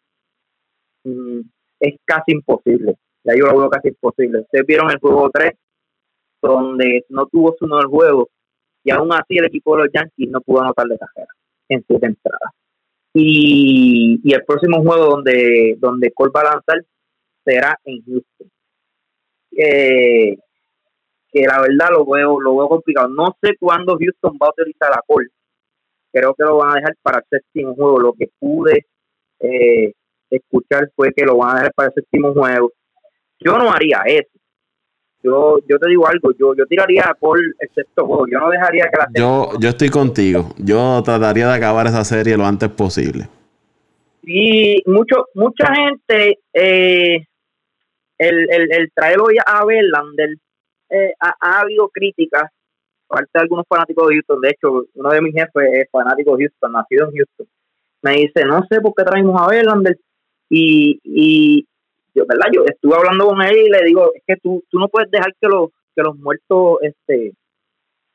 mm, 1.05 1.39
es 1.80 1.95
casi 2.03 2.34
imposible. 2.34 2.95
Ya 3.24 3.34
yo 3.36 3.45
lo 3.47 3.57
veo 3.57 3.70
casi 3.70 3.88
imposible. 3.88 4.41
Ustedes 4.41 4.66
vieron 4.68 4.91
el 4.91 4.99
juego 4.99 5.30
3, 5.34 5.53
donde 6.41 7.05
no 7.09 7.26
tuvo 7.28 7.55
su 7.57 7.66
mejor 7.66 7.88
juego, 7.89 8.30
y 8.84 8.91
aún 8.91 9.14
así 9.14 9.38
el 9.38 9.45
equipo 9.45 9.78
de 9.78 9.84
los 9.84 9.93
Yankees 9.93 10.30
no 10.30 10.41
pudo 10.41 10.61
anotar 10.61 10.88
de 10.88 10.97
cajera 10.97 11.34
en 11.70 11.86
su 11.88 11.93
entrada. 11.93 12.53
Y, 13.14 14.22
el 14.34 14.43
próximo 14.43 14.82
juego 14.82 15.05
donde, 15.05 15.78
donde 15.80 16.11
Cole 16.11 16.32
va 16.36 16.41
a 16.41 16.55
lanzar 16.55 16.84
será 17.45 17.80
en 17.86 18.03
Houston. 18.05 18.51
Eh, 19.55 20.38
que 21.32 21.41
la 21.41 21.61
verdad 21.61 21.91
lo 21.91 22.05
veo, 22.05 22.39
lo 22.41 22.57
veo 22.57 22.68
complicado. 22.68 23.07
No 23.07 23.38
sé 23.41 23.55
cuándo 23.59 23.97
Houston 23.97 24.38
va 24.41 24.47
a 24.47 24.51
utilizar 24.51 24.89
la 24.89 25.01
Cole. 25.07 25.30
Creo 26.14 26.34
que 26.36 26.43
lo 26.43 26.57
van 26.57 26.72
a 26.72 26.76
dejar 26.76 26.95
para 27.01 27.18
el 27.18 27.26
séptimo 27.30 27.76
juego. 27.76 27.99
Lo 27.99 28.14
que 28.14 28.30
pude 28.39 28.86
eh, 29.39 29.93
escuchar 30.30 30.89
fue 30.95 31.11
que 31.14 31.26
lo 31.26 31.38
van 31.38 31.51
a 31.51 31.59
dejar 31.59 31.74
para 31.74 31.88
el 31.89 31.95
séptimo 31.95 32.34
juego. 32.34 32.72
Yo 33.39 33.57
no 33.57 33.72
haría 33.72 34.03
eso. 34.05 34.30
Yo, 35.24 35.57
yo 35.68 35.80
te 35.80 35.88
digo 35.88 36.05
algo, 36.05 36.34
yo, 36.38 36.53
yo 36.53 36.66
tiraría 36.66 37.16
Cole 37.20 37.53
el 37.57 37.70
sexto 37.74 38.05
juego. 38.05 38.28
Yo 38.28 38.39
no 38.39 38.49
dejaría 38.49 38.89
que 38.89 38.97
la 38.97 39.07
Yo, 39.16 39.51
yo 39.59 39.70
estoy 39.70 39.89
contigo. 39.89 40.49
Yo 40.57 41.01
trataría 41.03 41.47
de 41.47 41.55
acabar 41.55 41.88
esa 41.88 42.03
serie 42.03 42.38
lo 42.38 42.45
antes 42.45 42.70
posible. 42.70 43.28
Y 44.22 44.84
mucho, 44.86 45.28
mucha 45.34 45.74
gente, 45.74 46.39
eh, 46.53 47.26
el, 48.18 48.51
el, 48.51 48.72
el 48.72 48.91
traerlo 48.93 49.26
a 49.45 49.66
Verlander 49.66 50.30
eh, 50.89 51.14
ha, 51.20 51.61
habido 51.61 51.89
críticas 51.89 52.51
parte 53.14 53.30
de 53.34 53.41
algunos 53.41 53.66
fanáticos 53.68 54.07
de 54.07 54.16
Houston. 54.16 54.41
De 54.41 54.49
hecho, 54.49 54.86
uno 54.93 55.09
de 55.09 55.22
mis 55.22 55.34
jefes 55.34 55.70
es 55.74 55.89
fanático 55.91 56.36
de 56.36 56.45
Houston, 56.45 56.72
nacido 56.72 57.05
en 57.05 57.16
Houston. 57.16 57.47
Me 58.01 58.11
dice, 58.16 58.45
no 58.45 58.64
sé 58.70 58.82
por 58.82 58.93
qué 58.95 59.03
traemos 59.03 59.39
a 59.41 59.47
Verlander. 59.47 59.97
Y, 60.49 60.99
y 61.03 61.66
yo, 62.14 62.26
¿verdad? 62.28 62.47
Yo 62.53 62.64
estuve 62.66 62.95
hablando 62.95 63.28
con 63.28 63.41
él 63.41 63.57
y 63.57 63.70
le 63.70 63.84
digo, 63.86 64.11
es 64.14 64.24
que 64.26 64.36
tú, 64.38 64.64
tú 64.70 64.80
no 64.80 64.88
puedes 64.88 65.09
dejar 65.09 65.34
que 65.39 65.47
los, 65.47 65.70
que 65.95 66.03
los 66.03 66.18
muertos 66.18 66.80
este, 66.82 67.34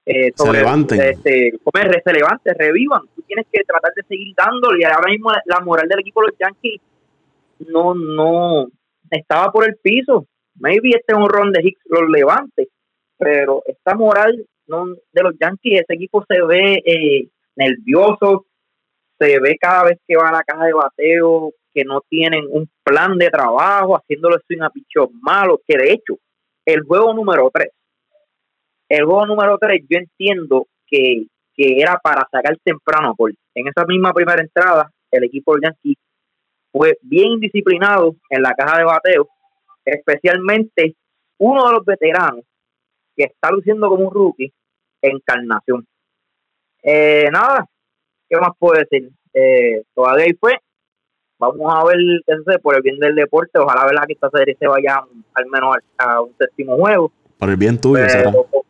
eh, 0.05 0.32
se 0.34 0.53
levanten. 0.53 1.01
Este, 1.01 1.53
se 1.53 2.12
levanten, 2.12 2.55
revivan. 2.59 3.03
Tú 3.14 3.22
tienes 3.22 3.46
que 3.51 3.62
tratar 3.64 3.92
de 3.94 4.03
seguir 4.03 4.34
dándole. 4.36 4.80
Y 4.80 4.84
ahora 4.84 5.11
mismo 5.11 5.30
la, 5.44 5.61
moral 5.61 5.88
del 5.88 6.01
equipo 6.01 6.20
de 6.20 6.28
los 6.28 6.38
Yankees 6.38 6.80
no, 7.68 7.94
no 7.94 8.66
estaba 9.11 9.51
por 9.51 9.66
el 9.66 9.76
piso 9.76 10.26
maybe 10.59 10.90
este 10.90 11.14
ron 11.14 11.53
de 11.53 11.61
Hicks 11.62 11.82
lo 11.86 12.07
levante, 12.09 12.68
pero 13.16 13.62
esta 13.66 13.94
moral 13.94 14.46
de 14.68 15.22
los 15.22 15.34
Yankees, 15.40 15.80
ese 15.80 15.94
equipo 15.94 16.24
se 16.28 16.42
ve 16.42 16.82
eh, 16.84 17.28
nervioso, 17.56 18.46
se 19.18 19.40
ve 19.40 19.56
cada 19.58 19.84
vez 19.84 19.98
que 20.06 20.16
va 20.16 20.28
a 20.28 20.32
la 20.32 20.42
caja 20.42 20.64
de 20.66 20.72
bateo 20.72 21.52
que 21.72 21.84
no 21.84 22.00
tienen 22.08 22.44
un 22.50 22.68
plan 22.82 23.18
de 23.18 23.30
trabajo, 23.30 23.96
haciéndole 23.96 24.36
swing 24.46 24.62
a 24.62 24.70
pichos 24.70 25.08
malos, 25.20 25.60
que 25.66 25.76
de 25.76 25.92
hecho, 25.92 26.18
el 26.64 26.82
juego 26.82 27.14
número 27.14 27.50
3, 27.52 27.68
el 28.90 29.04
juego 29.04 29.26
número 29.26 29.58
3 29.58 29.82
yo 29.88 29.98
entiendo 29.98 30.66
que, 30.86 31.26
que 31.54 31.80
era 31.80 31.98
para 31.98 32.26
sacar 32.30 32.56
temprano, 32.62 33.14
porque 33.16 33.36
en 33.54 33.68
esa 33.68 33.84
misma 33.86 34.12
primera 34.12 34.42
entrada, 34.42 34.90
el 35.10 35.24
equipo 35.24 35.54
de 35.54 35.62
Yankees 35.64 35.96
fue 36.70 36.98
bien 37.02 37.32
indisciplinado 37.32 38.16
en 38.30 38.42
la 38.42 38.54
caja 38.54 38.78
de 38.78 38.84
bateo 38.84 39.28
especialmente 39.92 40.94
uno 41.38 41.66
de 41.66 41.72
los 41.74 41.84
veteranos 41.84 42.44
que 43.16 43.24
está 43.24 43.50
luciendo 43.50 43.88
como 43.88 44.08
un 44.08 44.14
rookie, 44.14 44.52
Encarnación. 45.03 45.86
Eh, 46.82 47.28
nada, 47.32 47.66
¿qué 48.28 48.36
más 48.36 48.51
puedo 48.59 48.78
decir? 48.78 49.11
Eh, 49.34 49.82
todavía 49.94 50.24
ahí 50.26 50.34
fue. 50.34 50.59
Vamos 51.38 51.72
a 51.72 51.84
ver 51.84 51.96
qué 52.26 52.34
sé, 52.46 52.59
por 52.59 52.74
el 52.74 52.82
bien 52.82 52.99
del 52.99 53.14
deporte. 53.14 53.59
Ojalá 53.59 53.84
¿verdad? 53.84 54.05
que 54.07 54.14
esta 54.14 54.30
serie 54.30 54.57
se 54.59 54.66
vaya 54.66 55.01
al 55.34 55.46
menos 55.46 55.76
a, 55.96 56.20
un 56.20 56.34
séptimo 56.36 56.76
juego. 56.76 57.12
Para 57.38 57.53
el 57.53 57.59
bien 57.59 57.80
tuyo, 57.80 58.05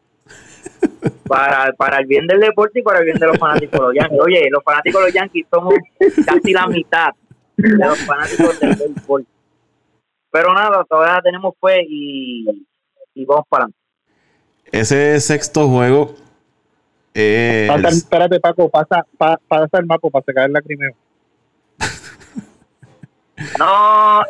Para, 1.27 1.73
para 1.73 1.99
el 1.99 2.07
bien 2.07 2.27
del 2.27 2.41
deporte 2.41 2.79
y 2.81 2.83
para 2.83 3.01
el 3.01 3.05
bien 3.07 3.19
de 3.19 3.27
los 3.27 3.39
fanáticos 3.39 3.81
de 3.81 3.87
los 3.87 3.95
Yankees. 3.95 4.21
Oye, 4.21 4.49
los 4.51 4.63
fanáticos 4.63 5.01
de 5.01 5.07
los 5.07 5.15
Yankees 5.15 5.47
somos 5.51 5.75
casi 6.25 6.53
la 6.53 6.67
mitad 6.67 7.11
de 7.57 7.87
los 7.87 7.99
fanáticos 8.07 8.61
del 8.61 8.77
deporte. 8.77 9.29
Pero 10.31 10.55
nada, 10.55 10.85
todavía 10.85 11.21
tenemos 11.23 11.55
fe 11.61 11.85
y, 11.89 12.67
vamos 13.27 13.45
para 13.49 13.65
adelante. 13.65 13.78
Ese 14.73 15.19
sexto 15.21 15.69
juego. 15.69 16.15
espérate, 17.15 18.41
Paco, 18.41 18.69
pasa, 18.69 19.07
pasa 19.17 19.79
el 19.79 19.87
mapo 19.87 20.11
para 20.11 20.25
sacar 20.25 20.51
la 20.51 20.61
primero. 20.61 20.95
no, 23.59 24.21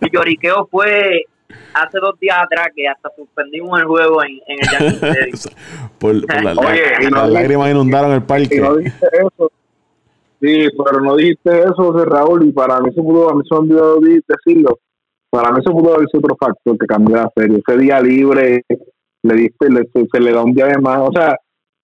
el 0.00 0.10
lloriqueo 0.10 0.66
fue 0.70 1.24
hace 1.72 1.98
dos 1.98 2.18
días 2.20 2.36
atrás 2.40 2.68
que 2.74 2.88
hasta 2.88 3.10
suspendimos 3.16 3.78
el 3.80 3.86
juego 3.86 4.22
en, 4.22 4.40
en 4.46 4.58
el 4.60 4.68
Yankee 4.70 5.48
por, 5.98 6.14
la, 6.14 6.52
Oye, 6.52 7.10
las 7.10 7.30
lágrimas 7.30 7.70
inundaron 7.70 8.12
el 8.12 8.22
parque. 8.22 8.60
no 8.60 8.76
dijiste 8.76 9.06
eso. 9.12 9.50
Sí, 10.40 10.68
pero 10.84 11.00
no 11.00 11.16
dijiste 11.16 11.60
eso, 11.60 11.92
de 11.92 12.04
Raúl, 12.04 12.46
y 12.46 12.52
para 12.52 12.78
mí 12.80 12.92
se 12.92 13.00
pudo, 13.00 13.30
a 13.30 13.34
mí 13.34 13.42
se 13.48 13.54
me 13.54 13.60
olvidó 13.60 13.98
decirlo. 14.00 14.78
Para 15.30 15.50
mí 15.50 15.62
se 15.64 15.70
pudo 15.72 15.94
haber 15.94 16.06
sido 16.08 16.20
otro 16.20 16.36
factor 16.36 16.78
que 16.78 16.86
cambió 16.86 17.16
la 17.16 17.32
serie. 17.34 17.62
Ese 17.66 17.78
día 17.78 18.00
libre 18.00 18.62
le 19.24 19.34
diste, 19.34 19.66
se, 20.12 20.20
le 20.20 20.32
da 20.32 20.42
un 20.42 20.52
día 20.52 20.66
de 20.66 20.78
más. 20.78 21.00
O 21.00 21.10
sea, 21.12 21.36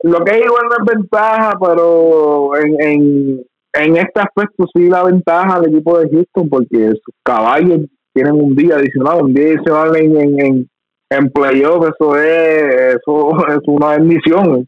lo 0.02 0.22
que 0.24 0.38
es 0.38 0.44
igual 0.44 0.66
no 0.68 0.84
es 0.84 0.94
ventaja, 0.96 1.58
pero 1.60 2.56
en, 2.56 2.80
en, 2.80 3.40
en 3.72 3.96
este 3.96 4.20
aspecto 4.20 4.66
sí 4.74 4.88
la 4.88 5.04
ventaja 5.04 5.60
del 5.60 5.74
equipo 5.74 5.98
de 5.98 6.10
Houston, 6.10 6.48
porque 6.48 6.90
sus 6.90 7.14
caballos 7.24 7.80
tienen 8.12 8.34
un 8.34 8.54
día 8.54 8.76
adicional, 8.76 9.22
un 9.22 9.34
día 9.34 9.54
adicional 9.54 9.96
en, 9.96 10.40
en, 10.40 10.70
en 11.10 11.30
playoff 11.30 11.88
eso 11.94 12.16
es, 12.16 12.96
eso 12.96 13.30
es 13.48 13.60
una 13.66 13.96
bendición. 13.96 14.64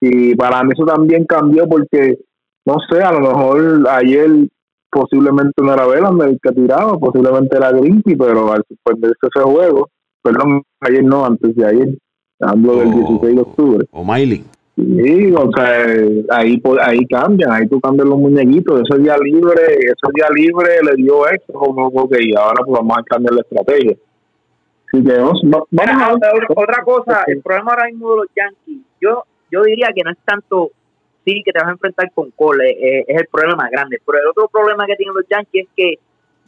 Y 0.00 0.34
para 0.34 0.62
mí 0.62 0.70
eso 0.74 0.84
también 0.84 1.24
cambió 1.24 1.66
porque, 1.66 2.18
no 2.66 2.76
sé, 2.90 3.02
a 3.02 3.12
lo 3.12 3.20
mejor 3.20 3.88
ayer 3.88 4.28
posiblemente 4.90 5.62
no 5.62 5.72
era 5.72 5.86
Belander 5.86 6.28
el 6.28 6.38
que 6.40 6.52
tiraba, 6.52 6.98
posiblemente 6.98 7.56
era 7.56 7.72
Grimpi, 7.72 8.14
pero 8.14 8.52
al 8.52 8.62
suspenderse 8.68 9.26
ese 9.34 9.42
juego, 9.42 9.88
perdón, 10.24 10.62
ayer 10.80 11.04
no, 11.04 11.26
antes 11.26 11.54
de 11.54 11.66
ayer, 11.66 11.88
hablo 12.40 12.76
del 12.76 12.92
16 12.92 13.34
de 13.34 13.40
octubre. 13.40 13.86
O 13.92 14.04
Miley. 14.04 14.42
Sí, 14.76 15.32
o 15.36 15.50
sea, 15.54 15.84
ahí, 16.30 16.60
ahí 16.80 17.06
cambian, 17.06 17.52
ahí 17.52 17.68
tú 17.68 17.80
cambias 17.80 18.08
los 18.08 18.18
muñequitos. 18.18 18.82
Ese 18.82 19.00
día 19.00 19.16
libre, 19.18 19.62
ese 19.78 20.08
día 20.14 20.26
libre 20.34 20.80
le 20.82 20.96
dio 20.96 21.28
esto, 21.28 21.52
como, 21.52 21.86
ok, 21.86 22.14
ahora 22.36 22.64
pues 22.64 22.80
vamos 22.80 22.98
a 22.98 23.02
cambiar 23.04 23.34
la 23.34 23.42
estrategia. 23.42 23.96
Así 24.92 25.04
que 25.04 25.12
vamos, 25.12 25.40
vamos 25.44 26.02
a 26.02 26.14
Otra 26.56 26.82
cosa, 26.82 27.22
el 27.26 27.40
problema 27.40 27.72
ahora 27.72 27.86
mismo 27.86 28.10
de 28.12 28.16
los 28.16 28.26
Yankees, 28.34 28.82
yo, 29.00 29.24
yo 29.50 29.62
diría 29.62 29.90
que 29.94 30.02
no 30.02 30.10
es 30.10 30.18
tanto, 30.24 30.70
sí, 31.24 31.42
que 31.44 31.52
te 31.52 31.60
vas 31.60 31.68
a 31.68 31.72
enfrentar 31.72 32.10
con 32.12 32.30
Cole, 32.32 32.70
eh, 32.70 33.04
es 33.06 33.20
el 33.20 33.28
problema 33.28 33.56
más 33.56 33.70
grande. 33.70 33.98
Pero 34.04 34.18
el 34.18 34.28
otro 34.28 34.48
problema 34.48 34.86
que 34.86 34.96
tienen 34.96 35.14
los 35.14 35.26
Yankees 35.28 35.66
es 35.66 35.68
que 35.76 35.98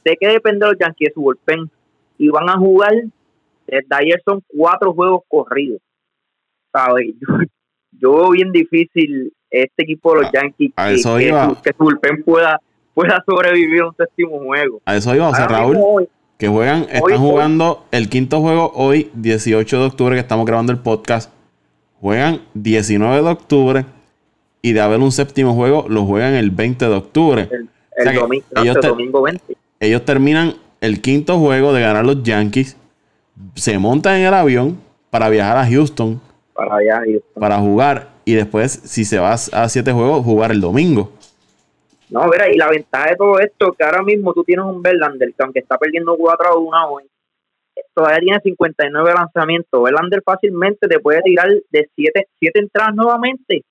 de 0.05 0.17
qué 0.17 0.29
depende 0.29 0.67
los 0.67 0.79
Yankees 0.79 1.11
de 1.11 1.15
su 1.15 1.21
bullpen. 1.21 1.71
Y 2.19 2.29
van 2.31 2.49
a 2.49 2.57
jugar, 2.57 2.95
desde 3.67 3.87
ayer 3.91 4.23
son 4.25 4.43
cuatro 4.47 4.93
juegos 4.93 5.23
corridos. 5.29 5.81
¿Sabes? 6.73 7.15
yo 8.01 8.15
veo 8.15 8.31
bien 8.31 8.53
difícil 8.53 9.33
este 9.51 9.85
equipo 9.85 10.15
de 10.15 10.23
los 10.23 10.33
Yankees 10.33 10.73
que, 10.77 10.99
su, 10.99 11.79
bullpen 11.79 12.23
pueda, 12.25 12.61
pueda 12.95 13.23
sobrevivir 13.27 13.85
un 13.85 13.95
séptimo 13.97 14.39
juego. 14.41 14.81
A 14.85 14.97
eso 14.97 15.15
iba, 15.15 15.29
o 15.29 15.35
sea, 15.35 15.47
Raúl, 15.47 16.09
que 16.39 16.49
juegan, 16.49 16.87
están 16.91 17.19
jugando 17.19 17.87
el 17.93 18.09
quinto 18.09 18.41
juego 18.41 18.73
hoy, 18.75 19.11
18 19.15 19.79
de 19.79 19.87
octubre, 19.87 20.15
que 20.15 20.21
estamos 20.21 20.47
grabando 20.47 20.73
el 20.73 20.79
podcast. 20.79 21.33
Juegan 22.01 22.43
19 22.55 23.23
de 23.23 23.29
octubre 23.31 23.87
y 24.61 24.73
de 24.73 24.81
haber 24.81 25.01
un 25.01 25.13
séptimo 25.13 25.55
juego, 25.55 25.87
lo 25.89 26.05
juegan 26.05 26.35
el 26.35 26.51
20 26.51 26.85
de 26.87 26.95
octubre. 26.95 27.49
El, 27.97 28.15
domingo, 28.15 28.45
ellos 28.57 28.77
domingo 28.83 29.23
20. 29.23 29.57
Ellos 29.81 30.05
terminan 30.05 30.55
el 30.81 31.01
quinto 31.01 31.39
juego 31.39 31.73
de 31.73 31.81
ganar 31.81 32.05
los 32.05 32.23
Yankees, 32.23 32.77
se 33.55 33.79
montan 33.79 34.17
en 34.17 34.27
el 34.27 34.35
avión 34.35 34.79
para 35.11 35.29
viajar 35.29 35.57
a 35.57 35.67
Houston 35.67 36.21
para 36.57 36.77
allá. 36.77 37.03
Para 37.35 37.59
jugar. 37.59 38.09
Y 38.25 38.35
después, 38.35 38.73
si 38.73 39.05
se 39.05 39.19
va 39.19 39.33
a 39.35 39.69
siete 39.69 39.93
juegos, 39.93 40.25
jugar 40.25 40.51
el 40.51 40.61
domingo. 40.61 41.13
No, 42.09 42.27
mira, 42.29 42.51
y 42.51 42.57
la 42.57 42.71
ventaja 42.71 43.11
de 43.11 43.17
todo 43.17 43.39
esto 43.39 43.73
que 43.73 43.85
ahora 43.85 44.03
mismo 44.03 44.33
tú 44.33 44.43
tienes 44.43 44.65
un 44.65 44.83
Verlander 44.83 45.35
que 45.35 45.43
aunque 45.43 45.59
está 45.59 45.77
perdiendo 45.77 46.17
4 46.17 46.49
a 46.49 46.57
1 46.57 46.91
hoy, 46.91 47.05
todavía 47.95 48.19
tiene 48.21 48.41
59 48.41 49.13
lanzamientos. 49.15 49.83
Verlander 49.83 50.23
fácilmente 50.25 50.89
te 50.89 50.99
puede 50.99 51.21
tirar 51.23 51.49
de 51.49 51.91
7 51.95 52.29
siete, 52.39 52.59
entradas 52.61 52.95
nuevamente. 52.95 53.63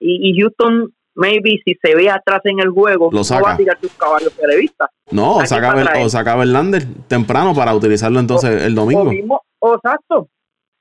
Y, 0.00 0.38
Houston, 0.38 0.92
maybe 1.14 1.60
si 1.64 1.74
se 1.82 1.94
ve 1.94 2.10
atrás 2.10 2.40
en 2.44 2.60
el 2.60 2.70
juego, 2.70 3.10
no 3.12 3.22
va 3.42 3.52
a 3.52 3.56
tirar 3.56 3.78
sus 3.80 3.92
caballos 3.92 4.32
de 4.36 4.56
vista. 4.56 4.90
No, 5.10 5.36
o 5.36 5.46
saca, 5.46 5.74
o 6.00 6.08
saca 6.08 6.36
Verlander 6.36 6.84
temprano 7.08 7.54
para 7.54 7.74
utilizarlo 7.74 8.20
entonces 8.20 8.62
el 8.62 8.74
domingo. 8.74 9.04
mismo, 9.04 9.42
exacto 9.60 10.28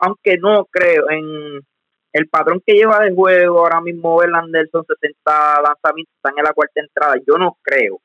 aunque 0.04 0.38
no 0.38 0.66
creo 0.66 1.10
en 1.10 1.62
el 2.12 2.28
patrón 2.28 2.62
que 2.66 2.74
lleva 2.74 3.00
de 3.00 3.14
juego 3.14 3.60
ahora 3.60 3.80
mismo 3.80 4.18
Verlander 4.18 4.68
son 4.70 4.86
60 4.86 5.62
lanzamientos, 5.62 6.14
están 6.16 6.38
en 6.38 6.44
la 6.44 6.54
cuarta 6.54 6.82
entrada. 6.82 7.16
Yo 7.26 7.38
no 7.38 7.58
creo 7.62 8.02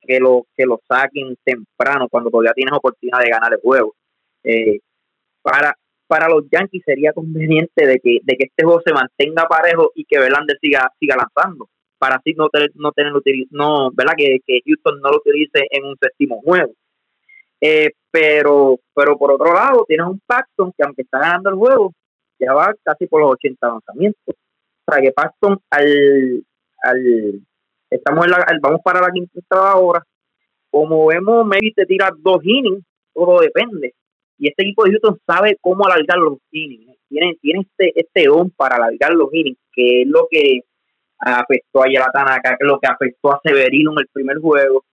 que 0.00 0.18
lo 0.18 0.46
que 0.56 0.66
lo 0.66 0.80
saquen 0.86 1.36
temprano 1.44 2.08
cuando 2.10 2.30
todavía 2.30 2.52
tienes 2.54 2.74
oportunidad 2.74 3.20
de 3.20 3.30
ganar 3.30 3.52
el 3.54 3.60
juego. 3.60 3.94
Eh, 4.42 4.80
para 5.40 5.76
para 6.08 6.28
los 6.28 6.44
Yankees 6.50 6.82
sería 6.84 7.12
conveniente 7.12 7.86
de 7.86 8.00
que 8.00 8.18
de 8.22 8.36
que 8.36 8.46
este 8.46 8.64
juego 8.64 8.82
se 8.84 8.92
mantenga 8.92 9.46
parejo 9.46 9.92
y 9.94 10.04
que 10.04 10.18
Verlander 10.18 10.58
siga 10.60 10.90
siga 10.98 11.16
lanzando 11.16 11.68
para 11.98 12.16
así 12.16 12.34
no 12.34 12.48
tener 12.48 12.70
no 12.74 12.92
tener 12.92 13.12
no 13.50 13.90
verdad 13.92 14.14
que, 14.16 14.38
que 14.44 14.60
Houston 14.66 15.00
no 15.00 15.10
lo 15.10 15.18
utilice 15.18 15.66
en 15.70 15.84
un 15.84 15.96
séptimo 16.00 16.40
juego 16.42 16.72
eh, 17.60 17.90
pero, 18.10 18.78
pero 18.94 19.18
por 19.18 19.32
otro 19.32 19.52
lado, 19.52 19.84
tienes 19.86 20.06
un 20.06 20.20
Paxton 20.26 20.72
que 20.76 20.84
aunque 20.84 21.02
está 21.02 21.18
ganando 21.18 21.50
el 21.50 21.56
juego, 21.56 21.92
ya 22.38 22.54
va 22.54 22.72
casi 22.82 23.06
por 23.06 23.20
los 23.20 23.32
80 23.32 23.68
lanzamientos. 23.68 24.34
O 24.86 24.92
sea 24.92 25.02
que 25.02 25.12
Paxton 25.12 25.58
al, 25.70 26.44
al 26.82 27.40
estamos 27.90 28.24
en 28.24 28.30
la, 28.30 28.46
vamos 28.62 28.80
para 28.82 29.00
la 29.00 29.10
quinta 29.10 29.76
hora, 29.76 30.02
como 30.70 31.06
vemos, 31.06 31.46
maybe 31.46 31.72
te 31.74 31.86
tira 31.86 32.10
dos 32.16 32.38
innings, 32.42 32.84
todo 33.12 33.40
depende. 33.40 33.94
Y 34.38 34.48
este 34.48 34.62
equipo 34.62 34.84
de 34.84 34.92
Houston 34.92 35.18
sabe 35.26 35.58
cómo 35.60 35.84
alargar 35.86 36.18
los 36.18 36.38
innings. 36.52 36.96
Tiene, 37.08 37.36
tiene 37.40 37.60
este, 37.60 38.00
este 38.00 38.28
don 38.28 38.50
para 38.50 38.76
alargar 38.76 39.12
los 39.12 39.28
innings, 39.32 39.58
que 39.72 40.02
es 40.02 40.08
lo 40.08 40.28
que 40.30 40.60
afectó 41.18 41.82
a 41.82 41.92
Yalatanaca, 41.92 42.56
que 42.56 42.64
lo 42.64 42.78
que 42.78 42.86
afectó 42.86 43.32
a 43.32 43.40
Severino 43.42 43.92
en 43.92 43.98
el 44.00 44.08
primer 44.12 44.38
juego, 44.38 44.84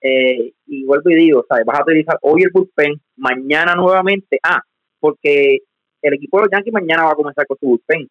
eh, 0.00 0.52
y 0.66 0.84
vuelvo 0.84 1.10
y 1.10 1.14
digo, 1.14 1.44
¿sabes? 1.48 1.64
vas 1.64 1.80
a 1.80 1.82
utilizar 1.82 2.18
hoy 2.20 2.42
el 2.42 2.50
bullpen, 2.52 3.00
mañana 3.16 3.74
nuevamente. 3.74 4.38
Ah, 4.42 4.60
porque 5.00 5.58
el 6.02 6.14
equipo 6.14 6.38
de 6.38 6.44
los 6.44 6.50
Yankees 6.52 6.72
mañana 6.72 7.04
va 7.04 7.12
a 7.12 7.16
comenzar 7.16 7.46
con 7.46 7.58
su 7.58 7.66
bullpen. 7.66 8.08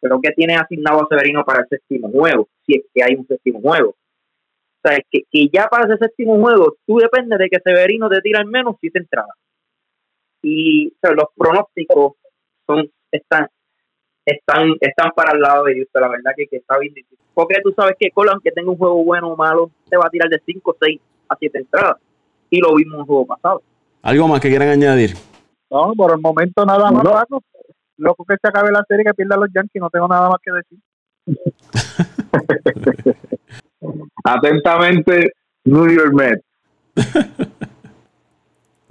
Pero 0.00 0.20
que 0.20 0.30
tiene 0.32 0.54
asignado 0.54 1.02
a 1.02 1.06
Severino 1.08 1.44
para 1.44 1.60
el 1.60 1.68
séptimo 1.68 2.10
juego, 2.10 2.48
si 2.64 2.74
es 2.74 2.84
que 2.92 3.02
hay 3.04 3.14
un 3.14 3.26
séptimo 3.26 3.60
juego. 3.60 3.90
O 3.90 4.88
sea, 4.88 4.98
que, 5.10 5.22
que 5.30 5.48
ya 5.52 5.66
para 5.68 5.84
ese 5.84 5.96
séptimo 5.98 6.40
juego, 6.40 6.76
tú 6.86 6.98
dependes 6.98 7.38
de 7.38 7.48
que 7.48 7.60
Severino 7.60 8.08
te 8.08 8.20
tire 8.20 8.38
al 8.38 8.46
menos 8.46 8.76
siete 8.80 8.98
entradas. 8.98 9.36
Y 10.42 10.92
los 11.02 11.26
pronósticos 11.36 12.14
son 12.66 12.90
están 13.10 13.48
están 14.24 14.74
están 14.80 15.10
para 15.14 15.32
el 15.32 15.40
lado 15.40 15.64
de 15.64 15.72
ellos, 15.72 15.88
la 15.94 16.08
verdad 16.08 16.32
que, 16.36 16.46
que 16.46 16.56
está 16.56 16.78
bien 16.78 16.94
difícil. 16.94 17.18
Porque 17.34 17.60
tú 17.62 17.72
sabes 17.72 17.96
que 17.98 18.10
Cole, 18.10 18.30
aunque 18.32 18.50
tenga 18.52 18.70
un 18.70 18.76
juego 18.76 19.02
bueno 19.04 19.28
o 19.28 19.36
malo, 19.36 19.70
te 19.88 19.96
va 19.96 20.06
a 20.06 20.10
tirar 20.10 20.28
de 20.28 20.40
5 20.44 20.70
o 20.70 20.76
6 20.80 21.00
a 21.28 21.36
siete 21.36 21.58
entradas. 21.58 21.96
Y 22.50 22.60
lo 22.60 22.74
vimos 22.74 22.94
en 22.94 23.00
el 23.00 23.06
juego 23.06 23.26
pasado. 23.26 23.62
¿Algo 24.02 24.28
más 24.28 24.40
que 24.40 24.48
quieran 24.48 24.68
añadir? 24.68 25.14
No, 25.70 25.92
por 25.94 26.12
el 26.12 26.20
momento 26.20 26.66
nada 26.66 26.90
más. 26.90 27.04
Loco 27.96 28.24
que 28.24 28.36
se 28.40 28.48
acabe 28.48 28.72
la 28.72 28.84
serie 28.88 29.04
que 29.04 29.14
pierda 29.14 29.36
los 29.36 29.48
Yankees, 29.54 29.80
no 29.80 29.88
tengo 29.90 30.08
nada 30.08 30.28
más 30.28 30.38
que 30.42 30.50
decir. 30.52 30.78
Atentamente, 34.24 35.32
New 35.64 35.88
York 35.88 36.12
Mets. 36.12 36.44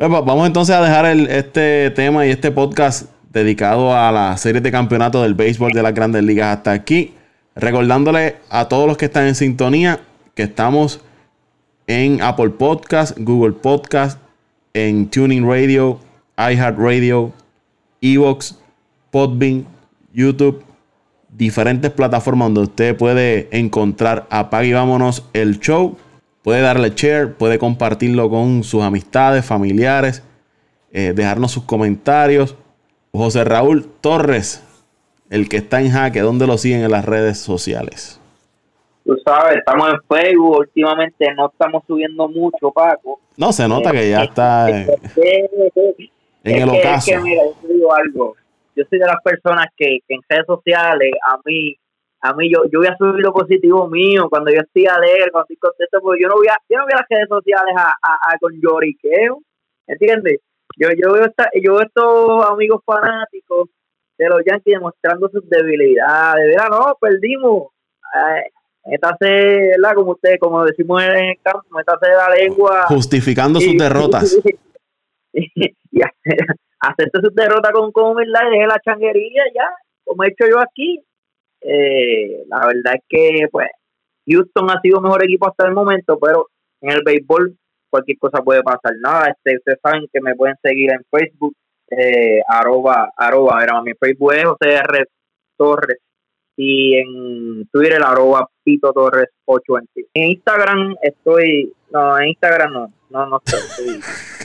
Vamos 0.09 0.47
entonces 0.47 0.75
a 0.75 0.81
dejar 0.81 1.05
este 1.05 1.91
tema 1.91 2.25
y 2.25 2.31
este 2.31 2.49
podcast 2.49 3.05
dedicado 3.31 3.95
a 3.95 4.11
la 4.11 4.35
serie 4.35 4.59
de 4.59 4.71
campeonato 4.71 5.21
del 5.21 5.35
béisbol 5.35 5.73
de 5.73 5.83
las 5.83 5.93
grandes 5.93 6.23
ligas 6.23 6.57
hasta 6.57 6.71
aquí. 6.71 7.13
Recordándole 7.53 8.37
a 8.49 8.67
todos 8.67 8.87
los 8.87 8.97
que 8.97 9.05
están 9.05 9.27
en 9.27 9.35
sintonía 9.35 9.99
que 10.33 10.41
estamos 10.41 11.01
en 11.85 12.19
Apple 12.23 12.49
Podcast, 12.49 13.15
Google 13.19 13.51
Podcast, 13.51 14.19
en 14.73 15.07
Tuning 15.07 15.47
Radio, 15.47 15.99
iHeartRadio, 16.35 17.31
Evox, 18.01 18.57
Podbean, 19.11 19.67
YouTube, 20.13 20.63
diferentes 21.29 21.91
plataformas 21.91 22.47
donde 22.47 22.61
usted 22.61 22.97
puede 22.97 23.49
encontrar 23.51 24.25
Apague 24.31 24.69
y 24.69 24.73
Vámonos 24.73 25.25
el 25.33 25.59
show. 25.59 25.95
Puede 26.43 26.61
darle 26.61 26.91
share, 26.95 27.33
puede 27.33 27.59
compartirlo 27.59 28.29
con 28.29 28.63
sus 28.63 28.81
amistades, 28.83 29.45
familiares, 29.45 30.23
eh, 30.91 31.13
dejarnos 31.15 31.51
sus 31.51 31.63
comentarios. 31.63 32.55
José 33.11 33.43
Raúl 33.43 33.85
Torres, 34.01 34.63
el 35.29 35.49
que 35.49 35.57
está 35.57 35.81
en 35.81 35.91
jaque, 35.91 36.21
¿dónde 36.21 36.47
lo 36.47 36.57
siguen 36.57 36.83
en 36.83 36.91
las 36.91 37.05
redes 37.05 37.37
sociales? 37.37 38.21
tú 39.03 39.17
sabes, 39.25 39.57
estamos 39.57 39.89
en 39.89 39.99
Facebook, 40.07 40.59
últimamente 40.59 41.33
no 41.35 41.47
estamos 41.47 41.83
subiendo 41.87 42.27
mucho, 42.27 42.71
Paco. 42.71 43.19
No, 43.37 43.51
se 43.51 43.67
nota 43.67 43.91
que 43.91 44.09
ya 44.09 44.23
está 44.23 44.69
en, 44.69 44.87
el 46.43 46.69
ocaso. 46.69 47.11
Es 47.11 47.17
que, 47.17 47.23
mira, 47.23 47.43
yo 47.43 47.53
te 47.61 47.73
digo 47.73 47.93
algo, 47.93 48.35
yo 48.75 48.83
soy 48.89 48.99
de 48.99 49.05
las 49.05 49.21
personas 49.23 49.67
que, 49.75 49.99
en 50.07 50.19
redes 50.27 50.45
sociales, 50.45 51.11
a 51.29 51.37
mí, 51.45 51.75
a 52.21 52.33
mí 52.33 52.51
yo, 52.53 52.63
yo 52.71 52.79
voy 52.79 52.87
a 52.87 52.97
subir 52.97 53.23
lo 53.23 53.33
positivo 53.33 53.87
mío, 53.87 54.29
cuando 54.29 54.51
yo 54.51 54.61
estoy 54.61 54.85
alegre, 54.85 55.31
cuando 55.31 55.45
estoy 55.45 55.57
contento, 55.57 55.99
porque 56.01 56.21
yo 56.21 56.29
no 56.29 56.35
voy 56.35 56.47
a, 56.47 56.57
yo 56.69 56.77
no 56.77 56.83
voy 56.83 56.93
a 56.93 56.97
las 56.97 57.09
redes 57.09 57.27
sociales 57.27 57.73
a, 57.75 57.89
a, 57.89 58.33
a 58.33 58.37
con 58.39 58.53
lloriqueo, 58.61 59.39
¿entiendes? 59.87 60.39
Yo, 60.77 60.89
yo 60.95 61.13
veo 61.13 61.25
esta, 61.25 61.49
yo 61.61 61.73
veo 61.73 61.83
estos 61.83 62.45
amigos 62.45 62.81
fanáticos 62.85 63.69
de 64.17 64.29
los 64.29 64.41
Yankees 64.45 64.75
demostrando 64.75 65.29
sus 65.29 65.47
debilidades, 65.49 66.45
¿verdad? 66.47 66.69
No, 66.69 66.95
perdimos. 66.99 67.69
Métase, 68.85 69.69
¿verdad? 69.77 69.95
Como 69.95 70.11
usted, 70.11 70.37
como 70.39 70.63
decimos 70.65 71.01
en 71.03 71.11
el 71.11 71.37
campo, 71.41 71.65
métase 71.71 72.07
la 72.07 72.35
lengua. 72.35 72.85
Justificando 72.87 73.59
sus 73.59 73.77
derrotas. 73.77 74.37
Y, 75.33 76.01
acepte 76.81 77.19
sus 77.21 77.33
derrotas 77.33 77.71
con, 77.71 77.91
con 77.93 78.11
humildad 78.11 78.41
y 78.47 78.51
deje 78.51 78.67
la 78.67 78.81
changuería 78.83 79.43
ya, 79.55 79.69
como 80.03 80.23
he 80.23 80.27
hecho 80.27 80.45
yo 80.49 80.59
aquí. 80.59 81.01
Eh, 81.61 82.43
la 82.47 82.65
verdad 82.67 82.95
es 82.95 83.03
que, 83.07 83.47
pues, 83.51 83.69
Houston 84.27 84.69
ha 84.69 84.79
sido 84.81 85.01
mejor 85.01 85.23
equipo 85.23 85.47
hasta 85.47 85.67
el 85.67 85.73
momento, 85.73 86.17
pero 86.19 86.47
en 86.81 86.91
el 86.91 87.01
béisbol 87.03 87.55
cualquier 87.89 88.17
cosa 88.17 88.41
puede 88.41 88.63
pasar. 88.63 88.93
Nada, 89.01 89.27
este, 89.27 89.57
ustedes 89.57 89.79
saben 89.83 90.07
que 90.11 90.21
me 90.21 90.35
pueden 90.35 90.55
seguir 90.61 90.91
en 90.91 91.03
Facebook, 91.11 91.55
eh, 91.89 92.41
arroba, 92.47 93.11
arroba, 93.15 93.59
mira, 93.59 93.81
mi 93.81 93.93
Facebook 93.93 94.33
es 94.33 94.45
José 94.45 94.75
R. 94.75 95.05
Torres 95.57 95.99
y 96.55 96.95
en 96.97 97.67
Twitter 97.71 98.01
arroba 98.03 98.47
Pito 98.63 98.91
Torres 98.93 99.29
820. 99.45 100.09
En 100.13 100.31
Instagram 100.31 100.95
estoy, 101.01 101.71
no, 101.91 102.19
en 102.19 102.29
Instagram 102.29 102.73
no, 102.73 102.93
no, 103.09 103.25
no 103.27 103.41
estoy, 103.45 103.99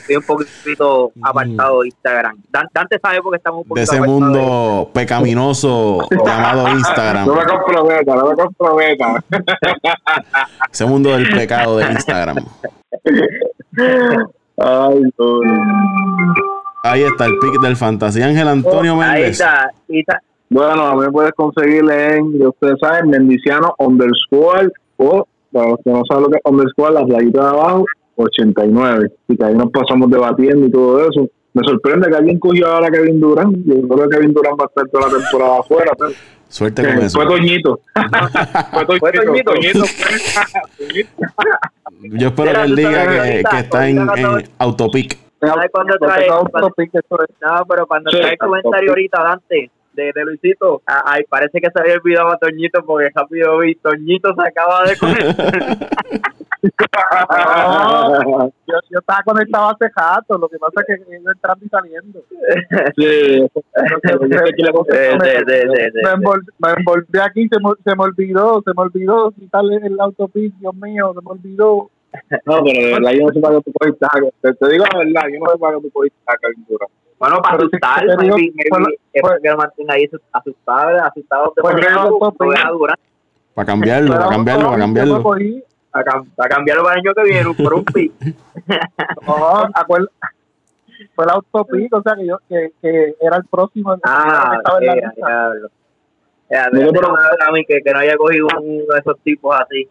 estoy 0.07 0.15
un 0.17 0.23
poquito 0.23 1.11
apartado 1.21 1.81
de 1.81 1.87
Instagram. 1.87 2.37
Dan- 2.49 2.67
Dante 2.73 2.99
sabe 2.99 3.21
porque 3.21 3.37
estamos 3.37 3.59
un 3.59 3.63
De 3.63 3.67
poquito 3.69 3.83
ese 3.91 4.01
de- 4.01 4.07
mundo 4.07 4.89
pecaminoso 4.93 6.07
llamado 6.25 6.69
Instagram. 6.69 7.27
No 7.27 7.35
me 7.35 7.43
comprometa, 7.45 8.15
no 8.15 8.29
me 8.29 8.35
comprometa. 8.35 9.23
Ese 10.71 10.85
mundo 10.85 11.09
del 11.11 11.29
pecado 11.29 11.77
de 11.77 11.91
Instagram. 11.91 12.37
Ay, 14.57 15.01
no. 15.17 15.39
Ahí 16.83 17.03
está 17.03 17.25
el 17.25 17.37
pick 17.39 17.59
del 17.61 17.75
fantasía 17.75 18.25
Ángel 18.27 18.47
Antonio 18.47 18.95
Oh, 18.95 19.01
Ahí 19.01 19.13
Méndez. 19.21 19.31
está, 19.41 19.65
ahí 19.89 19.99
está. 19.99 20.21
Bueno, 20.49 20.87
a 20.87 20.95
mí 20.95 21.01
me 21.01 21.11
puedes 21.11 21.33
conseguir 21.33 21.83
en, 21.91 22.47
ustedes 22.47 22.75
saben, 22.79 23.09
Mendiciano 23.09 23.73
underscore 23.79 24.69
o, 24.95 25.27
para 25.51 25.69
los 25.71 25.79
que 25.83 25.89
no 25.91 26.03
saben 26.07 26.23
lo 26.23 26.29
que 26.29 26.37
es 26.37 26.41
underscore, 26.45 26.93
la 26.93 27.01
rayita 27.01 27.41
de 27.41 27.47
abajo, 27.49 27.85
89. 28.17 29.11
Y 29.29 29.37
que 29.37 29.45
ahí 29.45 29.55
nos 29.55 29.71
pasamos 29.71 30.09
debatiendo 30.09 30.67
y 30.67 30.71
todo 30.71 31.09
eso. 31.09 31.27
Me 31.53 31.63
sorprende 31.67 32.09
que 32.09 32.15
alguien 32.15 32.39
cogió 32.39 32.67
ahora 32.67 32.87
a 32.87 32.91
Kevin 32.91 33.19
Durant. 33.19 33.55
Yo 33.65 33.87
creo 33.87 34.09
que 34.09 34.17
Kevin 34.17 34.33
Durant 34.33 34.59
va 34.59 34.65
a 34.65 34.67
estar 34.67 34.87
toda 34.89 35.07
la 35.11 35.17
temporada 35.17 35.59
afuera. 35.59 35.91
pero- 35.97 36.11
Suerte 36.49 36.81
con 36.81 36.99
que 36.99 37.05
eso. 37.07 37.19
fue 37.19 37.27
Toñito. 37.27 37.79
fue 38.73 38.85
Toñito. 38.85 38.99
Fue 38.99 39.11
Toñito. 39.11 39.51
Toñito. 39.51 39.83
Yo 42.17 42.27
espero 42.27 42.51
que 42.53 42.61
él 42.61 42.75
diga 42.75 43.23
que, 43.23 43.43
que 43.49 43.59
está 43.59 43.89
en, 43.89 43.97
en 44.15 44.49
autopic. 44.59 45.17
¿Sabes 45.41 45.69
cuándo 45.71 45.95
Porque 45.99 46.13
trae- 46.15 46.29
autopic, 46.29 46.89
eso 46.95 47.21
es- 47.23 47.35
No, 47.41 47.65
pero 47.67 47.85
cuando 47.85 48.11
Sí, 48.11 48.17
trae 48.19 48.31
el 48.33 48.37
comentario 48.37 48.91
ahorita, 48.91 49.23
Dante, 49.23 49.69
de, 49.93 50.11
de 50.15 50.25
Luisito, 50.25 50.81
ay, 50.85 51.23
parece 51.29 51.59
que 51.59 51.69
se 51.69 51.79
había 51.81 51.95
olvidado 51.95 52.29
a 52.29 52.37
Toñito 52.37 52.81
porque 52.85 53.09
rápido 53.13 53.57
vi, 53.59 53.75
Toñito 53.75 54.33
se 54.33 54.47
acaba 54.47 54.85
de 54.85 54.97
comer. 54.97 55.35
No, 56.61 58.49
yo, 58.67 58.75
yo 58.89 58.99
estaba 58.99 59.21
conectado 59.23 59.69
hace 59.69 59.91
rato, 59.95 60.37
lo 60.37 60.47
que 60.49 60.57
pasa 60.57 60.81
es 60.87 60.99
que 60.99 61.15
iba 61.15 61.31
entrando 61.31 61.65
y 61.65 61.69
saliendo. 61.69 62.19
Sí, 62.95 63.49
me, 66.03 66.09
envol- 66.11 66.45
me 66.59 66.69
envolví 66.77 67.19
aquí, 67.19 67.47
se 67.47 67.59
me, 67.59 67.69
se 67.83 67.95
me 67.95 68.03
olvidó, 68.03 68.61
se 68.65 68.71
me 68.75 68.81
olvidó 68.83 69.31
quitarle 69.31 69.77
el 69.77 69.99
autopic, 69.99 70.53
Dios 70.55 70.75
mío, 70.75 71.13
se 71.13 71.21
me 71.23 71.31
olvidó. 71.31 71.89
No, 72.45 72.63
pero 72.63 72.87
de 72.87 72.93
verdad 72.93 73.11
yo 73.11 73.27
no 73.27 73.33
sé 73.33 73.39
para 73.39 73.55
qué 73.57 73.61
tú 73.63 73.71
cogiste 73.79 74.05
a 74.05 74.09
te, 74.41 74.53
te 74.53 74.67
digo 74.69 74.85
la 74.91 74.97
verdad, 74.99 75.21
yo 75.31 75.39
no 75.45 75.51
sé 75.51 75.57
para 75.59 75.75
qué 75.77 75.81
tú 75.83 75.91
cogiste 75.91 76.17
Durant. 76.67 76.91
Bueno, 77.19 77.41
para 77.41 77.57
asustar, 77.57 78.05
te 78.05 78.23
digo, 78.23 78.35
maybe, 78.37 78.53
maybe, 79.13 79.41
que 79.41 79.49
lo 79.49 79.57
mantenga 79.57 79.93
ahí 79.93 80.03
asu- 80.05 80.21
asustado, 80.31 80.89
asustado 81.03 81.53
Durant, 81.55 82.99
Para 83.53 83.65
cambiarlo, 83.65 84.09
para 84.13 84.29
cambiarlo, 84.29 84.65
para 84.69 84.79
cambiarlo. 84.79 85.23
A, 85.99 86.03
cam- 86.03 86.27
a 86.37 86.47
cambiarlo 86.47 86.83
para 86.83 86.95
el 86.95 86.99
año 87.01 87.13
que 87.15 87.23
viene 87.23 87.53
por 87.53 87.73
un 87.73 87.85
acuer- 89.73 90.09
fue 91.15 91.25
el 91.25 91.31
autopic, 91.31 91.93
o 91.93 92.01
sea 92.01 92.15
que 92.15 92.25
yo 92.27 92.37
que, 92.49 92.71
que 92.81 93.15
era 93.21 93.37
el 93.37 93.45
próximo 93.45 93.93
que 93.95 94.01
Ah, 94.03 94.53
estaba 94.57 94.79
en 94.79 94.85
la 94.87 94.95
lista. 94.95 95.11
diablo. 95.15 95.69
Ya, 96.49 96.67
No, 96.71 96.79
no, 96.85 96.91
pero- 96.91 97.15
a 97.47 97.51
mí 97.51 97.65
que, 97.67 97.81
que 97.81 97.91
no 97.91 97.99
haya 97.99 98.15
cogido 98.17 98.47
uno 98.61 98.83
de 98.93 98.99
esos 98.99 99.19
tipos 99.19 99.55
así. 99.59 99.87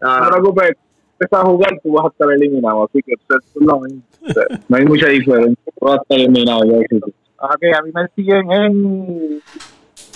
No, 0.00 0.08
No 0.08 0.18
no, 0.18 0.24
te 0.26 0.32
preocupes, 0.32 0.76
empiezas 1.12 1.40
a 1.40 1.46
jugar, 1.46 1.70
tú 1.82 1.92
vas 1.92 2.04
a 2.06 2.08
estar 2.08 2.32
eliminado, 2.32 2.84
así 2.84 3.00
que 3.02 3.12
eso 3.12 3.38
es 3.38 3.44
lo 3.56 3.80
mismo. 3.80 4.02
O 4.22 4.32
sea, 4.32 4.44
No 4.68 4.76
hay 4.76 4.84
mucha 4.84 5.06
diferencia, 5.08 5.72
tú 5.78 5.86
vas 5.86 5.98
a 5.98 6.02
estar 6.02 6.18
eliminado 6.18 6.60
ya. 6.64 6.78
sí. 6.90 7.00
Ok, 7.38 7.62
a 7.78 7.82
mí 7.82 7.90
me 7.94 8.08
siguen 8.14 8.52
en 8.52 9.40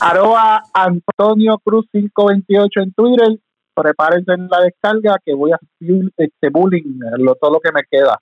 arroba 0.00 0.62
Antonio 0.72 1.58
Cruz 1.58 1.86
528 1.92 2.80
en 2.80 2.92
Twitter. 2.92 3.38
Prepárense 3.82 4.32
en 4.32 4.48
la 4.48 4.60
descarga 4.60 5.18
que 5.24 5.34
voy 5.34 5.52
a 5.52 5.56
hacer 5.56 6.12
este 6.16 6.48
bullying, 6.50 6.98
lo, 7.18 7.34
todo 7.36 7.52
lo 7.52 7.60
que 7.60 7.72
me 7.72 7.82
queda. 7.90 8.20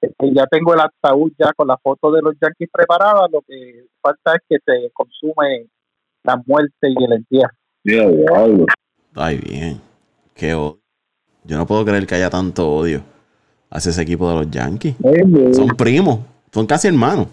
Este, 0.00 0.34
ya 0.34 0.46
tengo 0.46 0.74
el 0.74 0.80
ataúd 0.80 1.32
ya 1.38 1.52
con 1.54 1.68
la 1.68 1.76
foto 1.78 2.10
de 2.10 2.22
los 2.22 2.34
Yankees 2.40 2.68
preparada. 2.72 3.26
Lo 3.30 3.40
que 3.42 3.86
falta 4.00 4.34
es 4.34 4.40
que 4.48 4.56
se 4.64 4.90
consume 4.92 5.66
la 6.22 6.42
muerte 6.46 6.88
y 6.88 7.04
el 7.04 7.12
entierro. 7.12 8.66
Ay, 9.14 9.38
bien. 9.38 9.80
Qué 10.34 10.54
odio. 10.54 10.80
Yo 11.44 11.58
no 11.58 11.66
puedo 11.66 11.84
creer 11.84 12.06
que 12.06 12.14
haya 12.14 12.30
tanto 12.30 12.68
odio 12.68 13.02
hacia 13.70 13.90
ese 13.90 14.02
equipo 14.02 14.28
de 14.30 14.36
los 14.36 14.50
Yankees. 14.50 14.96
Son 15.52 15.68
primos, 15.76 16.20
son 16.50 16.66
casi 16.66 16.88
hermanos. 16.88 17.28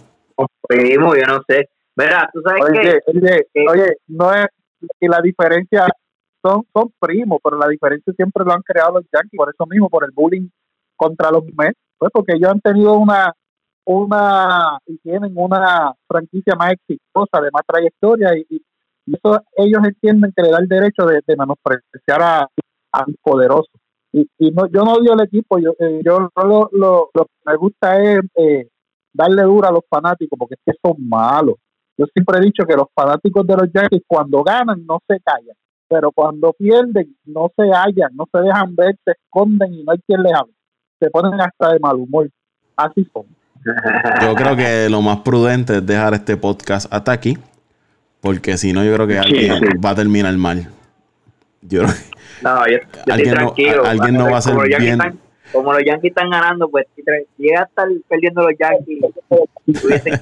primo, 0.67 1.15
yo 1.15 1.23
no 1.27 1.41
sé. 1.47 1.69
Mira, 1.95 2.29
tú 2.33 2.41
sabes 2.41 2.63
que 2.73 2.79
Oye, 2.79 2.99
oye, 3.07 3.45
oye, 3.69 3.97
no 4.07 4.33
es 4.33 4.47
que 4.99 5.07
la 5.07 5.21
diferencia 5.21 5.87
son 6.41 6.63
son 6.73 6.93
primos, 6.99 7.39
pero 7.43 7.57
la 7.57 7.67
diferencia 7.67 8.13
siempre 8.13 8.43
lo 8.45 8.53
han 8.53 8.61
creado 8.61 8.93
los 8.93 9.05
Yankees, 9.11 9.37
por 9.37 9.53
eso 9.53 9.65
mismo, 9.67 9.89
por 9.89 10.03
el 10.03 10.11
bullying 10.11 10.49
contra 10.95 11.31
los 11.31 11.43
Mets, 11.57 11.79
pues 11.97 12.11
porque 12.13 12.35
ellos 12.35 12.51
han 12.51 12.61
tenido 12.61 12.93
una 12.93 13.33
una 13.85 14.77
y 14.85 14.97
tienen 14.99 15.33
una 15.35 15.93
franquicia 16.07 16.55
más 16.55 16.73
exitosa, 16.73 17.41
de 17.41 17.49
más 17.51 17.63
trayectoria 17.65 18.35
y, 18.37 18.61
eso 19.11 19.41
ellos 19.57 19.81
entienden 19.83 20.31
que 20.35 20.43
le 20.43 20.51
da 20.51 20.59
el 20.59 20.67
derecho 20.67 21.05
de, 21.05 21.21
de 21.25 21.35
menospreciar 21.35 22.21
a, 22.21 22.47
a 22.91 23.03
un 23.05 23.15
poderoso. 23.21 23.71
Y, 24.13 24.29
y 24.37 24.51
no, 24.51 24.67
yo 24.67 24.83
no 24.83 24.93
odio 24.93 25.13
el 25.13 25.23
equipo, 25.23 25.57
yo, 25.57 25.71
eh, 25.79 26.01
yo 26.05 26.29
lo, 26.35 26.69
lo, 26.71 27.09
lo 27.13 27.25
que 27.25 27.31
me 27.45 27.55
gusta 27.55 28.01
es 28.01 28.19
eh, 28.35 28.67
darle 29.13 29.43
duro 29.43 29.67
a 29.67 29.71
los 29.71 29.83
fanáticos 29.89 30.37
porque 30.37 30.55
es 30.55 30.61
que 30.65 30.79
son 30.81 30.95
malos. 31.07 31.55
Yo 31.97 32.05
siempre 32.13 32.39
he 32.39 32.45
dicho 32.45 32.63
que 32.65 32.75
los 32.75 32.87
fanáticos 32.93 33.45
de 33.45 33.55
los 33.55 33.73
Yankees 33.73 34.03
cuando 34.07 34.43
ganan 34.43 34.85
no 34.85 34.99
se 35.07 35.19
callan, 35.19 35.55
pero 35.91 36.09
cuando 36.13 36.53
pierden 36.53 37.13
no 37.25 37.51
se 37.53 37.63
hallan, 37.63 38.11
no 38.15 38.25
se 38.31 38.39
dejan 38.39 38.73
ver, 38.77 38.95
se 39.03 39.11
esconden 39.11 39.73
y 39.73 39.83
no 39.83 39.91
hay 39.91 39.99
quien 40.07 40.23
les 40.23 40.33
hable. 40.33 40.53
Se 41.01 41.09
ponen 41.09 41.39
hasta 41.41 41.73
de 41.73 41.79
mal 41.79 41.97
humor. 41.97 42.29
Así 42.77 43.05
son. 43.13 43.25
Yo 44.21 44.33
creo 44.35 44.55
que 44.55 44.87
lo 44.89 45.01
más 45.01 45.19
prudente 45.19 45.77
es 45.77 45.85
dejar 45.85 46.13
este 46.13 46.37
podcast 46.37 46.91
hasta 46.93 47.11
aquí. 47.11 47.37
Porque 48.21 48.55
si 48.57 48.71
no, 48.71 48.85
yo 48.85 48.93
creo 48.95 49.05
que 49.07 49.19
alguien 49.19 49.57
sí. 49.59 49.65
va 49.83 49.89
a 49.89 49.95
terminar 49.95 50.33
mal. 50.37 50.67
Yo 51.61 51.81
creo 51.81 51.91
que- 51.93 52.43
no, 52.43 52.65
yo, 52.67 52.77
yo 52.77 52.77
estoy 52.77 53.11
Alguien 53.13 53.35
no- 53.35 53.83
alguien 53.83 54.13
no 54.15 54.31
va 54.31 54.37
a 54.37 54.41
ser 54.41 54.55
bien- 54.67 54.93
Están, 54.93 55.19
como 55.51 55.73
los 55.73 55.83
Yankees 55.85 56.11
están 56.11 56.29
ganando, 56.29 56.69
pues 56.69 56.85
si 56.95 57.03
llega 57.37 57.61
a 57.61 57.63
estar 57.65 57.87
perdiendo 58.07 58.43
los 58.43 58.53
Yankees, 58.57 58.99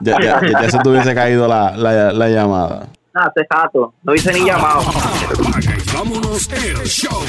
ya- 0.00 0.18
ya- 0.20 0.40
ya 0.62 0.70
se 0.70 0.78
te 0.78 0.88
hubiese 0.88 1.14
caído 1.14 1.46
la, 1.46 1.76
la, 1.76 2.12
la 2.12 2.28
llamada. 2.30 2.86
Nada, 3.16 3.32
hace 3.34 3.46
rato, 3.48 3.94
no 4.02 4.14
hice 4.14 4.32
ni 4.32 4.44
llamado. 4.44 4.82
Vámonos 5.94 6.48
el 6.52 6.76
show. 6.84 7.22